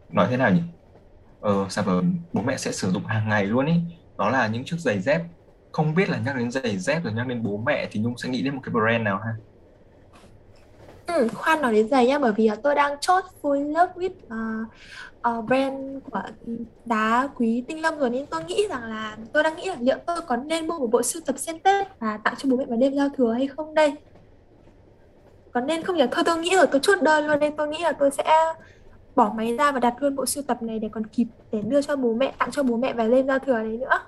nói 0.10 0.28
thế 0.30 0.38
nào 0.38 0.52
nhỉ 0.52 0.62
ờ, 1.42 1.66
sản 1.70 1.86
phẩm 1.86 2.16
bố 2.34 2.42
mẹ 2.42 2.58
sẽ 2.58 2.72
sử 2.72 2.92
dụng 2.92 3.06
hàng 3.06 3.30
ngày 3.30 3.46
luôn 3.46 3.66
ý? 3.66 3.74
Đó 4.18 4.30
là 4.30 4.48
những 4.48 4.66
chiếc 4.66 4.78
giày 4.80 5.00
dép. 5.00 5.22
Không 5.72 5.96
biết 5.96 6.10
là 6.10 6.18
nhắc 6.18 6.36
đến 6.36 6.52
giày 6.52 6.78
dép 6.78 7.04
rồi 7.04 7.14
nhắc 7.14 7.28
đến 7.28 7.44
bố 7.44 7.58
mẹ 7.66 7.88
thì 7.92 8.00
Nhung 8.00 8.18
sẽ 8.18 8.30
nghĩ 8.30 8.42
đến 8.42 8.56
một 8.56 8.62
cái 8.64 8.74
brand 8.74 9.04
nào 9.04 9.20
ha? 9.26 9.32
Ừ, 11.08 11.28
khoan 11.34 11.62
nói 11.62 11.74
đến 11.74 11.88
giày 11.88 12.08
nhá 12.08 12.20
bởi 12.20 12.34
vì 12.34 12.48
là 12.48 12.56
tôi 12.56 12.76
đang 12.76 12.98
chốt 13.02 13.24
full 13.42 13.68
love 13.68 13.94
with 13.96 14.10
uh, 14.62 14.68
uh, 15.40 15.46
brand 15.46 16.04
của 16.12 16.22
đá 16.86 17.30
quý 17.36 17.64
tinh 17.68 17.82
lâm 17.82 17.98
rồi 18.00 18.10
nên 18.10 18.26
tôi 18.26 18.44
nghĩ 18.44 18.68
rằng 18.70 18.84
là 18.84 19.18
tôi 19.34 19.44
đang 19.44 19.56
nghĩ 19.56 19.66
là 19.66 19.76
liệu 19.80 19.98
tôi 20.06 20.22
có 20.28 20.36
nên 20.36 20.68
mua 20.68 20.80
một 20.80 20.88
bộ 20.92 21.04
sưu 21.04 21.22
tập 21.26 21.36
sen 21.38 21.60
Tết 21.60 21.88
và 22.00 22.20
tặng 22.24 22.34
cho 22.38 22.50
bố 22.50 22.58
mẹ 22.58 22.66
vào 22.66 22.78
đêm 22.78 22.96
giao 22.96 23.10
thừa 23.18 23.34
hay 23.34 23.48
không 23.48 23.74
đây? 23.74 23.94
Có 25.52 25.62
nên 25.62 25.84
không 25.84 25.96
nhỉ? 25.96 26.06
Thôi 26.12 26.24
tôi 26.26 26.38
nghĩ 26.38 26.56
rồi 26.56 26.68
tôi 26.68 26.80
chốt 26.84 27.02
đơn 27.02 27.28
luôn 27.28 27.40
đây 27.40 27.52
tôi 27.58 27.68
nghĩ 27.68 27.78
là 27.82 27.92
tôi 27.92 28.12
sẽ 28.12 28.54
bỏ 29.20 29.34
máy 29.38 29.56
ra 29.58 29.72
và 29.72 29.80
đặt 29.80 29.94
luôn 30.00 30.16
bộ 30.16 30.26
sưu 30.26 30.44
tập 30.48 30.58
này 30.62 30.80
để 30.80 30.90
còn 30.92 31.08
kịp 31.08 31.28
để 31.52 31.62
đưa 31.62 31.82
cho 31.82 31.96
bố 31.96 32.14
mẹ 32.14 32.34
tặng 32.40 32.52
cho 32.52 32.64
bố 32.64 32.78
mẹ 32.78 32.94
vào 32.94 33.10
đêm 33.10 33.28
giao 33.28 33.40
thừa 33.40 33.60
đấy 33.64 33.78
nữa. 33.78 34.00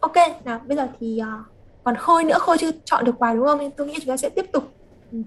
Ok 0.00 0.16
nào 0.44 0.60
bây 0.66 0.76
giờ 0.76 0.88
thì 1.00 1.20
uh, 1.22 1.46
còn 1.84 1.96
khôi 1.96 2.24
nữa. 2.24 2.38
Khôi 2.40 2.56
chưa 2.58 2.70
chọn 2.84 3.04
được 3.04 3.14
quà 3.18 3.34
đúng 3.34 3.46
không? 3.46 3.58
Nên 3.58 3.70
tôi 3.76 3.86
nghĩ 3.86 3.94
chúng 3.96 4.12
ta 4.12 4.16
sẽ 4.16 4.28
tiếp 4.28 4.46
tục 4.52 4.64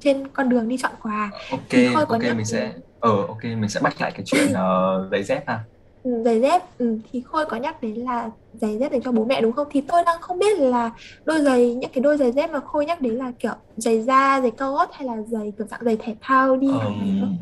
trên 0.01 0.27
con 0.27 0.49
đường 0.49 0.67
đi 0.67 0.77
chọn 0.77 0.91
quà. 1.01 1.31
Ok 1.51 1.69
thì 1.69 1.87
khôi 1.93 2.05
có 2.05 2.13
ok 2.13 2.23
mình 2.37 2.45
sẽ 2.45 2.73
ờ 2.99 3.11
ok 3.27 3.43
mình 3.43 3.69
sẽ 3.69 3.79
bắt 3.83 4.01
lại 4.01 4.11
cái 4.15 4.23
chuyện 4.25 4.53
ờ, 4.53 5.09
giày 5.11 5.23
dép 5.23 5.43
ha. 5.47 5.59
Ừ, 6.03 6.11
giày 6.25 6.41
dép. 6.41 6.61
Ừ, 6.77 6.97
thì 7.11 7.23
Khôi 7.25 7.45
có 7.45 7.57
nhắc 7.57 7.81
đến 7.81 7.95
là 7.95 8.29
giày 8.53 8.77
dép 8.79 8.91
dành 8.91 9.01
cho 9.01 9.11
bố 9.11 9.25
mẹ 9.25 9.41
đúng 9.41 9.53
không? 9.53 9.67
Thì 9.71 9.81
tôi 9.87 10.03
đang 10.05 10.21
không 10.21 10.39
biết 10.39 10.59
là 10.59 10.91
đôi 11.25 11.41
giày 11.41 11.75
những 11.75 11.91
cái 11.93 12.01
đôi 12.01 12.17
giày 12.17 12.31
dép 12.31 12.51
mà 12.51 12.59
Khôi 12.59 12.85
nhắc 12.85 13.01
đến 13.01 13.13
là 13.15 13.31
kiểu 13.39 13.53
giày 13.75 14.01
da, 14.01 14.41
giày 14.41 14.51
cao 14.51 14.73
gót 14.73 14.89
hay 14.93 15.07
là 15.07 15.13
giày 15.27 15.53
kiểu 15.57 15.67
dạng 15.67 15.81
giày 15.83 15.97
thể 15.99 16.15
thao 16.21 16.57
đi? 16.57 16.67
Ờm, 16.67 17.37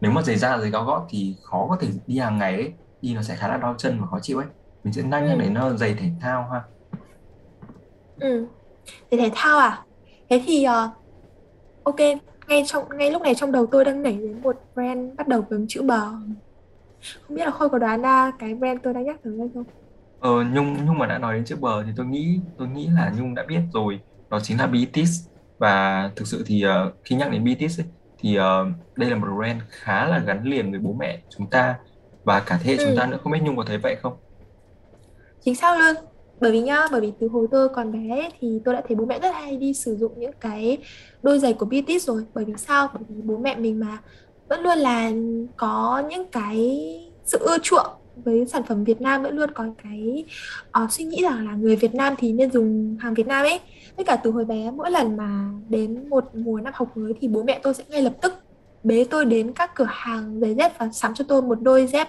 nếu 0.00 0.12
mà 0.12 0.22
giày 0.22 0.36
da 0.38 0.58
giày 0.58 0.72
cao 0.72 0.84
gót 0.84 1.06
thì 1.10 1.36
khó 1.42 1.66
có 1.70 1.76
thể 1.80 1.88
đi 2.06 2.18
hàng 2.18 2.38
ngày 2.38 2.54
ấy 2.54 2.74
đi 3.00 3.14
nó 3.14 3.22
sẽ 3.22 3.36
khá 3.36 3.48
là 3.48 3.56
đau 3.56 3.74
chân 3.78 4.00
và 4.00 4.06
khó 4.06 4.18
chịu 4.22 4.38
ấy 4.38 4.46
mình 4.84 4.92
sẽ 4.94 5.02
nhắc 5.02 5.24
Ừ. 5.24 5.26
đến 5.38 5.54
nó 5.54 5.76
giày 5.76 5.94
thể 5.94 6.10
thao 6.20 6.48
ha 6.52 6.62
Ừ. 8.18 8.46
Giày 9.10 9.20
thể 9.20 9.30
thao 9.34 9.58
à? 9.58 9.86
Thế 10.30 10.42
thì 10.46 10.64
ờ, 10.64 10.90
ok 11.82 11.96
ngay 12.48 12.64
trong 12.66 12.84
ngay 12.98 13.10
lúc 13.10 13.22
này 13.22 13.34
trong 13.36 13.52
đầu 13.52 13.66
tôi 13.72 13.84
đang 13.84 14.02
nảy 14.02 14.14
đến 14.14 14.42
một 14.42 14.56
brand 14.74 15.16
bắt 15.18 15.28
đầu 15.28 15.46
với 15.50 15.66
chữ 15.68 15.82
bờ. 15.82 16.12
Không 17.20 17.36
biết 17.36 17.44
là 17.44 17.50
Khôi 17.50 17.68
có 17.68 17.78
đoán 17.78 18.02
ra 18.02 18.32
cái 18.38 18.54
brand 18.54 18.80
tôi 18.82 18.94
đang 18.94 19.04
nhắc 19.04 19.16
tới 19.22 19.32
hay 19.38 19.48
không? 19.54 19.64
ờ, 20.18 20.44
Nhung 20.44 20.86
Nhung 20.86 20.98
mà 20.98 21.06
đã 21.06 21.18
nói 21.18 21.34
đến 21.34 21.44
chữ 21.44 21.56
bờ 21.56 21.84
thì 21.84 21.90
tôi 21.96 22.06
nghĩ 22.06 22.40
tôi 22.56 22.68
nghĩ 22.68 22.88
là 22.88 23.12
Nhung 23.18 23.34
đã 23.34 23.44
biết 23.48 23.60
rồi 23.72 24.00
đó 24.30 24.40
chính 24.42 24.58
là 24.58 24.66
BTS 24.66 25.08
và 25.58 26.10
thực 26.16 26.24
sự 26.28 26.44
thì 26.46 26.62
ờ, 26.62 26.92
khi 27.04 27.16
nhắc 27.16 27.30
đến 27.32 27.44
BTS 27.44 27.70
ấy, 27.80 27.86
thì 28.20 28.36
ờ, 28.36 28.66
đây 28.96 29.10
là 29.10 29.16
một 29.16 29.26
brand 29.38 29.62
khá 29.68 30.06
là 30.08 30.18
gắn 30.26 30.42
liền 30.44 30.70
với 30.70 30.80
bố 30.80 30.96
mẹ 31.00 31.22
chúng 31.28 31.50
ta 31.50 31.78
và 32.24 32.40
cả 32.46 32.60
thế 32.64 32.72
hệ 32.72 32.78
chúng 32.78 32.94
Ừ. 32.94 32.94
ta 32.94 33.06
nữa 33.06 33.18
không 33.22 33.32
biết 33.32 33.38
Nhung 33.42 33.56
có 33.56 33.64
thấy 33.66 33.78
vậy 33.78 33.96
không 34.02 34.20
Chính 35.40 35.54
xác 35.56 35.78
luôn. 35.80 36.04
Bởi 36.40 36.52
vì 36.52 36.60
nhá, 36.62 36.86
bởi 36.92 37.00
vì 37.00 37.12
từ 37.20 37.28
hồi 37.28 37.46
tôi 37.50 37.68
còn 37.74 37.92
bé 37.92 37.98
ấy, 38.20 38.30
thì 38.40 38.60
tôi 38.64 38.74
đã 38.74 38.82
thấy 38.88 38.96
bố 38.96 39.06
mẹ 39.06 39.18
rất 39.20 39.30
hay 39.34 39.56
đi 39.56 39.74
sử 39.74 39.96
dụng 39.96 40.12
những 40.20 40.32
cái 40.40 40.78
đôi 41.22 41.38
giày 41.38 41.52
của 41.54 41.66
BTS 41.66 41.98
rồi. 42.00 42.24
Bởi 42.34 42.44
vì 42.44 42.52
sao? 42.58 42.88
Bởi 42.94 43.02
vì 43.08 43.22
bố 43.24 43.38
mẹ 43.38 43.56
mình 43.56 43.80
mà 43.80 43.98
vẫn 44.48 44.60
luôn 44.60 44.78
là 44.78 45.10
có 45.56 46.02
những 46.10 46.30
cái 46.30 46.78
sự 47.24 47.38
ưa 47.40 47.58
chuộng 47.62 47.86
với 48.24 48.46
sản 48.46 48.62
phẩm 48.62 48.84
Việt 48.84 49.00
Nam 49.00 49.22
vẫn 49.22 49.36
luôn 49.36 49.50
có 49.54 49.64
cái 49.82 50.24
uh, 50.84 50.92
suy 50.92 51.04
nghĩ 51.04 51.22
rằng 51.22 51.46
là 51.46 51.54
người 51.54 51.76
Việt 51.76 51.94
Nam 51.94 52.14
thì 52.18 52.32
nên 52.32 52.50
dùng 52.50 52.96
hàng 53.00 53.14
Việt 53.14 53.26
Nam 53.26 53.46
ấy. 53.46 53.60
Tất 53.96 54.02
cả 54.06 54.16
từ 54.16 54.30
hồi 54.30 54.44
bé 54.44 54.70
mỗi 54.70 54.90
lần 54.90 55.16
mà 55.16 55.50
đến 55.68 56.08
một 56.08 56.24
mùa 56.34 56.60
năm 56.60 56.72
học 56.76 56.96
mới 56.96 57.12
thì 57.20 57.28
bố 57.28 57.42
mẹ 57.42 57.60
tôi 57.62 57.74
sẽ 57.74 57.84
ngay 57.88 58.02
lập 58.02 58.12
tức 58.22 58.34
bế 58.84 59.04
tôi 59.10 59.24
đến 59.24 59.52
các 59.52 59.74
cửa 59.74 59.88
hàng 59.88 60.40
giày 60.40 60.54
dép 60.54 60.78
và 60.78 60.88
sắm 60.92 61.14
cho 61.14 61.24
tôi 61.28 61.42
một 61.42 61.60
đôi 61.60 61.86
dép 61.86 62.08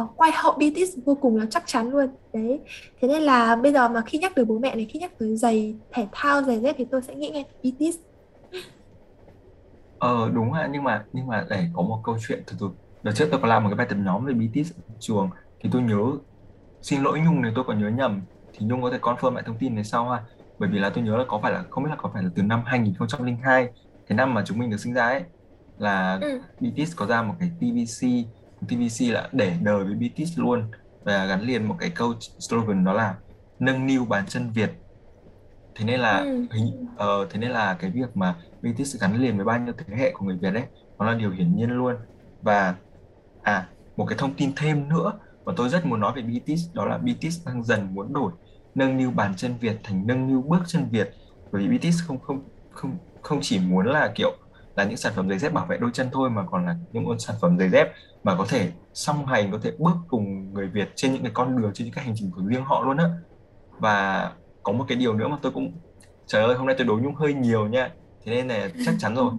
uh, 0.00 0.16
quai 0.16 0.30
hậu 0.34 0.52
BTS 0.52 0.96
vô 1.04 1.14
cùng 1.14 1.36
là 1.36 1.46
chắc 1.50 1.62
chắn 1.66 1.90
luôn. 1.90 2.08
Đấy. 2.32 2.60
Thế 3.00 3.08
nên 3.08 3.22
là 3.22 3.56
bây 3.56 3.72
giờ 3.72 3.88
mà 3.88 4.02
khi 4.06 4.18
nhắc 4.18 4.32
tới 4.34 4.44
bố 4.44 4.58
mẹ 4.58 4.74
này, 4.74 4.86
khi 4.90 4.98
nhắc 4.98 5.18
tới 5.18 5.36
giày 5.36 5.74
thể 5.92 6.06
thao, 6.12 6.42
giày 6.42 6.60
dép 6.60 6.74
thì 6.78 6.84
tôi 6.90 7.02
sẽ 7.02 7.14
nghĩ 7.14 7.30
ngay 7.30 7.44
BTS. 7.62 7.98
Ờ 9.98 10.30
đúng 10.34 10.52
ạ 10.52 10.68
nhưng 10.72 10.84
mà 10.84 11.04
nhưng 11.12 11.26
mà 11.26 11.46
để 11.50 11.64
có 11.74 11.82
một 11.82 12.00
câu 12.04 12.16
chuyện 12.28 12.42
từ 12.46 12.56
từ 12.60 12.70
đợt 13.06 13.12
trước 13.16 13.28
tôi 13.32 13.40
có 13.42 13.48
làm 13.48 13.64
một 13.64 13.70
cái 13.70 13.76
bài 13.76 13.86
tập 13.90 13.96
nhóm 13.96 14.26
về 14.26 14.34
BTS 14.34 14.72
trường. 15.00 15.30
Thì 15.60 15.70
tôi 15.72 15.82
nhớ 15.82 15.96
xin 16.82 17.02
lỗi 17.02 17.20
Nhung 17.20 17.42
nếu 17.42 17.52
tôi 17.54 17.64
có 17.68 17.74
nhớ 17.74 17.88
nhầm. 17.90 18.26
Thì 18.52 18.66
Nhung 18.66 18.82
có 18.82 18.90
thể 18.92 18.98
confirm 18.98 19.34
lại 19.34 19.44
thông 19.46 19.58
tin 19.58 19.74
này 19.74 19.84
sau 19.84 20.10
ha. 20.10 20.24
Bởi 20.58 20.70
vì 20.72 20.78
là 20.78 20.90
tôi 20.90 21.04
nhớ 21.04 21.16
là 21.16 21.24
có 21.28 21.40
phải 21.42 21.52
là 21.52 21.64
không 21.70 21.84
biết 21.84 21.90
là 21.90 21.96
có 21.98 22.10
phải 22.14 22.22
là 22.24 22.30
từ 22.36 22.42
năm 22.42 22.62
2002 22.66 23.68
cái 24.06 24.16
năm 24.16 24.34
mà 24.34 24.44
chúng 24.46 24.58
mình 24.58 24.70
được 24.70 24.78
sinh 24.80 24.94
ra 24.94 25.06
ấy 25.06 25.24
là 25.78 26.22
Ừ. 26.22 26.40
BTS 26.60 26.96
có 26.96 27.06
ra 27.06 27.22
một 27.22 27.34
cái 27.40 27.50
TVC 27.60 28.08
TVC 28.68 29.12
là 29.14 29.28
để 29.32 29.56
đời 29.62 29.84
với 29.84 29.94
BTS 29.94 30.38
luôn. 30.38 30.70
Và 31.04 31.26
gắn 31.26 31.40
liền 31.42 31.64
một 31.68 31.76
cái 31.80 31.90
câu 31.94 32.14
slogan 32.20 32.84
đó 32.84 32.92
là 32.92 33.20
nâng 33.58 33.86
niu 33.86 34.04
bàn 34.06 34.26
chân 34.28 34.52
Việt 34.52 34.70
thế 35.74 35.84
nên 35.84 36.00
là 36.00 36.18
ừ. 36.18 36.46
hình 36.52 36.86
ờ, 36.96 37.26
thế 37.30 37.38
nên 37.38 37.50
là 37.50 37.76
cái 37.80 37.90
việc 37.90 38.16
mà 38.16 38.34
BTS 38.62 38.96
gắn 39.00 39.16
liền 39.16 39.36
với 39.36 39.44
bao 39.44 39.58
nhiêu 39.60 39.74
thế 39.78 39.96
hệ 39.96 40.12
của 40.14 40.24
người 40.26 40.38
Việt 40.42 40.50
đấy 40.50 40.64
nó 40.98 41.06
là 41.06 41.14
điều 41.14 41.30
hiển 41.30 41.56
nhiên 41.56 41.70
luôn. 41.70 41.96
Và 42.42 42.74
à 43.46 43.68
một 43.96 44.06
cái 44.08 44.18
thông 44.18 44.34
tin 44.34 44.52
thêm 44.56 44.88
nữa 44.88 45.12
mà 45.44 45.52
tôi 45.56 45.68
rất 45.68 45.86
muốn 45.86 46.00
nói 46.00 46.12
về 46.16 46.22
BTS 46.22 46.74
đó 46.74 46.84
là 46.84 46.98
BTS 46.98 47.46
đang 47.46 47.62
dần 47.64 47.94
muốn 47.94 48.12
đổi, 48.12 48.32
nâng 48.74 48.96
niu 48.96 49.10
bàn 49.10 49.34
chân 49.36 49.54
Việt 49.60 49.76
thành 49.84 50.06
nâng 50.06 50.28
niu 50.28 50.42
bước 50.42 50.62
chân 50.66 50.88
Việt. 50.90 51.10
Bởi 51.52 51.68
vì 51.68 51.78
BTS 51.78 52.02
không 52.06 52.20
không 52.20 52.48
không 52.70 52.96
không 53.22 53.38
chỉ 53.42 53.58
muốn 53.58 53.86
là, 53.86 54.12
kiểu, 54.14 54.32
là 54.76 54.84
những 54.84 54.96
sản 54.96 55.12
phẩm 55.16 55.28
giày 55.28 55.38
dép 55.38 55.52
bảo 55.52 55.66
vệ 55.66 55.76
đôi 55.76 55.90
chân 55.92 56.08
thôi 56.12 56.30
mà 56.30 56.42
còn 56.50 56.66
là 56.66 56.76
những 56.92 57.18
sản 57.18 57.36
phẩm 57.40 57.58
giày 57.58 57.68
dép 57.68 57.88
mà 58.24 58.36
có 58.38 58.46
thể 58.48 58.72
song 58.94 59.26
hành, 59.26 59.52
có 59.52 59.58
thể 59.62 59.72
bước 59.78 59.96
cùng 60.08 60.52
người 60.52 60.68
Việt 60.68 60.88
trên 60.96 61.12
những 61.12 61.22
cái 61.22 61.32
con 61.34 61.62
đường, 61.62 61.70
trên 61.74 61.84
những 61.84 61.94
cái 61.94 62.04
hành 62.04 62.14
trình 62.16 62.30
của 62.30 62.42
riêng 62.46 62.64
họ 62.64 62.82
luôn 62.84 62.96
á. 62.96 63.04
Và 63.78 64.30
có 64.62 64.72
một 64.72 64.84
cái 64.88 64.98
điều 64.98 65.14
nữa 65.14 65.28
mà 65.28 65.36
tôi 65.42 65.52
cũng, 65.52 65.80
trời 66.26 66.44
ơi, 66.44 66.54
hôm 66.54 66.66
nay 66.66 66.76
tôi 66.78 66.86
đối 66.86 67.00
nhung 67.00 67.14
hơi 67.14 67.34
nhiều 67.34 67.66
nha. 67.68 67.90
Thế 68.24 68.32
nên 68.34 68.48
là 68.48 68.68
chắc 68.86 68.94
chắn 68.98 69.14
rồi. 69.14 69.32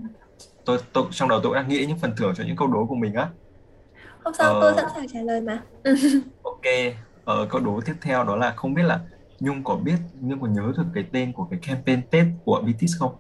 Tôi 0.66 0.78
tôi, 0.94 1.06
trong 1.12 1.30
đầu 1.30 1.40
tôi 1.44 1.56
đang 1.56 1.68
nghĩ 1.70 1.86
những 1.86 2.00
phần 2.00 2.14
thưởng 2.18 2.34
cho 2.38 2.44
những 2.44 2.56
câu 2.56 2.68
đố 2.68 2.86
của 2.86 2.96
mình 2.96 3.14
á. 3.14 3.30
Không 4.28 4.34
sao, 4.34 4.62
tôi 4.62 4.74
sẵn 4.76 4.86
sàng 4.96 5.08
trả 5.14 5.22
lời 5.22 5.42
mà. 5.42 5.64
ok 6.44 6.62
ờ, 7.26 7.48
câu 7.50 7.62
đố 7.62 7.80
tiếp 7.86 7.94
theo 8.02 8.24
đó 8.24 8.36
là 8.36 8.54
không 8.58 8.74
biết 8.74 8.84
là 8.84 9.00
Nhung 9.40 9.64
có 9.64 9.76
biết 9.76 9.96
Nhung 10.22 10.42
có 10.42 10.48
nhớ 10.48 10.72
được 10.78 10.84
cái 10.94 11.04
tên 11.14 11.34
của 11.34 11.48
cái 11.52 11.60
campaign 11.68 12.02
Tết 12.12 12.26
của 12.46 12.62
BTS 12.66 12.92
không 13.00 13.16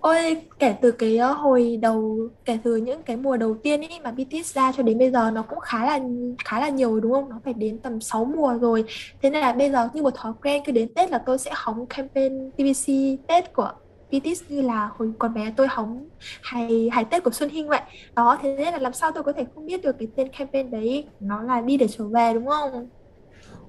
Ôi, 0.00 0.36
kể 0.58 0.74
từ 0.82 0.92
cái 0.92 1.16
ờ, 1.16 1.32
hồi 1.32 1.78
đầu, 1.82 2.18
kể 2.44 2.58
từ 2.64 2.76
những 2.76 3.02
cái 3.02 3.16
mùa 3.16 3.36
đầu 3.36 3.56
tiên 3.62 3.80
ấy 3.80 4.00
mà 4.00 4.10
BTS 4.10 4.54
ra 4.54 4.72
cho 4.76 4.82
đến 4.82 4.98
bây 4.98 5.10
giờ 5.10 5.30
nó 5.30 5.42
cũng 5.42 5.60
khá 5.60 5.86
là 5.86 6.00
khá 6.44 6.60
là 6.60 6.68
nhiều 6.68 7.00
đúng 7.00 7.12
không? 7.12 7.28
Nó 7.28 7.40
phải 7.44 7.54
đến 7.54 7.78
tầm 7.82 8.00
6 8.00 8.24
mùa 8.24 8.58
rồi. 8.60 8.84
Thế 9.22 9.30
nên 9.30 9.40
là 9.40 9.52
bây 9.52 9.70
giờ 9.70 9.88
như 9.94 10.02
một 10.02 10.14
thói 10.14 10.32
quen 10.42 10.62
cứ 10.66 10.72
đến 10.72 10.94
Tết 10.94 11.10
là 11.10 11.18
tôi 11.26 11.38
sẽ 11.38 11.50
hóng 11.54 11.86
campaign 11.86 12.50
TVC 12.50 12.92
Tết 13.28 13.52
của 13.52 13.72
BTS 14.10 14.42
như 14.48 14.62
là 14.62 14.90
hồi 14.98 15.12
còn 15.18 15.34
bé 15.34 15.52
tôi 15.56 15.66
hóng 15.70 16.08
hài 16.42 16.88
hài 16.92 17.04
Tết 17.04 17.24
của 17.24 17.30
Xuân 17.30 17.50
Hinh 17.50 17.68
vậy. 17.68 17.80
Đó, 18.16 18.38
thế 18.42 18.56
nên 18.56 18.72
là 18.74 18.78
làm 18.78 18.92
sao 18.92 19.10
tôi 19.14 19.22
có 19.24 19.32
thể 19.32 19.44
không 19.54 19.66
biết 19.66 19.82
được 19.82 19.96
cái 19.98 20.08
tên 20.16 20.28
campaign 20.38 20.70
đấy 20.70 21.12
nó 21.20 21.42
là 21.42 21.60
đi 21.60 21.76
để 21.76 21.86
trở 21.88 22.08
về 22.08 22.34
đúng 22.34 22.46
không? 22.46 22.88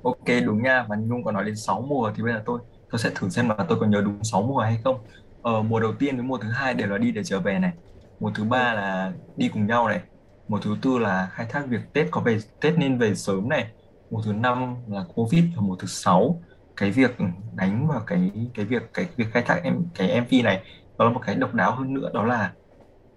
ok 0.01 0.23
đúng 0.45 0.63
nha. 0.63 0.85
Mà 0.89 0.95
Nhung 0.95 1.23
có 1.23 1.31
nói 1.31 1.43
đến 1.45 1.55
6 1.55 1.81
mùa 1.81 2.11
thì 2.15 2.23
bây 2.23 2.33
giờ 2.33 2.41
tôi 2.45 2.59
tôi 2.89 2.99
sẽ 2.99 3.09
thử 3.15 3.29
xem 3.29 3.49
là 3.49 3.55
tôi 3.69 3.79
có 3.79 3.85
nhớ 3.87 4.01
đúng 4.05 4.23
6 4.23 4.41
mùa 4.41 4.59
hay 4.59 4.79
không. 4.83 5.05
Ờ, 5.41 5.61
mùa 5.63 5.79
đầu 5.79 5.93
tiên 5.99 6.15
với 6.15 6.25
mùa 6.25 6.37
thứ 6.37 6.49
hai 6.51 6.73
đều 6.73 6.87
là 6.87 6.97
đi 6.97 7.11
để 7.11 7.23
trở 7.23 7.39
về 7.41 7.59
này. 7.59 7.71
Mùa 8.19 8.31
thứ 8.35 8.43
ba 8.43 8.73
là 8.73 9.13
đi 9.35 9.49
cùng 9.49 9.67
nhau 9.67 9.87
này. 9.87 10.01
Mùa 10.47 10.59
thứ 10.59 10.77
tư 10.81 10.97
là 10.99 11.29
khai 11.33 11.45
thác 11.49 11.65
việc 11.67 11.93
Tết 11.93 12.07
có 12.11 12.21
về 12.21 12.39
Tết 12.61 12.77
nên 12.77 12.97
về 12.97 13.15
sớm 13.15 13.49
này. 13.49 13.67
Mùa 14.09 14.21
thứ 14.25 14.33
năm 14.33 14.75
là 14.87 15.03
Covid 15.15 15.43
và 15.55 15.61
mùa 15.61 15.75
thứ 15.75 15.87
sáu 15.87 16.41
cái 16.77 16.91
việc 16.91 17.17
đánh 17.55 17.87
vào 17.87 17.99
cái 18.07 18.31
cái 18.53 18.65
việc 18.65 18.93
cái 18.93 19.05
việc 19.15 19.27
khai 19.33 19.43
thác 19.43 19.59
em 19.63 19.85
cái 19.95 20.21
MV 20.21 20.43
này 20.43 20.63
đó 20.97 21.05
là 21.05 21.11
một 21.11 21.21
cái 21.25 21.35
độc 21.35 21.53
đáo 21.53 21.71
hơn 21.75 21.93
nữa 21.93 22.09
đó 22.13 22.23
là 22.23 22.51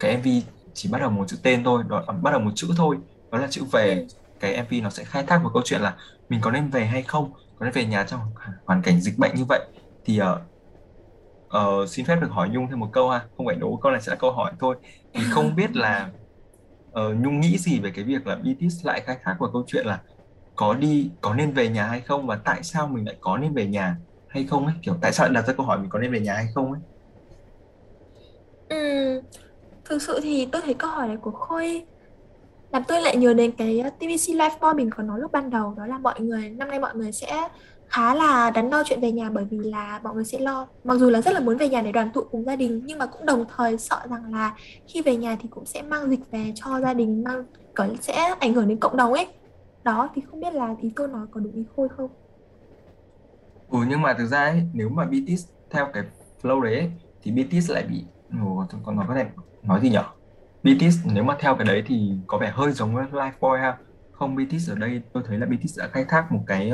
cái 0.00 0.16
MV 0.16 0.28
chỉ 0.74 0.88
bắt 0.92 0.98
đầu 0.98 1.10
một 1.10 1.24
chữ 1.28 1.36
tên 1.42 1.64
thôi 1.64 1.82
đó 1.88 2.04
bắt 2.22 2.30
đầu 2.30 2.40
một 2.40 2.50
chữ 2.54 2.68
thôi 2.76 2.96
đó 3.30 3.38
là 3.38 3.46
chữ 3.50 3.64
về. 3.72 4.06
Cái 4.40 4.62
MV 4.62 4.74
nó 4.82 4.90
sẽ 4.90 5.04
khai 5.04 5.22
thác 5.22 5.42
một 5.42 5.50
câu 5.54 5.62
chuyện 5.64 5.80
là 5.80 5.96
mình 6.28 6.40
có 6.40 6.50
nên 6.50 6.68
về 6.68 6.84
hay 6.84 7.02
không 7.02 7.32
có 7.58 7.64
nên 7.64 7.72
về 7.72 7.84
nhà 7.84 8.04
trong 8.04 8.20
hoàn 8.64 8.82
cảnh 8.82 9.00
dịch 9.00 9.18
bệnh 9.18 9.34
như 9.34 9.44
vậy. 9.48 9.60
Thì 10.04 10.20
uh, 10.20 10.26
uh, 11.56 11.88
xin 11.88 12.06
phép 12.06 12.16
được 12.20 12.30
hỏi 12.30 12.48
Nhung 12.48 12.68
thêm 12.68 12.80
một 12.80 12.88
câu 12.92 13.10
ha 13.10 13.20
không 13.36 13.46
phải 13.46 13.56
đố 13.56 13.78
câu 13.82 13.92
này 13.92 14.00
sẽ 14.00 14.10
là 14.10 14.16
câu 14.16 14.32
hỏi 14.32 14.52
thôi. 14.60 14.76
Thì 15.14 15.20
không 15.30 15.54
biết 15.56 15.76
là 15.76 16.10
uh, 16.90 17.16
Nhung 17.16 17.40
nghĩ 17.40 17.58
gì 17.58 17.80
về 17.80 17.90
cái 17.94 18.04
việc 18.04 18.26
là 18.26 18.36
BTS 18.36 18.86
lại 18.86 19.00
khai 19.00 19.16
thác 19.24 19.36
vào 19.38 19.50
câu 19.52 19.64
chuyện 19.66 19.86
là 19.86 20.00
có 20.60 20.74
đi 20.74 21.10
có 21.20 21.34
nên 21.34 21.52
về 21.52 21.68
nhà 21.68 21.84
hay 21.84 22.00
không? 22.00 22.26
Và 22.26 22.38
tại 22.44 22.62
sao 22.62 22.86
mình 22.86 23.06
lại 23.06 23.16
có 23.20 23.38
nên 23.38 23.54
về 23.54 23.66
nhà 23.66 23.96
hay 24.28 24.44
không 24.44 24.66
ấy? 24.66 24.74
Kiểu 24.82 24.94
tại 25.00 25.12
sao 25.12 25.26
lại 25.26 25.34
đặt 25.34 25.46
ra 25.46 25.52
câu 25.52 25.66
hỏi 25.66 25.78
mình 25.78 25.90
có 25.90 25.98
nên 25.98 26.12
về 26.12 26.20
nhà 26.20 26.34
hay 26.34 26.46
không 26.54 26.72
ấy? 26.72 26.80
Ừ, 28.68 29.22
thực 29.84 30.02
sự 30.02 30.20
thì 30.22 30.48
tôi 30.52 30.62
thấy 30.62 30.74
câu 30.74 30.90
hỏi 30.90 31.08
này 31.08 31.16
của 31.16 31.30
Khôi 31.30 31.82
làm 32.72 32.84
tôi 32.88 33.02
lại 33.02 33.16
nhớ 33.16 33.34
đến 33.34 33.52
cái 33.52 33.82
uh, 33.86 33.98
TVC 33.98 34.28
Live 34.28 34.56
Boy 34.60 34.68
mình 34.74 34.90
có 34.90 35.02
nói 35.02 35.20
lúc 35.20 35.32
ban 35.32 35.50
đầu 35.50 35.74
đó 35.76 35.86
là 35.86 35.98
mọi 35.98 36.20
người 36.20 36.48
năm 36.48 36.68
nay 36.68 36.78
mọi 36.78 36.94
người 36.94 37.12
sẽ 37.12 37.48
khá 37.88 38.14
là 38.14 38.50
đắn 38.50 38.70
đo 38.70 38.82
chuyện 38.86 39.00
về 39.00 39.12
nhà 39.12 39.30
bởi 39.30 39.44
vì 39.50 39.58
là 39.58 40.00
mọi 40.02 40.14
người 40.14 40.24
sẽ 40.24 40.38
lo. 40.38 40.66
Mặc 40.84 40.94
dù 40.94 41.10
là 41.10 41.20
rất 41.20 41.34
là 41.34 41.40
muốn 41.40 41.56
về 41.56 41.68
nhà 41.68 41.82
để 41.82 41.92
đoàn 41.92 42.10
tụ 42.14 42.20
cùng 42.30 42.44
gia 42.44 42.56
đình 42.56 42.82
nhưng 42.84 42.98
mà 42.98 43.06
cũng 43.06 43.26
đồng 43.26 43.44
thời 43.56 43.78
sợ 43.78 44.00
rằng 44.10 44.32
là 44.32 44.54
khi 44.86 45.02
về 45.02 45.16
nhà 45.16 45.36
thì 45.40 45.48
cũng 45.50 45.66
sẽ 45.66 45.82
mang 45.82 46.10
dịch 46.10 46.30
về 46.30 46.52
cho 46.54 46.80
gia 46.80 46.94
đình 46.94 47.24
mang 47.24 47.44
có 47.74 47.86
sẽ 48.00 48.34
ảnh 48.40 48.54
hưởng 48.54 48.68
đến 48.68 48.78
cộng 48.78 48.96
đồng 48.96 49.12
ấy 49.12 49.26
đó 49.84 50.10
thì 50.14 50.22
không 50.22 50.40
biết 50.40 50.54
là 50.54 50.74
ý 50.80 50.92
cô 50.96 51.06
nói 51.06 51.26
có 51.30 51.40
đúng 51.40 51.52
ý 51.52 51.64
Khôi 51.76 51.88
không? 51.88 52.10
Ừ 53.66 53.78
nhưng 53.88 54.02
mà 54.02 54.14
thực 54.18 54.26
ra 54.26 54.38
ấy, 54.44 54.62
nếu 54.74 54.88
mà 54.88 55.04
BTS 55.04 55.40
theo 55.70 55.90
cái 55.92 56.02
flow 56.42 56.60
đấy 56.60 56.74
ấy, 56.78 56.90
thì 57.22 57.32
BTS 57.32 57.64
lại 57.68 57.82
bị 57.88 58.06
Ồ, 58.42 58.66
còn 58.84 58.96
nó 58.96 59.04
có 59.08 59.14
thể 59.14 59.24
nói 59.62 59.80
gì 59.80 59.90
nhở? 59.90 60.04
BTS 60.62 60.94
nếu 61.04 61.24
mà 61.24 61.36
theo 61.40 61.56
cái 61.56 61.66
đấy 61.66 61.82
thì 61.86 62.12
có 62.26 62.38
vẻ 62.38 62.50
hơi 62.54 62.72
giống 62.72 62.94
với 62.94 63.04
Life 63.06 63.32
Boy 63.40 63.58
ha. 63.60 63.78
Không 64.10 64.36
BTS 64.36 64.60
ở 64.68 64.74
đây 64.74 65.02
tôi 65.12 65.22
thấy 65.26 65.38
là 65.38 65.46
BTS 65.46 65.70
đã 65.78 65.88
khai 65.92 66.04
thác 66.08 66.26
một 66.32 66.44
cái 66.46 66.70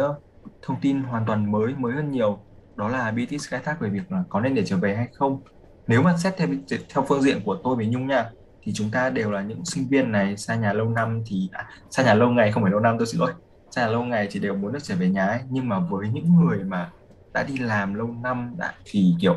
thông 0.62 0.81
tin 0.81 1.03
hoàn 1.03 1.27
toàn 1.27 1.53
mới 1.53 1.75
mới 1.75 1.92
hơn 1.95 2.11
nhiều. 2.11 2.47
Đó 2.75 2.88
là 2.88 3.11
BTS 3.11 3.40
khai 3.49 3.61
thác 3.64 3.77
về 3.81 3.90
việc 3.90 4.12
là 4.12 4.25
có 4.29 4.40
nên 4.40 4.55
để 4.55 4.62
trở 4.66 4.77
về 4.77 4.97
hay 4.97 5.09
không. 5.14 5.42
Nếu 5.87 6.03
mà 6.03 6.16
xét 6.16 6.35
theo 6.37 6.49
theo 6.95 7.05
phương 7.09 7.23
diện 7.23 7.40
của 7.45 7.61
tôi 7.64 7.77
với 7.77 7.87
Nhung 7.87 8.07
nha 8.07 8.31
thì 8.66 8.72
chúng 8.72 8.90
ta 8.90 9.11
đều 9.11 9.31
là 9.31 9.42
những 9.42 9.64
sinh 9.64 9.88
viên 9.88 10.12
này 10.12 10.37
xa 10.37 10.55
nhà 10.55 10.72
lâu 10.72 10.88
năm 10.88 11.22
thì 11.26 11.48
à, 11.52 11.66
xa 11.90 12.02
nhà 12.02 12.14
lâu 12.14 12.31
ngày 12.31 12.52
không 12.52 12.62
phải 12.62 12.72
lâu 12.72 12.81
năm 12.81 12.98
tôi 12.98 13.07
xin 13.07 13.20
lỗi. 13.20 13.33
Xa 13.70 13.83
nhà 13.83 13.92
lâu 13.92 14.05
ngày 14.05 14.29
thì 14.31 14.40
đều 14.40 14.55
muốn 14.55 14.72
được 14.72 14.79
trở 14.83 14.94
về 14.96 15.09
nhà 15.09 15.26
ấy 15.26 15.40
nhưng 15.50 15.68
mà 15.68 15.79
với 15.79 16.09
những 16.09 16.35
người 16.37 16.59
mà 16.59 16.90
đã 17.35 17.42
đi 17.42 17.59
làm 17.59 17.94
lâu 17.94 18.07
năm 18.22 18.55
đã 18.59 18.74
thì 18.85 19.14
kiểu 19.20 19.37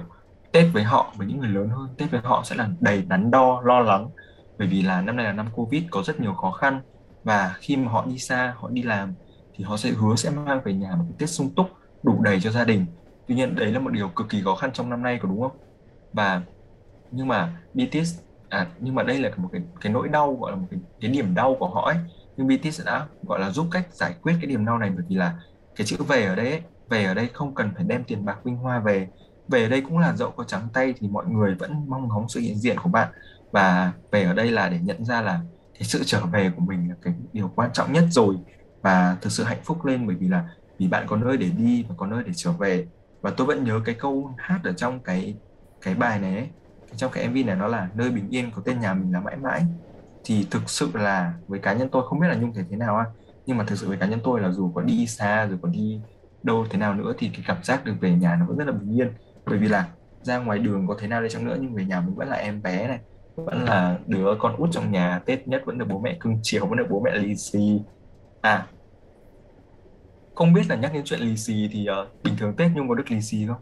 Tết 0.51 0.65
với 0.73 0.83
họ 0.83 1.13
với 1.17 1.27
những 1.27 1.39
người 1.39 1.49
lớn 1.49 1.69
hơn 1.69 1.89
Tết 1.97 2.11
với 2.11 2.21
họ 2.21 2.43
sẽ 2.45 2.55
là 2.55 2.69
đầy 2.79 3.01
đắn 3.01 3.31
đo 3.31 3.61
lo 3.61 3.79
lắng. 3.79 4.09
Bởi 4.57 4.67
vì 4.67 4.81
là 4.81 5.01
năm 5.01 5.15
nay 5.15 5.25
là 5.25 5.33
năm 5.33 5.47
Covid 5.55 5.83
có 5.91 6.03
rất 6.03 6.19
nhiều 6.19 6.33
khó 6.33 6.51
khăn. 6.51 6.81
Và 7.23 7.55
khi 7.59 7.75
mà 7.75 7.91
họ 7.91 8.05
đi 8.05 8.17
xa 8.17 8.53
họ 8.57 8.69
đi 8.69 8.83
làm 8.83 9.13
thì 9.55 9.63
họ 9.63 9.77
sẽ 9.77 9.89
hứa 9.89 10.15
sẽ 10.15 10.29
mang 10.29 10.61
về 10.63 10.73
nhà 10.73 10.95
một 10.95 11.03
cái 11.09 11.15
Tết 11.19 11.29
sung 11.29 11.49
túc 11.55 11.67
đủ 12.03 12.21
đầy 12.21 12.41
cho 12.41 12.51
gia 12.51 12.65
đình. 12.65 12.85
Tuy 13.27 13.35
nhiên 13.35 13.55
đấy 13.55 13.71
là 13.71 13.79
một 13.79 13.89
điều 13.89 14.09
cực 14.09 14.29
kỳ 14.29 14.41
khó 14.41 14.55
khăn 14.55 14.71
trong 14.73 14.89
năm 14.89 15.03
nay 15.03 15.19
có 15.21 15.29
đúng 15.29 15.41
không? 15.41 15.57
Và 16.13 16.41
nhưng 17.11 17.27
mà 17.27 17.57
BTS 17.73 18.28
à 18.49 18.67
nhưng 18.79 18.95
mà 18.95 19.03
đây 19.03 19.19
là 19.19 19.29
một 19.38 19.49
cái 19.51 19.62
cái 19.81 19.93
nỗi 19.93 20.07
đau 20.07 20.38
gọi 20.41 20.51
là 20.51 20.57
một 20.57 20.67
cái, 20.71 20.79
cái 21.01 21.12
điểm 21.12 21.35
đau 21.35 21.55
của 21.59 21.69
họ 21.69 21.85
ấy. 21.85 21.97
Nhưng 22.38 22.47
BTS 22.47 22.85
đã 22.85 23.05
gọi 23.27 23.39
là 23.39 23.49
giúp 23.49 23.67
cách 23.71 23.88
giải 23.91 24.13
quyết 24.21 24.33
cái 24.41 24.49
điểm 24.49 24.65
đau 24.65 24.77
này 24.77 24.89
bởi 24.89 25.05
vì 25.09 25.15
là 25.15 25.39
cái 25.75 25.88
chữ 25.88 25.97
về 26.07 26.25
ở 26.25 26.35
đây 26.35 26.51
ấy, 26.51 26.62
về 26.89 27.03
ở 27.03 27.13
đây 27.13 27.29
không 27.33 27.55
cần 27.55 27.71
phải 27.75 27.83
đem 27.88 28.03
tiền 28.03 28.25
bạc 28.25 28.38
vinh 28.43 28.55
hoa 28.55 28.79
về. 28.79 29.07
Về 29.47 29.63
ở 29.63 29.69
đây 29.69 29.81
cũng 29.81 29.97
là 29.97 30.15
dẫu 30.15 30.31
có 30.31 30.43
trắng 30.43 30.67
tay 30.73 30.93
thì 30.97 31.07
mọi 31.07 31.25
người 31.25 31.55
vẫn 31.55 31.85
mong 31.88 32.07
ngóng 32.07 32.29
sự 32.29 32.39
hiện 32.39 32.55
diện 32.55 32.77
của 32.79 32.89
bạn. 32.89 33.09
Và 33.51 33.93
về 34.12 34.23
ở 34.23 34.33
đây 34.33 34.51
là 34.51 34.69
để 34.69 34.79
nhận 34.79 35.05
ra 35.05 35.21
là 35.21 35.39
cái 35.73 35.83
sự 35.83 36.03
trở 36.05 36.25
về 36.25 36.51
của 36.55 36.62
mình 36.62 36.89
là 36.89 36.95
cái 37.01 37.13
điều 37.33 37.51
quan 37.55 37.69
trọng 37.73 37.93
nhất 37.93 38.03
rồi. 38.12 38.35
Và 38.81 39.17
thực 39.21 39.31
sự 39.31 39.43
hạnh 39.43 39.62
phúc 39.63 39.85
lên 39.85 40.07
bởi 40.07 40.15
vì 40.15 40.27
là 40.27 40.49
vì 40.79 40.88
bạn 40.88 41.07
có 41.07 41.15
nơi 41.15 41.38
để 41.38 41.49
đi 41.57 41.85
và 41.89 41.95
có 41.97 42.07
nơi 42.07 42.23
để 42.25 42.31
trở 42.35 42.51
về. 42.51 42.88
Và 43.21 43.31
tôi 43.38 43.47
vẫn 43.47 43.63
nhớ 43.63 43.79
cái 43.85 43.95
câu 43.95 44.33
hát 44.38 44.59
ở 44.63 44.73
trong 44.73 44.99
cái 44.99 45.35
cái 45.81 45.95
bài 45.95 46.19
này 46.19 46.35
ấy, 46.35 46.49
trong 46.95 47.12
cái 47.12 47.28
MV 47.28 47.38
này 47.45 47.56
nó 47.56 47.67
là 47.67 47.89
nơi 47.95 48.12
bình 48.12 48.30
yên 48.30 48.52
có 48.56 48.62
tên 48.65 48.80
nhà 48.80 48.93
mình 48.93 49.13
là 49.13 49.19
mãi 49.19 49.38
mãi. 49.38 49.65
Thì 50.23 50.47
thực 50.52 50.69
sự 50.69 50.89
là 50.93 51.34
với 51.47 51.60
cá 51.60 51.73
nhân 51.73 51.89
tôi 51.91 52.04
không 52.08 52.19
biết 52.19 52.28
là 52.28 52.36
nhung 52.36 52.54
thể 52.54 52.63
thế 52.69 52.78
nào 52.78 52.97
á 52.97 53.06
nhưng 53.45 53.58
mà 53.58 53.63
thực 53.63 53.75
sự 53.75 53.88
với 53.88 53.97
cá 53.97 54.06
nhân 54.06 54.19
tôi 54.23 54.41
là 54.41 54.52
dù 54.52 54.71
có 54.75 54.82
đi 54.82 55.08
xa 55.08 55.45
rồi 55.45 55.60
có 55.62 55.69
đi 55.69 56.02
đâu 56.43 56.65
thế 56.69 56.78
nào 56.80 56.93
nữa 56.93 57.13
thì 57.17 57.30
cái 57.34 57.43
cảm 57.47 57.58
giác 57.63 57.86
được 57.86 57.93
về 57.99 58.12
nhà 58.12 58.36
nó 58.39 58.45
vẫn 58.45 58.58
rất 58.58 58.65
là 58.65 58.71
bình 58.71 58.99
yên. 58.99 59.12
Bởi 59.45 59.58
vì 59.58 59.67
là 59.67 59.88
ra 60.21 60.38
ngoài 60.38 60.60
đường 60.60 60.88
có 60.88 60.95
thế 60.99 61.08
nào 61.08 61.21
đi 61.21 61.30
chăng 61.30 61.45
nữa 61.45 61.58
nhưng 61.62 61.73
về 61.73 61.86
nhà 61.86 62.02
mình 62.02 62.15
vẫn 62.15 62.28
là 62.28 62.36
em 62.36 62.62
bé 62.62 62.88
này 62.88 62.99
vẫn 63.36 63.65
là 63.65 63.99
đứa 64.08 64.36
con 64.39 64.56
út 64.56 64.69
trong 64.71 64.91
nhà 64.91 65.19
Tết 65.25 65.47
nhất 65.47 65.62
vẫn 65.65 65.78
được 65.78 65.86
bố 65.89 65.99
mẹ 65.99 66.17
cưng 66.19 66.39
chiều 66.43 66.65
vẫn 66.65 66.78
được 66.78 66.88
bố 66.89 66.99
mẹ 66.99 67.12
lì 67.15 67.36
xì. 67.36 67.82
À 68.41 68.67
không 70.36 70.54
biết 70.54 70.62
là 70.69 70.75
nhắc 70.75 70.93
đến 70.93 71.04
chuyện 71.06 71.19
lì 71.19 71.38
xì 71.38 71.70
thì 71.72 71.88
uh, 72.01 72.24
bình 72.24 72.34
thường 72.38 72.53
Tết 72.57 72.72
Nhung 72.72 72.89
có 72.89 72.95
được 72.95 73.11
lì 73.11 73.22
xì 73.22 73.47
không? 73.47 73.57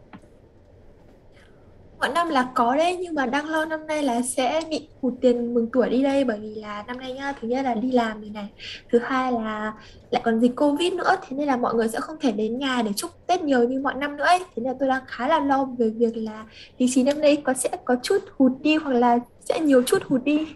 Mọi 1.98 2.08
năm 2.08 2.28
là 2.28 2.48
có 2.54 2.76
đấy, 2.76 2.96
nhưng 3.00 3.14
mà 3.14 3.26
đang 3.26 3.48
lo 3.48 3.64
năm 3.64 3.86
nay 3.86 4.02
là 4.02 4.22
sẽ 4.22 4.60
bị 4.70 4.88
hụt 5.02 5.14
tiền 5.20 5.54
mừng 5.54 5.68
tuổi 5.72 5.90
đi 5.90 6.02
đây, 6.02 6.24
bởi 6.24 6.40
vì 6.40 6.54
là 6.54 6.84
năm 6.86 6.98
nay 6.98 7.12
nhá, 7.12 7.32
thứ 7.40 7.48
nhất 7.48 7.64
là 7.64 7.74
đi 7.74 7.92
làm 7.92 8.20
rồi 8.20 8.30
này, 8.30 8.48
thứ 8.92 8.98
hai 8.98 9.32
là 9.32 9.72
lại 10.10 10.22
còn 10.24 10.40
dịch 10.40 10.56
Covid 10.56 10.92
nữa, 10.92 11.16
thế 11.28 11.36
nên 11.36 11.46
là 11.46 11.56
mọi 11.56 11.74
người 11.74 11.88
sẽ 11.88 12.00
không 12.00 12.16
thể 12.20 12.32
đến 12.32 12.58
nhà 12.58 12.82
để 12.82 12.90
chúc 12.96 13.10
Tết 13.26 13.42
nhiều 13.42 13.68
như 13.68 13.80
mọi 13.80 13.94
năm 13.94 14.16
nữa 14.16 14.24
ấy. 14.24 14.38
Thế 14.38 14.62
nên 14.62 14.64
là 14.64 14.74
tôi 14.80 14.88
đang 14.88 15.02
khá 15.06 15.28
là 15.28 15.40
lo 15.40 15.64
về 15.78 15.90
việc 15.90 16.16
là 16.16 16.44
lý 16.78 16.86
trí 16.90 17.02
năm 17.02 17.20
nay 17.20 17.36
có 17.44 17.54
sẽ 17.54 17.68
có 17.84 17.96
chút 18.02 18.18
hụt 18.36 18.52
đi 18.60 18.76
hoặc 18.76 18.92
là 18.92 19.18
sẽ 19.40 19.60
nhiều 19.60 19.82
chút 19.82 20.02
hụt 20.04 20.24
đi. 20.24 20.46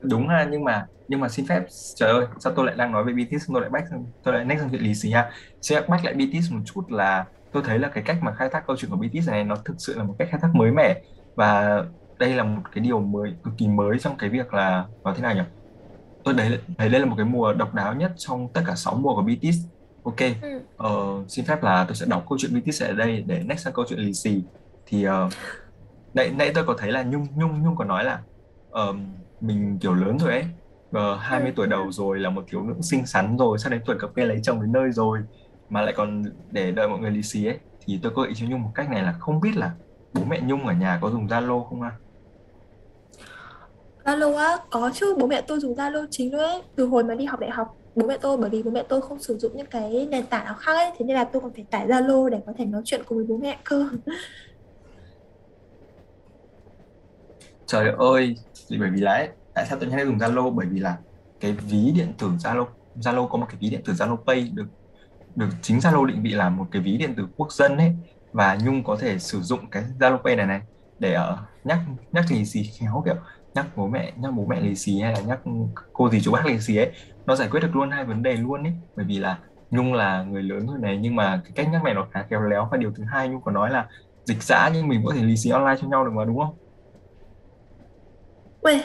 Đúng 0.00 0.28
ha, 0.28 0.48
nhưng 0.50 0.64
mà 0.64 0.86
nhưng 1.08 1.20
mà 1.20 1.28
xin 1.28 1.46
phép, 1.46 1.62
trời 1.94 2.10
ơi, 2.10 2.26
sao 2.38 2.52
tôi 2.56 2.66
lại 2.66 2.74
đang 2.78 2.92
nói 2.92 3.04
về 3.04 3.12
BTS 3.12 3.50
tôi 3.52 3.60
lại 3.60 3.70
bách 3.70 3.84
tôi 4.22 4.34
lại 4.34 4.44
next 4.44 4.60
sang 4.60 4.68
chuyện 4.70 4.82
lý 4.82 4.94
xì 4.94 5.10
ha. 5.10 5.30
Sẽ 5.62 5.82
bách 5.88 6.04
lại 6.04 6.14
BTS 6.14 6.52
một 6.52 6.60
chút 6.64 6.90
là 6.90 7.24
tôi 7.52 7.62
thấy 7.66 7.78
là 7.78 7.88
cái 7.88 8.04
cách 8.06 8.16
mà 8.22 8.34
khai 8.34 8.48
thác 8.52 8.66
câu 8.66 8.76
chuyện 8.76 8.90
của 8.90 8.96
BTS 8.96 9.28
này 9.28 9.44
nó 9.44 9.56
thực 9.64 9.74
sự 9.78 9.98
là 9.98 10.04
một 10.04 10.14
cách 10.18 10.28
khai 10.30 10.40
thác 10.42 10.54
mới 10.54 10.70
mẻ. 10.70 11.02
Và 11.34 11.82
đây 12.18 12.34
là 12.34 12.44
một 12.44 12.62
cái 12.74 12.84
điều 12.84 13.00
mới 13.00 13.34
cực 13.44 13.54
kỳ 13.58 13.68
mới 13.68 13.98
trong 13.98 14.16
cái 14.18 14.30
việc 14.30 14.54
là 14.54 14.86
nói 15.04 15.14
thế 15.16 15.22
nào 15.22 15.34
nhỉ? 15.34 15.42
Tôi 16.24 16.34
đấy 16.34 16.58
đấy 16.78 16.88
đây 16.88 17.00
là 17.00 17.06
một 17.06 17.14
cái 17.16 17.26
mùa 17.26 17.52
độc 17.52 17.74
đáo 17.74 17.94
nhất 17.94 18.12
trong 18.16 18.48
tất 18.52 18.62
cả 18.66 18.74
6 18.74 18.94
mùa 18.94 19.14
của 19.14 19.22
BTS 19.22 19.56
ok 20.04 20.20
ừ. 20.42 20.60
ờ, 20.76 20.90
xin 21.28 21.44
phép 21.44 21.62
là 21.62 21.84
tôi 21.88 21.94
sẽ 21.96 22.06
đọc 22.08 22.24
câu 22.28 22.38
chuyện 22.38 22.60
BTS 22.60 22.82
ở 22.82 22.92
đây 22.92 23.22
để 23.26 23.42
next 23.46 23.64
sang 23.64 23.72
câu 23.72 23.84
chuyện 23.88 23.98
lì 23.98 24.12
xì 24.14 24.42
thì 24.86 25.08
uh, 25.08 25.12
nãy 26.14 26.30
nãy 26.30 26.52
tôi 26.54 26.64
có 26.64 26.74
thấy 26.78 26.92
là 26.92 27.02
Nhung 27.02 27.26
Nhung 27.36 27.62
Nhung 27.62 27.76
có 27.76 27.84
nói 27.84 28.04
là 28.04 28.22
uh, 28.70 28.96
mình 29.40 29.78
kiểu 29.80 29.94
lớn 29.94 30.18
rồi 30.18 30.30
ấy 30.30 30.44
uh, 30.96 31.20
20 31.20 31.48
Ừ. 31.48 31.52
tuổi 31.56 31.66
đầu 31.66 31.92
rồi 31.92 32.18
là 32.18 32.30
một 32.30 32.44
thiếu 32.48 32.62
nữ 32.62 32.74
xinh 32.82 33.06
xắn 33.06 33.36
rồi 33.36 33.58
sắp 33.58 33.70
đến 33.70 33.82
tuổi 33.86 33.96
cập 33.98 34.14
kê 34.14 34.26
lấy 34.26 34.40
chồng 34.42 34.60
đến 34.60 34.72
nơi 34.72 34.92
rồi 34.92 35.18
mà 35.72 35.82
lại 35.82 35.94
còn 35.96 36.22
để 36.50 36.70
đợi 36.70 36.88
mọi 36.88 36.98
người 36.98 37.10
lì 37.10 37.22
xì 37.22 37.46
ấy 37.46 37.58
thì 37.80 38.00
tôi 38.02 38.12
gợi 38.16 38.28
ý 38.28 38.34
cho 38.36 38.46
Nhung 38.48 38.62
một 38.62 38.70
cách 38.74 38.90
này 38.90 39.02
là 39.02 39.14
không 39.20 39.40
biết 39.40 39.56
là 39.56 39.70
bố 40.12 40.22
mẹ 40.24 40.40
Nhung 40.40 40.66
ở 40.66 40.74
nhà 40.74 40.98
có 41.02 41.10
dùng 41.10 41.26
Zalo 41.26 41.64
không 41.64 41.82
à? 41.82 41.92
Zalo 44.04 44.36
á 44.36 44.56
có 44.70 44.90
chứ 44.94 45.14
bố 45.18 45.26
mẹ 45.26 45.40
tôi 45.40 45.60
dùng 45.60 45.74
Zalo 45.74 46.06
chính 46.10 46.32
luôn 46.32 46.40
ấy. 46.40 46.62
Từ 46.76 46.86
hồi 46.86 47.04
mà 47.04 47.14
đi 47.14 47.24
học 47.24 47.40
đại 47.40 47.50
học 47.50 47.68
bố 47.94 48.06
mẹ 48.06 48.18
tôi 48.20 48.36
bởi 48.36 48.50
vì 48.50 48.62
bố 48.62 48.70
mẹ 48.70 48.82
tôi 48.88 49.02
không 49.02 49.18
sử 49.20 49.38
dụng 49.38 49.52
những 49.56 49.66
cái 49.66 50.06
nền 50.10 50.26
tảng 50.26 50.44
nào 50.44 50.54
khác 50.54 50.72
ấy 50.76 50.90
thế 50.98 51.04
nên 51.04 51.16
là 51.16 51.24
tôi 51.24 51.42
còn 51.42 51.52
phải 51.54 51.64
tải 51.70 51.86
Zalo 51.86 52.28
để 52.28 52.40
có 52.46 52.52
thể 52.58 52.64
nói 52.64 52.82
chuyện 52.84 53.02
cùng 53.06 53.18
với 53.18 53.26
bố 53.28 53.36
mẹ 53.36 53.58
cơ. 53.64 53.88
Trời 57.66 57.92
ơi, 57.98 58.34
thì 58.70 58.78
bởi 58.78 58.90
vì 58.90 59.00
là 59.00 59.12
ấy, 59.12 59.28
tại 59.54 59.66
sao 59.68 59.78
tôi 59.78 59.90
hay 59.90 60.04
dùng 60.04 60.18
Zalo? 60.18 60.50
Bởi 60.50 60.66
vì 60.70 60.80
là 60.80 60.96
cái 61.40 61.52
ví 61.52 61.92
điện 61.96 62.12
tử 62.18 62.28
Zalo 62.28 62.66
Zalo 62.96 63.28
có 63.28 63.38
một 63.38 63.46
cái 63.48 63.56
ví 63.60 63.70
điện 63.70 63.80
tử 63.84 63.92
Zalo 63.92 64.16
Pay 64.26 64.50
được 64.54 64.66
được 65.34 65.48
chính 65.62 65.78
Zalo 65.78 66.04
định 66.04 66.22
vị 66.22 66.30
là 66.30 66.48
một 66.48 66.66
cái 66.70 66.82
ví 66.82 66.96
điện 66.96 67.14
tử 67.14 67.26
quốc 67.36 67.52
dân 67.52 67.76
ấy 67.76 67.92
và 68.32 68.58
Nhung 68.64 68.84
có 68.84 68.96
thể 69.00 69.18
sử 69.18 69.40
dụng 69.40 69.70
cái 69.70 69.84
Zalo 70.00 70.18
Pay 70.18 70.36
này 70.36 70.46
này 70.46 70.60
để 70.98 71.16
uh, 71.16 71.38
nhắc 71.64 71.78
nhắc 72.12 72.24
lì 72.30 72.44
xì 72.44 72.62
khéo 72.62 73.02
kiểu 73.04 73.14
nhắc 73.54 73.66
bố 73.76 73.88
mẹ 73.88 74.12
nhắc 74.16 74.32
bố 74.36 74.46
mẹ 74.48 74.60
lì 74.60 74.74
xì 74.74 75.00
hay 75.00 75.12
là 75.12 75.20
nhắc 75.20 75.40
cô 75.92 76.10
gì 76.10 76.20
chú 76.20 76.32
bác 76.32 76.46
lì 76.46 76.60
xì 76.60 76.76
ấy 76.76 76.92
nó 77.26 77.36
giải 77.36 77.48
quyết 77.50 77.60
được 77.60 77.76
luôn 77.76 77.90
hai 77.90 78.04
vấn 78.04 78.22
đề 78.22 78.36
luôn 78.36 78.62
ấy 78.62 78.72
bởi 78.96 79.06
vì 79.06 79.18
là 79.18 79.38
Nhung 79.70 79.94
là 79.94 80.22
người 80.22 80.42
lớn 80.42 80.66
rồi 80.66 80.78
này 80.78 80.96
nhưng 80.96 81.16
mà 81.16 81.40
cái 81.44 81.52
cách 81.54 81.68
nhắc 81.72 81.84
này 81.84 81.94
nó 81.94 82.08
khá 82.12 82.26
khéo 82.30 82.42
léo 82.42 82.68
và 82.70 82.76
điều 82.76 82.92
thứ 82.96 83.04
hai 83.12 83.28
Nhung 83.28 83.42
có 83.42 83.52
nói 83.52 83.70
là 83.70 83.86
dịch 84.24 84.42
giã 84.42 84.70
nhưng 84.74 84.88
mình 84.88 85.02
có 85.06 85.14
thể 85.14 85.22
lì 85.22 85.36
xì 85.36 85.50
online 85.50 85.76
cho 85.80 85.88
nhau 85.88 86.04
được 86.04 86.10
mà 86.14 86.24
đúng 86.24 86.38
không? 86.38 86.54
Ui, 88.60 88.82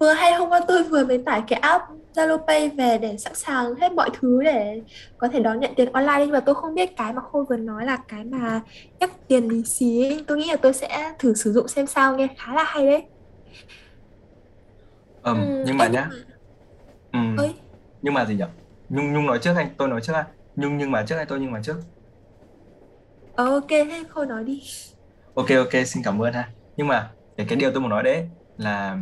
vừa 0.00 0.12
hay 0.12 0.32
hôm 0.34 0.48
qua 0.50 0.60
tôi 0.68 0.82
vừa 0.84 1.04
mới 1.06 1.22
tải 1.26 1.42
cái 1.48 1.58
app 1.60 1.82
Zalo 2.16 2.38
Pay 2.46 2.68
về 2.68 2.98
để 2.98 3.16
sẵn 3.18 3.34
sàng 3.34 3.74
hết 3.74 3.92
mọi 3.92 4.10
thứ 4.20 4.42
để 4.44 4.82
có 5.16 5.28
thể 5.28 5.40
đón 5.40 5.60
nhận 5.60 5.74
tiền 5.76 5.92
online 5.92 6.16
nhưng 6.20 6.30
mà 6.30 6.40
tôi 6.40 6.54
không 6.54 6.74
biết 6.74 6.88
cái 6.96 7.12
mà 7.12 7.22
Khôi 7.32 7.44
vừa 7.50 7.56
nói 7.56 7.84
là 7.86 7.98
cái 8.08 8.24
mà 8.24 8.60
nhắc 9.00 9.10
tiền 9.28 9.48
lì 9.48 9.62
xì 9.66 10.02
ấy. 10.04 10.24
Tôi 10.26 10.38
nghĩ 10.38 10.48
là 10.50 10.56
tôi 10.56 10.72
sẽ 10.74 11.12
thử 11.18 11.34
sử 11.34 11.52
dụng 11.52 11.68
xem 11.68 11.86
sao 11.86 12.16
nghe 12.16 12.28
khá 12.38 12.54
là 12.54 12.64
hay 12.64 12.86
đấy. 12.86 13.02
Ừm, 15.22 15.52
Ừ, 15.52 15.62
nhưng 15.62 15.78
mà 15.78 15.88
nhưng 15.88 15.92
nhá 15.92 16.10
mà 16.12 16.26
ơi, 17.34 17.54
nhưng 18.02 18.14
mà 18.14 18.24
gì 18.26 18.34
nhỉ 18.36 18.44
Nhung 18.88 19.12
Nhung 19.12 19.26
nói 19.26 19.38
trước 19.42 19.52
hay 19.54 19.70
tôi 19.78 19.88
nói 19.88 20.00
trước 20.02 20.12
à 20.12 20.26
Nhung 20.56 20.78
nhưng 20.78 20.90
mà 20.90 21.04
trước 21.08 21.16
hay 21.16 21.26
tôi 21.26 21.40
nhưng 21.40 21.52
mà 21.52 21.60
trước 21.64 21.76
ờ, 23.34 23.44
ok 23.54 23.68
thế 23.68 24.04
Khôi 24.08 24.26
nói 24.26 24.44
đi. 24.44 24.60
ok 25.34 25.46
ok 25.58 25.86
xin 25.86 26.02
cảm 26.04 26.22
ơn 26.22 26.32
ha 26.34 26.52
nhưng 26.76 26.86
mà 26.86 27.16
cái 27.36 27.46
cái 27.48 27.56
điều 27.58 27.70
tôi 27.72 27.80
muốn 27.80 27.90
nói 27.90 28.02
đấy 28.02 28.28
là 28.56 28.98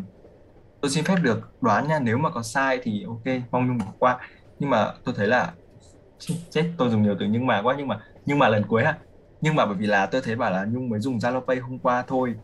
tôi 0.84 0.90
xin 0.90 1.04
phép 1.04 1.16
được 1.22 1.40
đoán 1.60 1.88
nha 1.88 1.98
nếu 1.98 2.18
mà 2.18 2.30
có 2.30 2.42
sai 2.42 2.78
thì 2.82 3.04
ok 3.08 3.22
mong 3.50 3.66
Nhung 3.68 3.78
bỏ 3.78 3.94
qua. 3.98 4.18
Nhưng 4.58 4.70
mà 4.70 4.92
tôi 5.04 5.14
thấy 5.18 5.26
là 5.28 5.56
chết 6.18 6.34
chết, 6.50 6.72
tôi 6.78 6.90
dùng 6.90 7.02
nhiều 7.02 7.16
từ 7.20 7.26
nhưng 7.26 7.46
mà 7.46 7.62
quá 7.64 7.74
nhưng 7.78 7.88
mà 7.88 8.00
nhưng 8.26 8.38
mà 8.38 8.48
lần 8.48 8.64
cuối 8.68 8.84
ha 8.84 9.00
nhưng 9.40 9.56
mà 9.56 9.66
bởi 9.66 9.76
vì 9.76 9.86
là 9.86 10.06
tôi 10.06 10.22
thấy 10.24 10.36
bảo 10.36 10.50
là 10.52 10.64
Nhung 10.64 10.88
mới 10.90 11.00
dùng 11.00 11.18
Zalo 11.18 11.46
Pay 11.46 11.58
hôm 11.58 11.80
qua 11.80 12.04
thôi. 12.08 12.34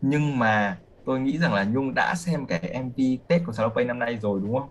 Nhưng 0.00 0.38
mà 0.38 0.82
tôi 1.04 1.20
nghĩ 1.20 1.38
rằng 1.38 1.54
là 1.54 1.64
Nhung 1.64 1.94
đã 1.94 2.14
xem 2.16 2.46
cái 2.48 2.60
MV 2.60 3.20
Tết 3.28 3.42
của 3.46 3.52
Zalo 3.52 3.70
Pay 3.76 3.84
năm 3.86 4.00
nay 4.00 4.18
rồi 4.22 4.40
đúng 4.44 4.58
không? 4.60 4.70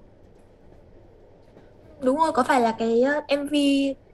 Đúng 2.04 2.18
rồi, 2.18 2.32
có 2.34 2.44
phải 2.44 2.62
là 2.62 2.76
cái 2.80 3.02
ờ, 3.02 3.22
MV 3.28 3.58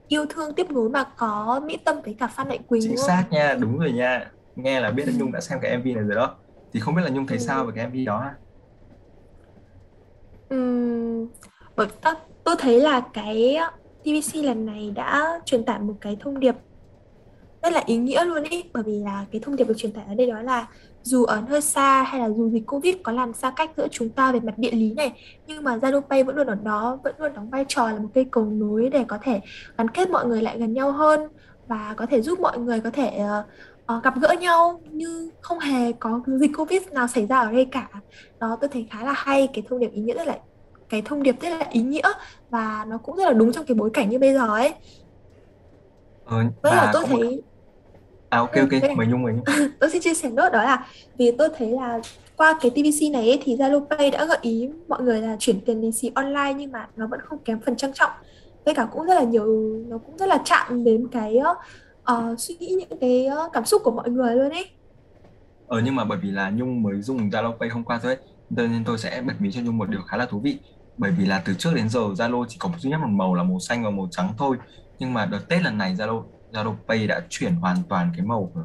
yêu 0.08 0.26
thương 0.30 0.54
tiếp 0.54 0.66
nối 0.70 0.90
mà 0.90 1.04
có 1.16 1.60
Mỹ 1.66 1.76
Tâm 1.84 1.96
với 2.04 2.16
cả 2.18 2.26
Phan 2.26 2.48
Mạnh 2.48 2.62
Quỳnh 2.66 2.82
chính 2.82 2.96
xác 2.96 3.28
nha 3.32 3.54
đúng 3.60 3.78
rồi 3.78 3.92
nha. 3.92 4.32
Nghe 4.54 4.80
là 4.80 4.90
biết 4.90 5.04
là 5.08 5.12
Nhung 5.16 5.32
đã 5.32 5.40
xem 5.40 5.58
cái 5.62 5.70
MV 5.70 5.94
này 5.94 6.04
rồi 6.04 6.14
đó. 6.16 6.42
Thì 6.74 6.80
không 6.80 6.94
biết 6.94 7.02
là 7.04 7.10
Nhung 7.10 7.26
thấy 7.26 7.38
Ừ. 7.38 7.44
sao 7.44 7.64
về 7.66 7.72
cái 7.74 7.84
MV 7.84 8.04
đó 8.04 8.20
ha 8.20 8.34
Ừm, 10.48 11.32
bởi 11.80 11.88
tôi, 12.02 12.14
tôi 12.44 12.54
thấy 12.58 12.80
là 12.80 13.00
cái 13.00 13.58
TVC 14.02 14.44
lần 14.44 14.66
này 14.66 14.92
đã 14.94 15.40
truyền 15.44 15.64
tải 15.64 15.78
một 15.78 15.94
cái 16.00 16.16
thông 16.20 16.40
điệp 16.40 16.54
rất 17.62 17.72
là 17.72 17.82
ý 17.86 17.96
nghĩa 17.96 18.24
luôn 18.24 18.42
ý. 18.42 18.64
Bởi 18.72 18.82
vì 18.82 18.98
là 18.98 19.24
cái 19.32 19.40
thông 19.44 19.56
điệp 19.56 19.64
được 19.64 19.74
truyền 19.76 19.92
tải 19.92 20.04
ở 20.08 20.14
đây 20.14 20.26
đó 20.26 20.42
là 20.42 20.66
dù 21.02 21.24
ở 21.24 21.42
nơi 21.48 21.60
xa 21.60 22.02
hay 22.02 22.20
là 22.20 22.30
dù 22.30 22.50
dịch 22.50 22.66
Covid 22.66 22.94
có 23.02 23.12
làm 23.12 23.32
xa 23.32 23.52
cách 23.56 23.70
giữa 23.76 23.88
chúng 23.90 24.08
ta 24.08 24.32
về 24.32 24.40
mặt 24.40 24.58
địa 24.58 24.70
lý 24.70 24.94
này 24.94 25.12
nhưng 25.46 25.64
mà 25.64 25.76
Zalo 25.76 26.00
Pay 26.00 26.24
vẫn 26.24 26.36
luôn 26.36 26.46
ở 26.46 26.54
đó 26.54 26.98
vẫn 27.04 27.14
luôn 27.18 27.34
đóng 27.34 27.50
vai 27.50 27.64
trò 27.68 27.90
là 27.90 27.98
một 27.98 28.08
cây 28.14 28.26
cầu 28.30 28.44
nối 28.44 28.90
để 28.92 29.04
có 29.08 29.18
thể 29.22 29.40
gắn 29.78 29.88
kết 29.88 30.10
mọi 30.10 30.26
người 30.26 30.42
lại 30.42 30.58
gần 30.58 30.72
nhau 30.72 30.92
hơn 30.92 31.20
và 31.68 31.94
có 31.96 32.06
thể 32.06 32.22
giúp 32.22 32.40
mọi 32.40 32.58
người 32.58 32.80
có 32.80 32.90
thể 32.90 33.20
uh, 33.96 34.04
gặp 34.04 34.14
gỡ 34.20 34.34
nhau 34.40 34.80
như 34.90 35.30
không 35.40 35.58
hề 35.58 35.92
có 35.92 36.20
dịch 36.26 36.50
Covid 36.56 36.82
nào 36.92 37.06
xảy 37.06 37.26
ra 37.26 37.40
ở 37.40 37.52
đây 37.52 37.64
cả. 37.64 37.88
Đó 38.38 38.58
tôi 38.60 38.68
thấy 38.68 38.86
khá 38.90 39.04
là 39.04 39.12
hay 39.12 39.48
cái 39.54 39.64
thông 39.68 39.78
điệp 39.78 39.92
ý 39.92 40.02
nghĩa 40.02 40.14
rất 40.14 40.26
là 40.26 40.38
cái 40.90 41.02
thông 41.04 41.22
điệp 41.22 41.36
rất 41.40 41.48
là 41.50 41.66
ý 41.70 41.82
nghĩa 41.82 42.08
và 42.50 42.84
nó 42.88 42.98
cũng 42.98 43.16
rất 43.16 43.24
là 43.26 43.32
đúng 43.32 43.52
trong 43.52 43.66
cái 43.66 43.74
bối 43.74 43.90
cảnh 43.94 44.10
như 44.10 44.18
bây 44.18 44.34
giờ 44.34 44.46
ấy. 44.48 44.74
Ờ, 46.24 46.36
với 46.62 46.72
là 46.76 46.86
tôi 46.92 47.04
một 47.10 47.20
thấy 47.20 47.42
à 48.30 48.38
ok 48.38 48.52
ừ, 48.52 48.60
ok 48.60 48.96
mời 48.96 49.06
Nhung 49.06 49.22
mời 49.22 49.32
Nhung. 49.34 49.44
Tôi 49.80 49.90
xin 49.90 50.02
chia 50.02 50.14
sẻ 50.14 50.30
nốt 50.30 50.50
đó 50.52 50.62
là 50.62 50.88
vì 51.18 51.32
tôi 51.38 51.48
thấy 51.58 51.68
là 51.72 52.00
qua 52.36 52.58
cái 52.60 52.70
TVC 52.74 53.10
này 53.10 53.28
ấy, 53.28 53.40
thì 53.44 53.56
Zalo 53.56 53.86
Pay 53.90 54.10
đã 54.10 54.24
gợi 54.24 54.38
ý 54.42 54.68
mọi 54.88 55.02
người 55.02 55.20
là 55.20 55.36
chuyển 55.38 55.64
tiền 55.66 55.80
lì 55.80 55.92
xì 55.92 56.10
online 56.14 56.54
nhưng 56.56 56.72
mà 56.72 56.88
nó 56.96 57.06
vẫn 57.10 57.20
không 57.24 57.44
kém 57.44 57.60
phần 57.66 57.76
trang 57.76 57.92
trọng. 57.94 58.10
Với 58.64 58.74
cả 58.74 58.88
cũng 58.92 59.06
rất 59.06 59.14
là 59.14 59.22
nhiều 59.24 59.46
nó 59.88 59.98
cũng 59.98 60.16
rất 60.18 60.26
là 60.28 60.42
chạm 60.44 60.84
đến 60.84 61.08
cái 61.12 61.36
ờ, 62.02 62.34
suy 62.38 62.54
nghĩ 62.60 62.68
những 62.78 62.98
cái 63.00 63.26
ờ, 63.26 63.48
cảm 63.52 63.64
xúc 63.64 63.82
của 63.84 63.90
mọi 63.90 64.10
người 64.10 64.36
luôn 64.36 64.50
ấy. 64.50 64.66
Ờ 65.66 65.80
nhưng 65.84 65.94
mà 65.96 66.04
bởi 66.04 66.18
vì 66.22 66.30
là 66.30 66.50
Nhung 66.50 66.82
mới 66.82 67.02
dùng 67.02 67.18
Zalo 67.30 67.58
Pay 67.58 67.68
hôm 67.68 67.84
qua 67.84 68.00
thôi 68.02 68.16
ấy, 68.16 68.68
nên 68.68 68.84
tôi 68.84 68.98
sẽ 68.98 69.22
bật 69.26 69.34
mí 69.40 69.52
cho 69.52 69.60
Nhung 69.64 69.78
một 69.78 69.88
điều 69.90 70.02
khá 70.02 70.16
là 70.16 70.26
thú 70.26 70.40
vị. 70.40 70.58
Bởi 71.00 71.10
vì 71.10 71.26
là 71.26 71.42
từ 71.44 71.54
trước 71.54 71.74
đến 71.74 71.88
giờ 71.88 72.00
Zalo 72.00 72.44
chỉ 72.48 72.56
có 72.60 72.70
duy 72.78 72.90
nhất 72.90 73.00
một 73.00 73.08
màu 73.08 73.34
là 73.34 73.42
màu 73.42 73.58
xanh 73.58 73.84
và 73.84 73.90
màu 73.90 74.08
trắng 74.10 74.34
thôi. 74.38 74.56
Nhưng 74.98 75.14
mà 75.14 75.26
đợt 75.26 75.48
Tết 75.48 75.62
lần 75.62 75.78
này 75.78 75.94
Zalo 75.94 76.24
Zalo 76.52 76.74
Pay 76.88 77.06
đã 77.06 77.20
chuyển 77.28 77.54
hoàn 77.54 77.76
toàn 77.88 78.12
cái 78.16 78.26
màu 78.26 78.50
của 78.54 78.64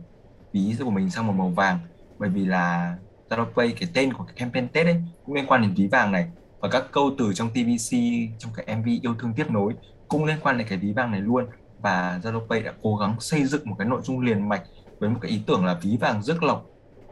ví 0.53 0.75
của 0.79 0.89
mình 0.89 1.09
sang 1.09 1.27
một 1.27 1.33
màu 1.33 1.49
vàng. 1.49 1.79
Bởi 2.19 2.29
vì 2.29 2.45
là 2.45 2.95
Zalo 3.29 3.45
Pay 3.55 3.71
cái 3.79 3.89
tên 3.93 4.13
của 4.13 4.23
cái 4.23 4.35
campaign 4.35 4.67
Tết 4.67 4.85
ấy 4.85 5.03
cũng 5.25 5.35
liên 5.35 5.45
quan 5.47 5.61
đến 5.61 5.73
ví 5.73 5.87
vàng 5.87 6.11
này 6.11 6.27
và 6.59 6.69
các 6.69 6.83
câu 6.91 7.11
từ 7.17 7.33
trong 7.33 7.49
TVC 7.49 7.97
trong 8.39 8.51
cái 8.55 8.75
MV 8.75 8.87
yêu 9.01 9.15
thương 9.19 9.33
tiếp 9.33 9.51
nối 9.51 9.73
cũng 10.07 10.25
liên 10.25 10.37
quan 10.41 10.57
đến 10.57 10.67
cái 10.67 10.77
ví 10.77 10.93
vàng 10.93 11.11
này 11.11 11.21
luôn. 11.21 11.45
Và 11.81 12.19
Zalo 12.23 12.47
Pay 12.47 12.61
đã 12.61 12.73
cố 12.81 12.95
gắng 12.95 13.19
xây 13.19 13.45
dựng 13.45 13.69
một 13.69 13.75
cái 13.79 13.87
nội 13.87 14.01
dung 14.03 14.19
liền 14.19 14.49
mạch 14.49 14.63
với 14.99 15.09
một 15.09 15.19
cái 15.21 15.31
ý 15.31 15.41
tưởng 15.47 15.65
là 15.65 15.79
ví 15.81 15.97
vàng 15.97 16.23
rước 16.23 16.43
lộc 16.43 16.65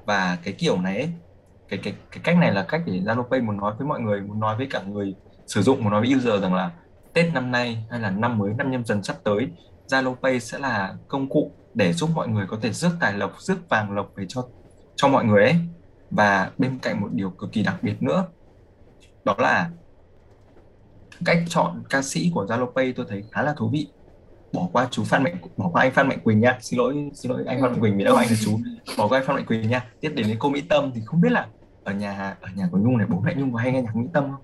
và 0.05 0.37
cái 0.43 0.53
kiểu 0.53 0.81
này 0.81 0.97
ấy, 0.97 1.09
cái 1.77 1.93
cái 1.93 2.01
cái 2.11 2.21
cách 2.23 2.37
này 2.37 2.53
là 2.53 2.63
cách 2.63 2.81
để 2.85 2.93
Zalo 2.93 3.23
Pay 3.23 3.41
muốn 3.41 3.57
nói 3.57 3.73
với 3.77 3.87
mọi 3.87 3.99
người, 3.99 4.21
muốn 4.21 4.39
nói 4.39 4.57
với 4.57 4.67
cả 4.71 4.81
người 4.81 5.15
sử 5.47 5.61
dụng, 5.61 5.83
muốn 5.83 5.91
nói 5.91 6.01
với 6.01 6.15
user 6.15 6.41
rằng 6.41 6.53
là 6.53 6.71
Tết 7.13 7.33
năm 7.33 7.51
nay 7.51 7.85
hay 7.89 7.99
là 7.99 8.09
năm 8.09 8.37
mới, 8.37 8.53
năm 8.53 8.71
nhâm 8.71 8.85
dần 8.85 9.03
sắp 9.03 9.15
tới, 9.23 9.47
Zalo 9.87 10.15
Pay 10.15 10.39
sẽ 10.39 10.59
là 10.59 10.95
công 11.07 11.29
cụ 11.29 11.51
để 11.73 11.93
giúp 11.93 12.09
mọi 12.15 12.27
người 12.27 12.45
có 12.47 12.57
thể 12.61 12.71
rước 12.71 12.91
tài 12.99 13.13
lộc, 13.13 13.41
rước 13.41 13.69
vàng 13.69 13.91
lộc 13.91 14.11
về 14.15 14.25
cho 14.29 14.47
cho 14.95 15.07
mọi 15.07 15.25
người 15.25 15.43
ấy. 15.43 15.55
Và 16.11 16.51
bên 16.57 16.79
cạnh 16.81 17.01
một 17.01 17.09
điều 17.11 17.29
cực 17.29 17.51
kỳ 17.51 17.63
đặc 17.63 17.75
biệt 17.81 18.03
nữa, 18.03 18.25
đó 19.25 19.35
là 19.37 19.69
cách 21.25 21.37
chọn 21.49 21.83
ca 21.89 22.01
sĩ 22.01 22.31
của 22.33 22.45
Zalo 22.45 22.71
Pay 22.71 22.93
tôi 22.93 23.05
thấy 23.09 23.23
khá 23.31 23.41
là 23.41 23.53
thú 23.57 23.69
vị. 23.69 23.87
Bỏ 24.53 24.67
qua 24.71 24.87
chú 24.91 25.03
Phan 25.03 25.23
Mạnh, 25.23 25.35
bỏ 25.57 25.69
qua 25.73 25.81
anh 25.81 25.91
Phan 25.91 26.07
Mạnh 26.07 26.19
Quỳnh 26.23 26.39
nha. 26.39 26.57
Xin 26.61 26.79
lỗi 26.79 27.09
xin 27.13 27.31
lỗi 27.31 27.43
anh 27.47 27.61
Phan 27.61 27.71
Mạnh 27.71 27.81
Quỳnh 27.81 27.97
vì 27.97 28.03
đâu 28.03 28.15
anh 28.15 28.27
là 28.29 28.35
chú. 28.45 28.59
Bỏ 28.97 29.07
qua 29.07 29.19
anh 29.19 29.27
Phan 29.27 29.35
Mạnh 29.35 29.45
Quỳnh 29.45 29.69
nha. 29.69 29.85
Tiếp 29.99 30.11
đến 30.15 30.27
đến 30.27 30.37
cô 30.39 30.49
Mỹ 30.49 30.61
Tâm 30.61 30.91
thì 30.95 31.01
không 31.05 31.21
biết 31.21 31.31
là 31.31 31.47
ở 31.83 31.93
nhà 31.93 32.37
ở 32.41 32.49
nhà 32.55 32.67
của 32.71 32.77
Nhung 32.77 32.97
này 32.97 33.07
bố 33.09 33.19
mẹ 33.19 33.35
Nhung 33.35 33.53
có 33.53 33.59
hay 33.59 33.71
nghe 33.71 33.81
nhạc 33.81 33.95
Mỹ 33.95 34.07
Tâm 34.13 34.23
không? 34.31 34.41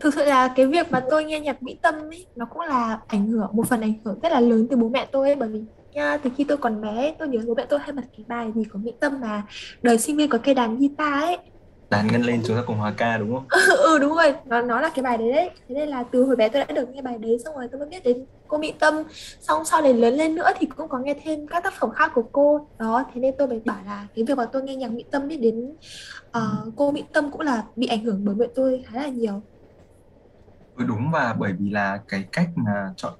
Thực 0.00 0.14
sự 0.14 0.24
là 0.24 0.52
cái 0.56 0.66
việc 0.66 0.86
mà 0.90 1.00
tôi 1.10 1.24
nghe 1.24 1.40
nhạc 1.40 1.62
Mỹ 1.62 1.78
Tâm 1.82 1.94
ấy 1.94 2.26
nó 2.34 2.46
cũng 2.50 2.60
là 2.62 3.00
ảnh 3.06 3.26
hưởng 3.28 3.50
một 3.52 3.66
phần 3.68 3.80
ảnh 3.80 3.94
hưởng 4.04 4.20
rất 4.22 4.32
là 4.32 4.40
lớn 4.40 4.66
từ 4.70 4.76
bố 4.76 4.88
mẹ 4.88 5.08
tôi 5.12 5.28
ấy. 5.28 5.36
Bởi 5.36 5.48
vì 5.48 5.60
nha 5.94 6.16
từ 6.16 6.30
khi 6.36 6.44
tôi 6.48 6.58
còn 6.58 6.80
bé 6.80 7.14
tôi 7.18 7.28
nhớ 7.28 7.40
bố 7.46 7.54
mẹ 7.54 7.66
tôi 7.68 7.78
hay 7.78 7.92
bật 7.92 8.02
cái 8.16 8.24
bài 8.28 8.52
gì 8.54 8.62
của 8.72 8.78
Mỹ 8.78 8.92
Tâm 9.00 9.20
mà 9.20 9.42
đời 9.82 9.98
sinh 9.98 10.16
viên 10.16 10.28
có 10.30 10.38
cây 10.44 10.54
đàn 10.54 10.78
guitar 10.78 11.22
ấy. 11.22 11.38
Đàn 11.90 12.06
ngân 12.06 12.22
lên 12.22 12.42
chúng 12.46 12.56
ta 12.56 12.62
cùng 12.66 12.76
hòa 12.76 12.94
ca 12.96 13.18
đúng 13.18 13.34
không? 13.34 13.46
Ừ 13.84 13.98
đúng 13.98 14.14
rồi. 14.14 14.34
Nó 14.46 14.62
nó 14.62 14.80
là 14.80 14.90
cái 14.94 15.02
bài 15.02 15.18
đấy 15.18 15.32
đấy. 15.32 15.50
Thế 15.68 15.74
nên 15.74 15.88
là 15.88 16.04
từ 16.12 16.24
hồi 16.24 16.36
bé 16.36 16.48
tôi 16.48 16.64
đã 16.64 16.74
được 16.74 16.88
nghe 16.88 17.02
bài 17.02 17.18
đấy 17.18 17.36
xong 17.44 17.54
rồi 17.54 17.68
tôi 17.72 17.78
mới 17.78 17.88
biết 17.88 18.02
đến 18.04 18.26
cô 18.52 18.58
Mỹ 18.58 18.72
Tâm 18.80 18.94
xong 19.40 19.64
sau 19.64 19.82
này 19.82 19.94
lớn 19.94 20.14
lên 20.14 20.34
nữa 20.34 20.48
thì 20.58 20.66
cũng 20.66 20.88
có 20.88 20.98
nghe 20.98 21.14
thêm 21.24 21.46
các 21.46 21.64
tác 21.64 21.74
phẩm 21.80 21.90
khác 21.90 22.10
của 22.14 22.22
cô. 22.32 22.68
Đó 22.78 23.04
thế 23.14 23.20
nên 23.20 23.34
tôi 23.38 23.48
mới 23.48 23.60
bảo 23.64 23.78
là 23.86 24.06
cái 24.14 24.24
việc 24.28 24.36
mà 24.36 24.44
tôi 24.52 24.62
nghe 24.62 24.76
nhạc 24.76 24.90
Mỹ 24.90 25.04
Tâm 25.10 25.28
biết 25.28 25.36
đến 25.36 25.76
ờ, 26.30 26.70
cô 26.76 26.90
Mỹ 26.92 27.04
Tâm 27.12 27.30
cũng 27.32 27.40
là 27.40 27.64
bị 27.76 27.86
ảnh 27.86 28.04
hưởng 28.04 28.24
bởi 28.24 28.34
mẹ 28.34 28.46
tôi 28.54 28.84
khá 28.86 29.00
là 29.02 29.08
nhiều. 29.08 29.42
Ừ, 30.76 30.84
đúng 30.88 31.10
và 31.12 31.34
bởi 31.38 31.52
vì 31.58 31.70
là 31.70 32.00
cái 32.08 32.24
cách 32.32 32.48
mà 32.56 32.92
chọn 32.96 33.12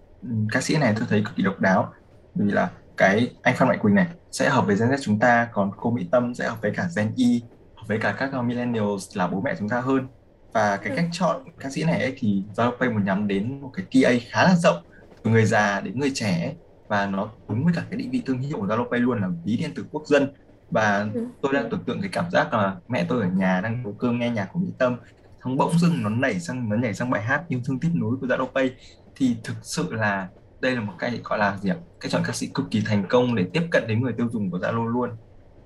ca 0.53 0.61
sĩ 0.61 0.77
này 0.77 0.95
tôi 0.99 1.07
thấy 1.11 1.23
cực 1.25 1.37
kỳ 1.37 1.43
độc 1.43 1.61
đáo. 1.61 1.93
Bởi 2.35 2.47
vì 2.47 2.53
là 2.53 2.71
cái 2.97 3.37
anh 3.43 3.57
Phan 3.57 3.69
Mạnh 3.69 3.79
Quỳnh 3.79 3.95
này 3.95 4.07
sẽ 4.31 4.49
hợp 4.49 4.67
với 4.67 4.77
Gen 4.77 4.89
Z 4.89 4.97
chúng 5.01 5.19
ta 5.19 5.49
còn 5.53 5.71
cô 5.77 5.91
Mỹ 5.91 6.09
Tâm 6.13 6.35
sẽ 6.35 6.49
hợp 6.49 6.59
với 6.63 6.73
cả 6.77 6.89
Gen 6.97 7.13
Y 7.17 7.43
hợp 7.77 7.85
với 7.89 7.99
cả 7.99 8.15
các 8.19 8.31
uh, 8.39 8.45
millennials 8.45 9.17
là 9.17 9.27
bố 9.27 9.41
mẹ 9.41 9.55
chúng 9.59 9.69
ta 9.69 9.81
hơn. 9.81 10.07
Và 10.53 10.77
cái 10.77 10.91
Ừ. 10.91 10.97
cách 10.97 11.09
chọn 11.13 11.45
ca 11.61 11.71
sĩ 11.71 11.85
này 11.85 12.01
ấy, 12.01 12.15
thì 12.17 12.43
Zalopay 12.57 12.93
muốn 12.95 13.05
nhắm 13.05 13.29
đến 13.29 13.61
một 13.61 13.71
cái 13.75 13.87
TA 13.93 14.11
khá 14.31 14.45
là 14.45 14.55
rộng 14.57 14.83
từ 15.25 15.31
người 15.31 15.45
già 15.47 15.81
đến 15.81 15.99
người 15.99 16.11
trẻ 16.15 16.55
và 16.89 17.07
nó 17.07 17.33
đúng 17.49 17.65
với 17.65 17.73
cả 17.77 17.87
cái 17.91 17.99
định 17.99 18.11
vị 18.11 18.23
thương 18.27 18.39
hiệu 18.39 18.59
của 18.61 18.67
Zalopay 18.67 19.01
luôn 19.01 19.21
là 19.21 19.29
ví 19.45 19.57
điện 19.57 19.73
tử 19.75 19.85
quốc 19.91 20.03
dân. 20.07 20.35
Và 20.71 21.07
Ừ. 21.15 21.27
tôi 21.41 21.53
đang 21.53 21.71
tưởng 21.71 21.85
tượng 21.87 22.01
cái 22.01 22.11
cảm 22.13 22.31
giác 22.31 22.53
là 22.53 22.77
mẹ 22.89 23.07
tôi 23.09 23.23
ở 23.23 23.29
nhà 23.29 23.61
đang 23.61 23.83
nấu 23.83 23.95
cơm 23.99 24.19
nghe 24.19 24.31
nhạc 24.31 24.49
của 24.53 24.61
Mỹ 24.61 24.75
Tâm 24.79 24.97
xong 25.45 25.57
bỗng 25.57 25.79
dưng 25.79 26.03
nó 26.03 26.11
nảy 26.11 26.41
sang 26.41 26.69
nó 26.69 26.77
nhảy 26.77 26.95
sang 26.95 27.11
bài 27.11 27.23
hát 27.23 27.45
yêu 27.49 27.61
thương 27.65 27.81
tiếp 27.81 27.91
nối 27.95 28.17
của 28.21 28.27
Zalopay 28.27 28.71
thì 29.15 29.37
thực 29.45 29.55
sự 29.63 29.93
là 29.93 30.29
đây 30.61 30.77
là 30.77 30.81
một 30.81 30.95
cái 30.99 31.21
gọi 31.25 31.39
là 31.39 31.59
gì 31.59 31.71
ạ? 31.71 31.77
Cái 32.01 32.11
chọn 32.11 32.23
ca 32.27 32.33
sĩ 32.33 32.51
cực 32.55 32.67
kỳ 32.71 32.83
thành 32.87 33.07
công 33.09 33.35
để 33.35 33.47
tiếp 33.53 33.63
cận 33.71 33.85
đến 33.89 34.01
người 34.03 34.13
tiêu 34.17 34.29
dùng 34.33 34.51
của 34.51 34.59
Zalo 34.59 34.87
luôn. 34.87 35.11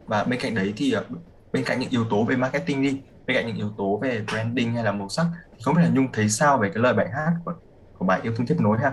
Và 0.07 0.25
bên 0.25 0.41
cạnh 0.41 0.55
đấy 0.55 0.73
thì 0.77 0.93
ờ, 0.93 1.07
bên 1.53 1.65
cạnh 1.67 1.81
những 1.81 1.91
yếu 1.91 2.05
tố 2.11 2.25
về 2.25 2.37
marketing 2.37 2.83
đi 2.83 3.03
bên 3.27 3.37
cạnh 3.37 3.47
những 3.47 3.57
yếu 3.57 3.75
tố 3.79 3.99
về 4.03 4.25
branding 4.31 4.75
hay 4.75 4.85
là 4.85 4.93
màu 4.93 5.09
sắc 5.09 5.27
thì 5.57 5.63
không 5.65 5.75
biết 5.75 5.83
là 5.83 5.89
Nhung 5.89 6.13
thấy 6.13 6.29
sao 6.29 6.59
về 6.59 6.71
cái 6.75 6.83
lời 6.83 6.95
bài 6.95 7.09
hát 7.15 7.33
của 7.45 7.55
của 7.93 8.07
bài 8.07 8.21
yêu 8.23 8.35
thương 8.37 8.47
tiếp 8.47 8.57
nối 8.61 8.79
ha 8.79 8.93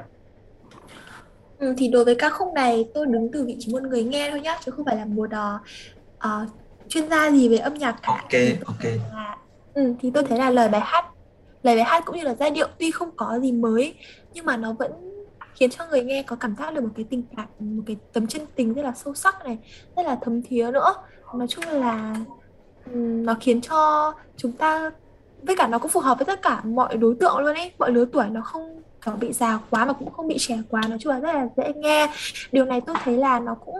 Ừ, 1.63 1.73
thì 1.77 1.87
đối 1.87 2.05
với 2.05 2.15
ca 2.15 2.29
khúc 2.29 2.53
này 2.53 2.85
tôi 2.93 3.05
đứng 3.05 3.31
từ 3.33 3.45
vị 3.45 3.55
trí 3.59 3.71
một 3.73 3.81
người 3.83 4.03
nghe 4.03 4.29
thôi 4.31 4.41
nhá 4.41 4.57
chứ 4.65 4.71
không 4.71 4.85
phải 4.85 4.95
là 4.95 5.05
một 5.05 5.31
ờ, 5.31 5.59
ờ, 6.17 6.45
chuyên 6.89 7.09
gia 7.09 7.31
gì 7.31 7.49
về 7.49 7.57
âm 7.57 7.73
nhạc 7.73 7.95
cả. 8.01 8.11
Ok 8.11 8.41
ok. 8.65 8.83
là 9.13 9.37
ừ, 9.73 9.93
thì 9.99 10.11
tôi 10.13 10.23
thấy 10.23 10.39
là 10.39 10.49
lời 10.49 10.69
bài 10.69 10.81
hát 10.83 11.05
lời 11.63 11.75
bài 11.75 11.85
hát 11.85 12.03
cũng 12.05 12.17
như 12.17 12.23
là 12.23 12.35
giai 12.35 12.51
điệu 12.51 12.67
tuy 12.79 12.91
không 12.91 13.09
có 13.17 13.39
gì 13.39 13.51
mới 13.51 13.95
nhưng 14.33 14.45
mà 14.45 14.57
nó 14.57 14.73
vẫn 14.73 14.91
khiến 15.55 15.69
cho 15.69 15.87
người 15.87 16.03
nghe 16.03 16.23
có 16.23 16.35
cảm 16.35 16.55
giác 16.59 16.73
được 16.73 16.81
một 16.81 16.89
cái 16.95 17.05
tình 17.09 17.23
cảm 17.37 17.47
một 17.59 17.83
cái 17.87 17.97
tấm 18.13 18.27
chân 18.27 18.41
tình 18.55 18.73
rất 18.73 18.81
là 18.81 18.93
sâu 18.95 19.13
sắc 19.13 19.35
này 19.45 19.57
rất 19.95 20.05
là 20.05 20.17
thấm 20.21 20.41
thía 20.41 20.71
nữa. 20.73 20.93
Nói 21.35 21.47
chung 21.47 21.65
là 21.67 22.15
ừm, 22.85 23.25
nó 23.25 23.35
khiến 23.41 23.61
cho 23.61 24.13
chúng 24.37 24.51
ta 24.51 24.91
với 25.41 25.55
cả 25.55 25.67
nó 25.67 25.79
cũng 25.79 25.91
phù 25.91 25.99
hợp 25.99 26.17
với 26.19 26.25
tất 26.25 26.41
cả 26.41 26.61
mọi 26.65 26.97
đối 26.97 27.15
tượng 27.19 27.37
luôn 27.37 27.55
ấy 27.55 27.71
mọi 27.79 27.91
lứa 27.91 28.05
tuổi 28.13 28.25
nó 28.29 28.41
không 28.41 28.82
kiểu 29.05 29.15
bị 29.15 29.33
già 29.33 29.59
quá 29.69 29.85
mà 29.85 29.93
cũng 29.93 30.11
không 30.11 30.27
bị 30.27 30.35
trẻ 30.39 30.57
quá. 30.69 30.81
Nói 30.89 30.97
chung 31.01 31.13
là 31.13 31.19
rất 31.19 31.33
là 31.33 31.47
dễ 31.57 31.73
nghe. 31.75 32.07
Điều 32.51 32.65
này 32.65 32.81
tôi 32.81 32.95
thấy 33.03 33.17
là 33.17 33.39
nó 33.39 33.55
cũng 33.55 33.77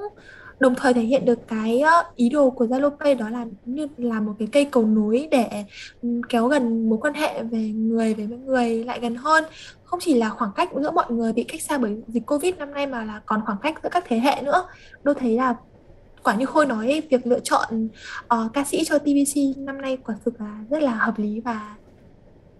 đồng 0.59 0.75
thời 0.75 0.93
thể 0.93 1.01
hiện 1.01 1.25
được 1.25 1.47
cái 1.47 1.83
ý 2.15 2.29
đồ 2.29 2.49
của 2.49 2.65
Zalo 2.65 2.89
Pay 2.97 3.15
đó 3.15 3.29
là 3.29 3.45
như 3.65 3.87
là 3.97 4.19
một 4.19 4.33
cái 4.39 4.47
cây 4.51 4.65
cầu 4.65 4.85
nối 4.85 5.27
để 5.31 5.65
ừ, 6.01 6.21
kéo 6.29 6.47
gần 6.47 6.89
mối 6.89 6.99
quan 7.01 7.13
hệ 7.13 7.43
về 7.43 7.59
người 7.59 8.13
về 8.13 8.25
với 8.25 8.37
người 8.37 8.83
lại 8.83 8.99
gần 8.99 9.15
hơn. 9.15 9.43
Không 9.83 9.99
chỉ 9.99 10.13
là 10.13 10.29
khoảng 10.29 10.51
cách 10.55 10.69
giữa 10.75 10.91
mọi 10.91 11.05
người 11.09 11.33
bị 11.33 11.43
cách 11.43 11.61
xa 11.61 11.77
bởi 11.77 12.01
dịch 12.07 12.25
Covid 12.25 12.55
năm 12.55 12.73
nay 12.73 12.87
mà 12.87 13.05
là 13.05 13.21
còn 13.25 13.41
khoảng 13.45 13.57
cách 13.61 13.75
giữa 13.83 13.89
các 13.91 14.03
thế 14.07 14.19
hệ 14.19 14.41
nữa. 14.41 14.67
Tôi 15.03 15.15
thấy 15.15 15.35
là 15.35 15.55
quả 16.23 16.35
như 16.35 16.45
Khôi 16.45 16.65
nói 16.65 16.87
ấy, 16.87 17.01
việc 17.09 17.27
lựa 17.27 17.39
chọn 17.39 17.87
uh, 18.23 18.53
ca 18.53 18.63
sĩ 18.63 18.83
cho 18.85 18.99
TBC 18.99 19.57
năm 19.57 19.81
nay 19.81 19.97
quả 19.97 20.15
thực 20.25 20.41
là 20.41 20.59
rất 20.69 20.83
là 20.83 20.95
hợp 20.95 21.19
lý 21.19 21.39
và 21.39 21.75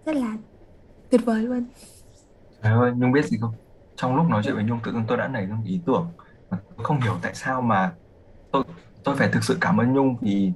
rất 0.06 0.16
là 0.16 0.38
tuyệt 1.10 1.22
vời 1.26 1.44
luôn. 1.44 1.66
Trời 2.64 2.74
ơi, 2.74 2.92
Nhung 2.96 3.12
biết 3.12 3.26
gì 3.26 3.38
không? 3.42 3.56
Trong 3.96 4.16
lúc 4.16 4.28
nói 4.30 4.44
chuyện 4.46 4.56
với 4.56 4.64
Nhung 4.64 4.80
tự 4.84 4.92
dưng 4.92 5.06
tôi 5.08 5.18
đã 5.18 5.28
nảy 5.28 5.48
ra 5.48 5.56
một 5.56 5.64
ý 5.66 5.82
tưởng 5.86 6.14
mà 6.50 6.60
tôi 6.78 6.86
không 6.86 7.02
hiểu 7.02 7.20
tại 7.24 7.36
sao 7.36 7.62
mà 7.62 7.96
tôi 8.52 8.64
tôi 9.06 9.18
phải 9.18 9.30
thực 9.34 9.46
sự 9.46 9.58
cảm 9.62 9.78
ơn 9.82 9.94
Nhung 9.94 10.18
vì 10.22 10.54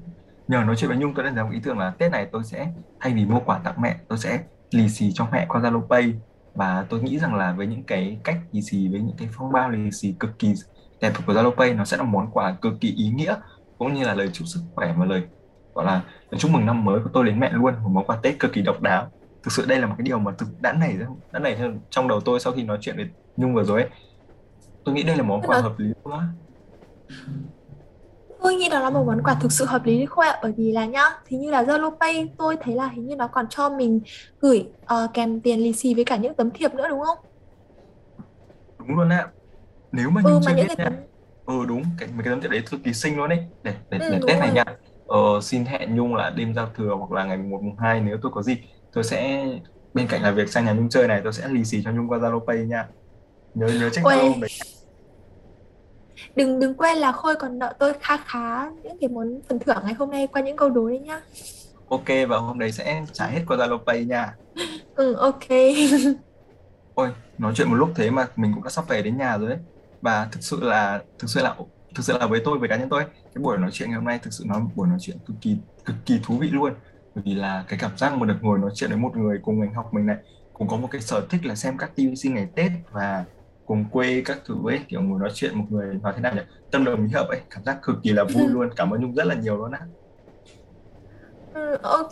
nhờ 0.49 0.63
nói 0.67 0.77
chuyện 0.77 0.89
với 0.89 0.99
Nhung 0.99 1.15
tôi 1.15 1.25
đã 1.25 1.31
nảy 1.31 1.37
ra 1.37 1.43
một 1.43 1.51
ý 1.53 1.61
tưởng 1.63 1.79
là 1.79 1.91
Tết 1.99 2.11
này 2.13 2.29
tôi 2.33 2.43
sẽ 2.45 2.73
thay 3.01 3.13
vì 3.13 3.25
mua 3.25 3.41
quà 3.41 3.59
tặng 3.59 3.81
mẹ 3.81 3.97
tôi 4.09 4.19
sẽ 4.19 4.43
lì 4.71 4.89
xì 4.89 5.11
cho 5.13 5.27
mẹ 5.33 5.47
qua 5.49 5.61
Zalo 5.61 5.87
Pay 5.87 6.13
và 6.55 6.87
tôi 6.89 7.01
nghĩ 7.03 7.19
rằng 7.19 7.35
là 7.35 7.53
với 7.53 7.67
những 7.67 7.83
cái 7.85 8.21
cách 8.25 8.37
lì 8.53 8.63
xì 8.63 8.89
với 8.89 9.01
những 9.01 9.17
cái 9.17 9.29
phong 9.33 9.53
bao 9.53 9.69
lì 9.71 9.91
xì 9.91 10.15
cực 10.21 10.39
kỳ 10.39 10.53
đẹp 11.01 11.13
của 11.27 11.33
Zalo 11.33 11.55
Pay 11.55 11.75
nó 11.75 11.85
sẽ 11.85 11.97
là 11.97 12.03
món 12.03 12.31
quà 12.31 12.57
cực 12.61 12.73
kỳ 12.81 12.95
ý 12.97 13.09
nghĩa 13.11 13.35
cũng 13.79 13.95
như 13.95 14.05
là 14.05 14.15
lời 14.15 14.29
chúc 14.33 14.47
sức 14.47 14.61
khỏe 14.75 14.95
và 14.97 15.05
lời 15.05 15.23
gọi 15.75 15.85
là 15.85 16.03
lời 16.31 16.39
chúc 16.39 16.51
mừng 16.51 16.67
năm 16.67 16.85
mới 16.85 17.01
của 17.03 17.11
tôi 17.13 17.25
đến 17.25 17.39
mẹ 17.39 17.51
luôn 17.53 17.75
một 17.83 17.89
món 17.89 18.07
quà 18.07 18.17
Tết 18.23 18.39
cực 18.39 18.53
kỳ 18.53 18.63
độc 18.63 18.81
đáo 18.81 19.11
thực 19.47 19.53
sự 19.53 19.65
đây 19.65 19.79
là 19.79 19.87
một 19.87 19.95
cái 19.97 20.05
điều 20.05 20.19
mà 20.19 20.31
thực 20.39 20.47
đã 20.61 20.73
nảy 20.73 20.97
ra 20.97 21.07
đã 21.31 21.39
nảy 21.39 21.55
ra 21.55 21.67
trong 21.89 22.07
đầu 22.07 22.21
tôi 22.25 22.39
sau 22.39 22.53
khi 22.53 22.63
nói 22.63 22.77
chuyện 22.81 22.95
với 22.97 23.05
Nhung 23.35 23.55
vừa 23.55 23.63
rồi 23.63 23.81
ấy. 23.81 23.91
Tôi 24.83 24.95
nghĩ 24.95 25.03
đây 25.03 25.17
là 25.17 25.23
món 25.23 25.43
quà 25.45 25.57
Nó- 25.57 25.61
hợp 25.61 25.75
lý 25.79 25.93
quá 26.03 26.33
Tôi 28.39 28.55
nghĩ 28.55 28.69
đó 28.69 28.79
là 28.79 28.89
một 28.89 29.03
món 29.07 29.21
quà 29.23 29.35
thực 29.41 29.51
sự 29.51 29.65
hợp 29.65 29.85
lý 29.85 29.97
đấy 29.97 30.05
Khôi 30.05 30.27
ạ? 30.27 30.39
Bởi 30.43 30.53
vì 30.57 30.71
là 30.71 30.85
nhá 30.85 31.01
Thì 31.25 31.37
như 31.37 31.51
là 31.51 31.63
Zalo 31.63 31.97
Pay 31.99 32.25
tôi 32.37 32.55
thấy 32.61 32.75
là 32.75 32.87
hình 32.89 33.05
như 33.07 33.15
nó 33.15 33.27
còn 33.31 33.45
cho 33.49 33.69
mình 33.69 34.01
gửi 34.39 34.65
ờ, 34.85 35.07
kèm 35.13 35.41
tiền 35.41 35.59
lì 35.59 35.73
xì 35.73 35.93
với 35.93 36.05
cả 36.05 36.17
những 36.17 36.33
tấm 36.35 36.49
thiệp 36.53 36.73
nữa 36.73 36.87
đúng 36.89 37.01
không? 37.05 37.17
đúng 38.79 38.89
luôn 38.97 39.09
á 39.09 39.27
nếu 39.91 40.09
mà 40.09 40.21
Ừ 40.21 40.29
Nhung 40.29 40.45
mà 40.45 40.53
những 40.53 40.59
biết 40.59 40.67
cái 40.67 40.77
tấm 40.83 40.93
ừ 41.45 41.65
đúng. 41.67 41.83
Cái 41.99 42.09
mấy 42.09 42.23
cái 42.25 42.31
tấm 42.33 42.41
thiệp 42.41 42.49
đấy 42.49 42.63
cực 42.71 42.81
kỳ 42.83 42.93
xinh 42.93 43.17
luôn 43.17 43.29
đấy 43.29 43.39
để 43.63 43.75
để, 43.89 43.99
Ừ, 43.99 44.05
để 44.09 44.21
Tết 44.27 44.39
này 44.39 44.51
nha 44.51 44.63
ờ, 45.05 45.17
xin 45.43 45.65
hẹn 45.65 45.95
Nhung 45.95 46.15
là 46.15 46.29
đêm 46.29 46.53
giao 46.55 46.71
thừa 46.75 46.95
hoặc 46.99 47.11
là 47.11 47.25
ngày 47.25 47.37
một 47.37 47.61
mùng 47.63 47.77
hai 47.79 48.01
nếu 48.01 48.17
tôi 48.21 48.31
có 48.35 48.43
gì 48.43 48.57
tôi 48.93 49.03
sẽ 49.03 49.45
bên 49.93 50.07
cạnh 50.07 50.21
là 50.23 50.31
việc 50.31 50.49
sang 50.49 50.65
nhà 50.65 50.73
Nhung 50.73 50.89
chơi 50.89 51.07
này 51.07 51.21
tôi 51.23 51.33
sẽ 51.33 51.47
lì 51.47 51.65
xì 51.65 51.83
cho 51.83 51.91
Nhung 51.91 52.07
qua 52.07 52.17
Zalo 52.19 52.45
Pay 52.45 52.57
nha 52.57 52.87
nhớ 53.53 53.67
nhớ 53.67 53.89
check. 53.89 54.07
Zalo 54.07 54.39
đấy 54.41 54.49
Đừng 56.35 56.59
đừng 56.59 56.73
quên 56.73 56.97
là 56.97 57.11
Khôi 57.11 57.35
còn 57.35 57.59
nợ 57.59 57.73
tôi 57.79 57.93
khá 58.01 58.17
khá 58.17 58.69
những 58.69 58.97
cái 59.01 59.09
món 59.09 59.41
phần 59.49 59.59
thưởng 59.59 59.77
ngày 59.83 59.93
hôm 59.93 60.11
nay 60.11 60.27
qua 60.27 60.41
những 60.41 60.57
câu 60.57 60.69
đố 60.69 60.89
đấy 60.89 60.99
nhá 60.99 61.21
ok 61.89 62.05
và 62.29 62.37
hôm 62.37 62.59
đấy 62.59 62.71
sẽ 62.71 63.05
trả 63.13 63.27
hết 63.27 63.41
qua 63.47 63.57
Zalo 63.57 63.77
Pay 63.85 64.05
nha 64.05 64.35
Ừ 64.95 65.13
ok 65.13 65.47
Ôi, 66.95 67.09
nói 67.37 67.53
chuyện 67.55 67.69
một 67.69 67.75
lúc 67.75 67.89
thế 67.95 68.09
mà 68.09 68.27
mình 68.35 68.51
cũng 68.53 68.63
đã 68.63 68.69
sắp 68.69 68.87
về 68.87 69.01
đến 69.01 69.17
nhà 69.17 69.37
rồi 69.37 69.49
đấy. 69.49 69.57
Và 70.01 70.27
thực 70.31 70.43
sự 70.43 70.63
là 70.63 71.01
thực 71.19 71.27
sự 71.29 71.41
là 71.41 71.55
thực 71.95 72.03
sự 72.03 72.17
là 72.17 72.27
với 72.27 72.41
tôi 72.45 72.59
với 72.59 72.69
cá 72.69 72.75
nhân 72.77 72.89
tôi 72.89 73.03
cái 73.03 73.41
buổi 73.41 73.57
nói 73.57 73.69
chuyện 73.73 73.89
ngày 73.89 73.95
hôm 73.95 74.05
nay 74.05 74.19
thực 74.23 74.33
sự 74.33 74.43
nó 74.47 74.59
buổi 74.75 74.87
nói 74.87 74.97
chuyện 75.01 75.17
cực 75.27 75.35
kỳ 75.41 75.57
cực 75.85 75.95
kỳ 76.05 76.19
thú 76.23 76.37
vị 76.37 76.49
luôn. 76.49 76.73
Vì 77.25 77.33
là 77.35 77.65
cái 77.67 77.79
cảm 77.81 77.97
giác 77.97 78.13
mà 78.17 78.25
được 78.27 78.37
ngồi 78.41 78.59
nói 78.59 78.71
chuyện 78.75 78.89
với 78.89 78.99
một 78.99 79.11
người 79.17 79.39
cùng 79.41 79.59
ngành 79.59 79.73
học 79.73 79.85
mình 79.93 80.05
này, 80.05 80.17
cùng 80.53 80.67
có 80.67 80.77
một 80.77 80.87
cái 80.91 81.01
sở 81.01 81.27
thích 81.29 81.45
là 81.45 81.55
xem 81.55 81.77
các 81.77 81.91
TVC 81.95 82.29
ngày 82.29 82.47
Tết 82.55 82.71
và 82.91 83.25
cùng 83.65 83.89
quê 83.91 84.21
các 84.25 84.37
thứ 84.45 84.55
ấy, 84.69 84.79
kiểu 84.89 85.01
ngồi 85.01 85.19
nói 85.19 85.29
chuyện 85.33 85.57
một 85.59 85.65
người 85.69 85.95
nói 86.03 86.13
thế 86.15 86.21
nào 86.21 86.33
nhỉ? 86.35 86.41
Tâm 86.71 86.83
đồng 86.85 87.05
ý 87.07 87.11
hợp 87.13 87.27
ấy, 87.29 87.41
cảm 87.49 87.63
giác 87.63 87.79
cực 87.81 87.95
kỳ 88.03 88.11
là 88.13 88.23
vui 88.23 88.49
luôn. 88.49 88.69
Cảm 88.75 88.89
ơn 88.93 89.01
Nhung 89.01 89.15
rất 89.15 89.23
là 89.27 89.35
nhiều 89.35 89.57
luôn 89.57 89.71
á. 89.71 89.79
ừ, 91.53 91.77
Ok 91.83 92.11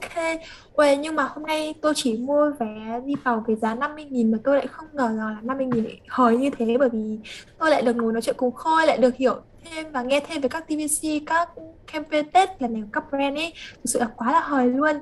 Ôi 0.74 0.98
nhưng 0.98 1.16
mà 1.16 1.24
hôm 1.24 1.44
nay 1.46 1.74
tôi 1.82 1.94
chỉ 1.96 2.18
mua 2.18 2.52
vé 2.60 2.66
đi 3.06 3.14
vào 3.26 3.44
với 3.48 3.56
giá 3.56 3.76
50.000 3.76 4.32
mà 4.32 4.38
tôi 4.44 4.58
lại 4.58 4.68
không 4.68 4.88
ngờ 4.94 5.08
rằng 5.08 5.18
là 5.18 5.42
50.000 5.42 5.84
lại 5.84 6.02
hời 6.10 6.38
như 6.38 6.50
thế 6.58 6.66
bởi 6.80 6.90
vì 6.94 7.20
tôi 7.58 7.70
lại 7.72 7.82
được 7.82 7.96
ngồi 7.96 8.14
nói 8.14 8.22
chuyện 8.22 8.36
cùng 8.38 8.54
Khôi 8.54 8.88
lại 8.88 8.98
được 8.98 9.16
hiểu 9.16 9.46
thêm 9.66 9.92
và 9.92 10.02
nghe 10.02 10.20
thêm 10.28 10.42
về 10.42 10.50
các 10.50 10.66
TVC 10.68 11.08
các 11.26 11.50
campaign 11.94 12.30
Tết 12.30 12.62
lần 12.62 12.74
này 12.74 12.82
của 12.82 12.90
các 12.94 13.04
brand 13.10 13.38
ấy 13.38 13.54
thực 13.74 13.86
sự 13.86 14.00
là 14.00 14.08
quá 14.18 14.32
là 14.32 14.40
hời 14.40 14.70
luôn. 14.70 14.96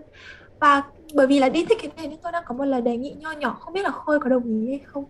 Và 0.59 0.83
bởi 1.13 1.27
vì 1.27 1.39
là 1.39 1.49
đi 1.49 1.65
thích 1.65 1.77
cái 1.81 1.91
này 1.97 2.07
nên 2.07 2.19
tôi 2.23 2.31
đang 2.31 2.43
có 2.47 2.55
một 2.55 2.65
lời 2.65 2.81
đề 2.81 2.97
nghị 2.97 3.15
nho 3.19 3.31
nhỏ 3.31 3.57
không 3.59 3.73
biết 3.73 3.81
là 3.83 3.91
Khôi 3.91 4.19
có 4.19 4.29
đồng 4.29 4.43
ý 4.43 4.69
hay 4.69 4.79
không. 4.85 5.05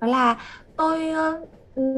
Đó 0.00 0.06
là 0.06 0.36
tôi 0.76 1.10
ờ, 1.10 1.40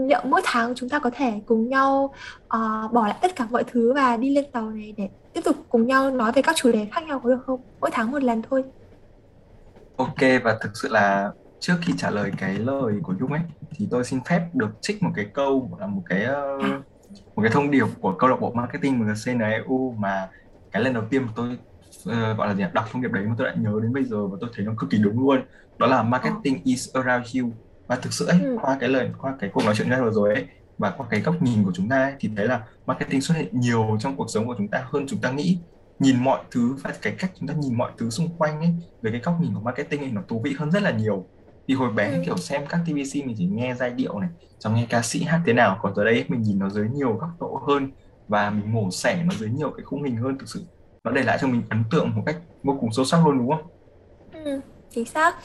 liệu 0.09 0.21
mỗi 0.25 0.41
tháng 0.45 0.75
chúng 0.75 0.89
ta 0.89 0.99
có 0.99 1.11
thể 1.15 1.33
cùng 1.47 1.69
nhau 1.69 2.15
uh, 2.45 2.93
bỏ 2.93 3.07
lại 3.07 3.19
tất 3.23 3.37
cả 3.37 3.47
mọi 3.51 3.65
thứ 3.65 3.93
và 3.93 4.17
đi 4.17 4.35
lên 4.35 4.45
tàu 4.53 4.71
này 4.71 4.95
để 4.97 5.09
tiếp 5.33 5.41
tục 5.45 5.57
cùng 5.69 5.87
nhau 5.87 6.11
nói 6.11 6.33
về 6.33 6.43
các 6.43 6.57
chủ 6.57 6.73
đề 6.73 6.87
khác 6.93 7.05
nhau 7.07 7.21
có 7.25 7.31
được 7.31 7.39
không? 7.47 7.61
Mỗi 7.81 7.91
tháng 7.91 8.11
một 8.11 8.23
lần 8.23 8.43
thôi. 8.51 8.65
Ok 9.97 10.43
và 10.45 10.59
thực 10.61 10.71
sự 10.75 10.89
là 10.89 11.31
trước 11.61 11.75
khi 11.83 11.93
trả 11.97 12.11
lời 12.11 12.33
cái 12.39 12.59
lời 12.59 12.95
của 13.03 13.15
Nhung 13.21 13.33
ấy 13.33 13.41
thì 13.71 13.89
tôi 13.91 14.05
xin 14.05 14.21
phép 14.29 14.49
được 14.55 14.71
trích 14.81 15.03
một 15.03 15.11
cái 15.15 15.25
câu 15.35 15.77
là 15.81 15.87
một 15.87 16.03
cái 16.07 16.25
ờ, 16.25 16.59
một 17.37 17.43
cái 17.43 17.51
thông 17.53 17.71
điệp 17.71 17.87
của 18.01 18.13
câu 18.19 18.31
lạc 18.31 18.37
bộ 18.41 18.53
marketing 18.55 18.99
MGC 18.99 19.37
NEU 19.37 19.95
mà 19.99 20.29
cái 20.73 20.83
lần 20.83 20.95
đầu 20.95 21.03
tiên 21.11 21.23
mà 21.23 21.33
tôi 21.37 21.59
ờ, 22.07 22.35
gọi 22.35 22.49
là 22.49 22.55
gì 22.55 22.65
đọc 22.73 22.85
thông 22.93 23.03
điệp 23.03 23.13
đấy 23.13 23.25
mà 23.29 23.35
tôi 23.39 23.47
đã 23.49 23.55
nhớ 23.59 23.81
đến 23.83 23.93
bây 23.93 24.05
giờ 24.05 24.27
và 24.27 24.37
tôi 24.41 24.51
thấy 24.57 24.67
nó 24.67 24.73
cực 24.79 24.91
kỳ 24.91 24.99
đúng 24.99 25.21
luôn. 25.21 25.41
Đó 25.79 25.87
là 25.87 26.03
marketing 26.03 26.61
is 26.65 26.89
around 26.97 27.37
you. 27.37 27.51
Và 27.87 27.97
thực 27.97 28.13
sự 28.13 28.27
ấy, 28.27 28.41
Ừ. 28.43 28.57
qua 28.63 28.77
cái 28.81 28.89
lời 28.89 29.11
qua 29.19 29.37
cái 29.41 29.51
cuộc 29.53 29.65
nói 29.65 29.75
chuyện 29.77 29.89
ra 29.89 30.01
vừa 30.01 30.11
rồi 30.11 30.35
ấy 30.35 30.47
và 30.79 30.91
qua 30.91 31.07
cái 31.11 31.21
góc 31.21 31.43
nhìn 31.43 31.65
của 31.65 31.73
chúng 31.75 31.89
ta 31.89 32.03
ấy, 32.03 32.13
thì 32.21 32.31
thấy 32.37 32.49
là 32.49 32.63
marketing 32.87 33.21
xuất 33.21 33.35
hiện 33.39 33.61
nhiều 33.61 33.97
trong 34.01 34.17
cuộc 34.17 34.27
sống 34.31 34.47
của 34.47 34.55
chúng 34.59 34.69
ta 34.69 34.85
hơn 34.91 35.07
chúng 35.09 35.21
ta 35.21 35.31
nghĩ. 35.31 35.59
Nhìn 35.99 36.25
mọi 36.25 36.41
thứ 36.51 36.77
và 36.83 36.93
cái 37.03 37.15
cách 37.19 37.31
chúng 37.39 37.49
ta 37.49 37.55
nhìn 37.55 37.75
mọi 37.79 37.93
thứ 37.99 38.11
xung 38.11 38.29
quanh 38.39 38.61
ấy 38.61 38.75
về 39.03 39.11
cái 39.11 39.21
góc 39.21 39.35
nhìn 39.41 39.55
của 39.55 39.61
marketing 39.61 40.01
ấy 40.01 40.11
nó 40.11 40.23
thú 40.29 40.41
vị 40.45 40.55
hơn 40.59 40.71
rất 40.71 40.83
là 40.83 40.91
nhiều 40.91 41.27
thì 41.71 41.77
hồi 41.77 41.91
bé 41.93 42.11
Ừ. 42.11 42.23
kiểu 42.25 42.37
xem 42.37 42.67
các 42.69 42.81
TVC 42.87 43.27
mình 43.27 43.35
chỉ 43.39 43.47
nghe 43.47 43.75
giai 43.75 43.91
điệu 43.91 44.19
này 44.19 44.29
xong 44.61 44.75
nghe 44.75 44.87
ca 44.89 45.03
sĩ 45.03 45.23
hát 45.25 45.41
thế 45.47 45.53
nào. 45.53 45.79
Còn 45.83 45.93
tới 45.97 46.05
đây 46.05 46.25
mình 46.29 46.43
nhìn 46.43 46.59
nó 46.59 46.69
dưới 46.69 46.89
nhiều 46.89 47.13
góc 47.13 47.31
độ 47.41 47.63
hơn 47.69 47.91
và 48.29 48.51
mình 48.51 48.73
mổ 48.73 48.91
xẻ 48.91 49.23
nó 49.25 49.35
dưới 49.39 49.51
nhiều 49.51 49.71
cái 49.71 49.85
khung 49.85 50.03
hình 50.03 50.17
hơn 50.17 50.39
thực 50.39 50.49
sự 50.49 50.65
nó 51.05 51.11
để 51.11 51.23
lại 51.23 51.39
cho 51.41 51.47
mình 51.49 51.63
ấn 51.71 51.85
tượng 51.91 52.11
một 52.15 52.23
cách 52.27 52.37
vô 52.63 52.77
cùng 52.81 52.93
sâu 52.93 53.05
sắc 53.05 53.27
luôn 53.27 53.39
đúng 53.39 53.51
không? 53.51 53.63
Ừ, 54.45 54.61
chính 54.91 55.05
xác. 55.05 55.37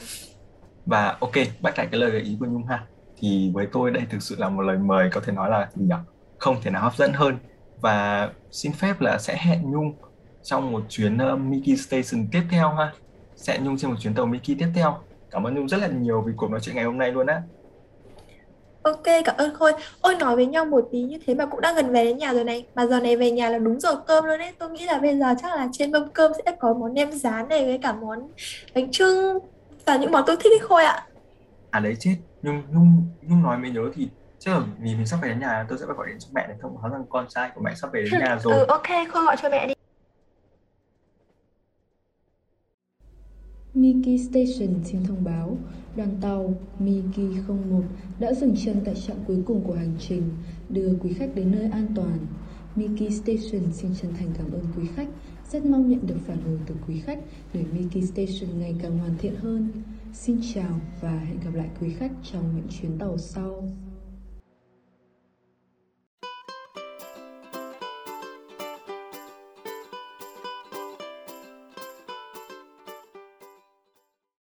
Và 0.86 1.16
ok 1.20 1.32
bắt 1.60 1.78
lại 1.78 1.88
cái 1.90 2.00
lời 2.00 2.10
gợi 2.10 2.20
ý 2.20 2.36
của 2.40 2.46
Nhung 2.46 2.66
ha. 2.66 2.86
Thì 3.16 3.50
với 3.54 3.66
tôi 3.72 3.90
đây 3.90 4.02
thực 4.10 4.22
sự 4.22 4.36
là 4.38 4.48
một 4.48 4.62
lời 4.62 4.78
mời 4.78 5.10
có 5.12 5.20
thể 5.20 5.32
nói 5.32 5.50
là 5.50 5.70
gì 5.74 5.84
nhỉ? 5.84 5.94
Không 6.38 6.56
thể 6.62 6.70
nào 6.70 6.82
hấp 6.82 6.96
dẫn 6.96 7.12
hơn. 7.12 7.38
Và 7.80 8.30
xin 8.50 8.72
phép 8.72 9.00
là 9.00 9.18
sẽ 9.18 9.36
hẹn 9.38 9.70
Nhung 9.70 9.94
trong 10.42 10.72
một 10.72 10.82
chuyến 10.88 11.18
uh, 11.34 11.40
Mickey 11.40 11.76
Station 11.76 12.26
tiếp 12.32 12.42
theo 12.50 12.74
ha. 12.74 12.92
Sẽ 13.36 13.58
Nhung 13.58 13.78
trên 13.78 13.90
một 13.90 13.96
chuyến 14.00 14.14
tàu 14.14 14.26
Mickey 14.26 14.56
tiếp 14.58 14.68
theo 14.74 14.98
cảm 15.30 15.44
ơn 15.46 15.54
Nhung 15.54 15.68
rất 15.68 15.76
là 15.78 15.88
nhiều 15.88 16.22
vì 16.26 16.32
cuộc 16.36 16.50
nói 16.50 16.60
chuyện 16.62 16.76
ngày 16.76 16.84
hôm 16.84 16.98
nay 16.98 17.12
luôn 17.12 17.26
á 17.26 17.42
Ok, 18.82 19.02
cảm 19.24 19.36
ơn 19.36 19.54
Khôi. 19.54 19.72
Ôi 20.00 20.14
nói 20.16 20.36
với 20.36 20.46
nhau 20.46 20.64
một 20.64 20.88
tí 20.92 21.02
như 21.02 21.18
thế 21.26 21.34
mà 21.34 21.46
cũng 21.46 21.60
đã 21.60 21.72
gần 21.72 21.92
về 21.92 22.04
đến 22.04 22.16
nhà 22.18 22.32
rồi 22.32 22.44
này. 22.44 22.66
Mà 22.74 22.86
giờ 22.86 23.00
này 23.00 23.16
về 23.16 23.30
nhà 23.30 23.50
là 23.50 23.58
đúng 23.58 23.80
giờ 23.80 23.96
cơm 24.06 24.24
luôn 24.24 24.38
đấy. 24.38 24.52
Tôi 24.58 24.70
nghĩ 24.70 24.84
là 24.84 24.98
bây 24.98 25.18
giờ 25.18 25.26
chắc 25.42 25.54
là 25.56 25.68
trên 25.72 25.92
mâm 25.92 26.08
cơm 26.12 26.32
sẽ 26.44 26.56
có 26.60 26.74
món 26.74 26.94
nem 26.94 27.12
rán 27.12 27.48
này 27.48 27.64
với 27.64 27.78
cả 27.82 27.92
món 27.92 28.18
bánh 28.74 28.88
chưng 28.92 29.38
và 29.86 29.96
những 29.96 30.12
món 30.12 30.24
tôi 30.26 30.36
thích 30.36 30.52
ấy 30.52 30.58
Khôi 30.68 30.84
ạ. 30.84 31.06
À 31.70 31.80
đấy 31.80 31.94
chết, 32.00 32.16
Nhung 32.42 32.62
Nhung 32.70 33.02
Nhung 33.22 33.42
nói 33.42 33.58
mới 33.58 33.70
nhớ 33.70 33.82
thì 33.94 34.08
là 34.46 34.60
vì 34.78 34.94
mình 34.94 35.06
sắp 35.06 35.18
về 35.22 35.28
đến 35.28 35.40
nhà 35.40 35.66
tôi 35.68 35.78
sẽ 35.78 35.86
phải 35.86 35.94
gọi 35.96 36.06
điện 36.06 36.16
cho 36.20 36.28
mẹ 36.32 36.44
để 36.48 36.54
thông 36.62 36.76
báo 36.82 36.92
rằng 36.92 37.04
con 37.08 37.26
trai 37.28 37.50
của 37.54 37.60
mẹ 37.64 37.74
sắp 37.74 37.90
về 37.92 38.02
đến 38.02 38.12
nhà 38.20 38.38
Ừ, 38.44 38.50
rồi. 38.50 38.66
ok, 38.68 38.86
Khôi 39.12 39.24
gọi 39.24 39.36
cho 39.42 39.48
mẹ 39.48 39.66
đi. 39.66 39.74
Miki 43.76 44.18
Station 44.18 44.84
xin 44.84 45.04
thông 45.04 45.24
báo, 45.24 45.56
đoàn 45.96 46.08
tàu 46.20 46.54
Miki 46.78 47.48
01 47.48 47.82
đã 48.18 48.34
dừng 48.34 48.54
chân 48.64 48.76
tại 48.84 48.94
trạm 48.94 49.16
cuối 49.26 49.42
cùng 49.46 49.64
của 49.64 49.74
hành 49.74 49.94
trình, 49.98 50.22
đưa 50.68 50.94
quý 51.00 51.12
khách 51.12 51.34
đến 51.34 51.52
nơi 51.52 51.68
an 51.70 51.86
toàn. 51.94 52.18
Miki 52.76 53.12
Station 53.12 53.72
xin 53.72 53.90
chân 54.02 54.12
thành 54.18 54.28
cảm 54.38 54.52
ơn 54.52 54.64
quý 54.76 54.82
khách, 54.94 55.08
rất 55.52 55.64
mong 55.64 55.90
nhận 55.90 56.06
được 56.06 56.16
phản 56.26 56.42
hồi 56.42 56.58
từ 56.66 56.74
quý 56.86 57.00
khách 57.00 57.18
để 57.54 57.64
Miki 57.72 58.06
Station 58.06 58.58
ngày 58.58 58.74
càng 58.82 58.98
hoàn 58.98 59.18
thiện 59.18 59.34
hơn. 59.36 59.68
Xin 60.12 60.40
chào 60.54 60.80
và 61.00 61.18
hẹn 61.18 61.40
gặp 61.44 61.54
lại 61.54 61.68
quý 61.80 61.90
khách 61.90 62.12
trong 62.32 62.56
những 62.56 62.68
chuyến 62.80 62.98
tàu 62.98 63.18
sau. 63.18 63.68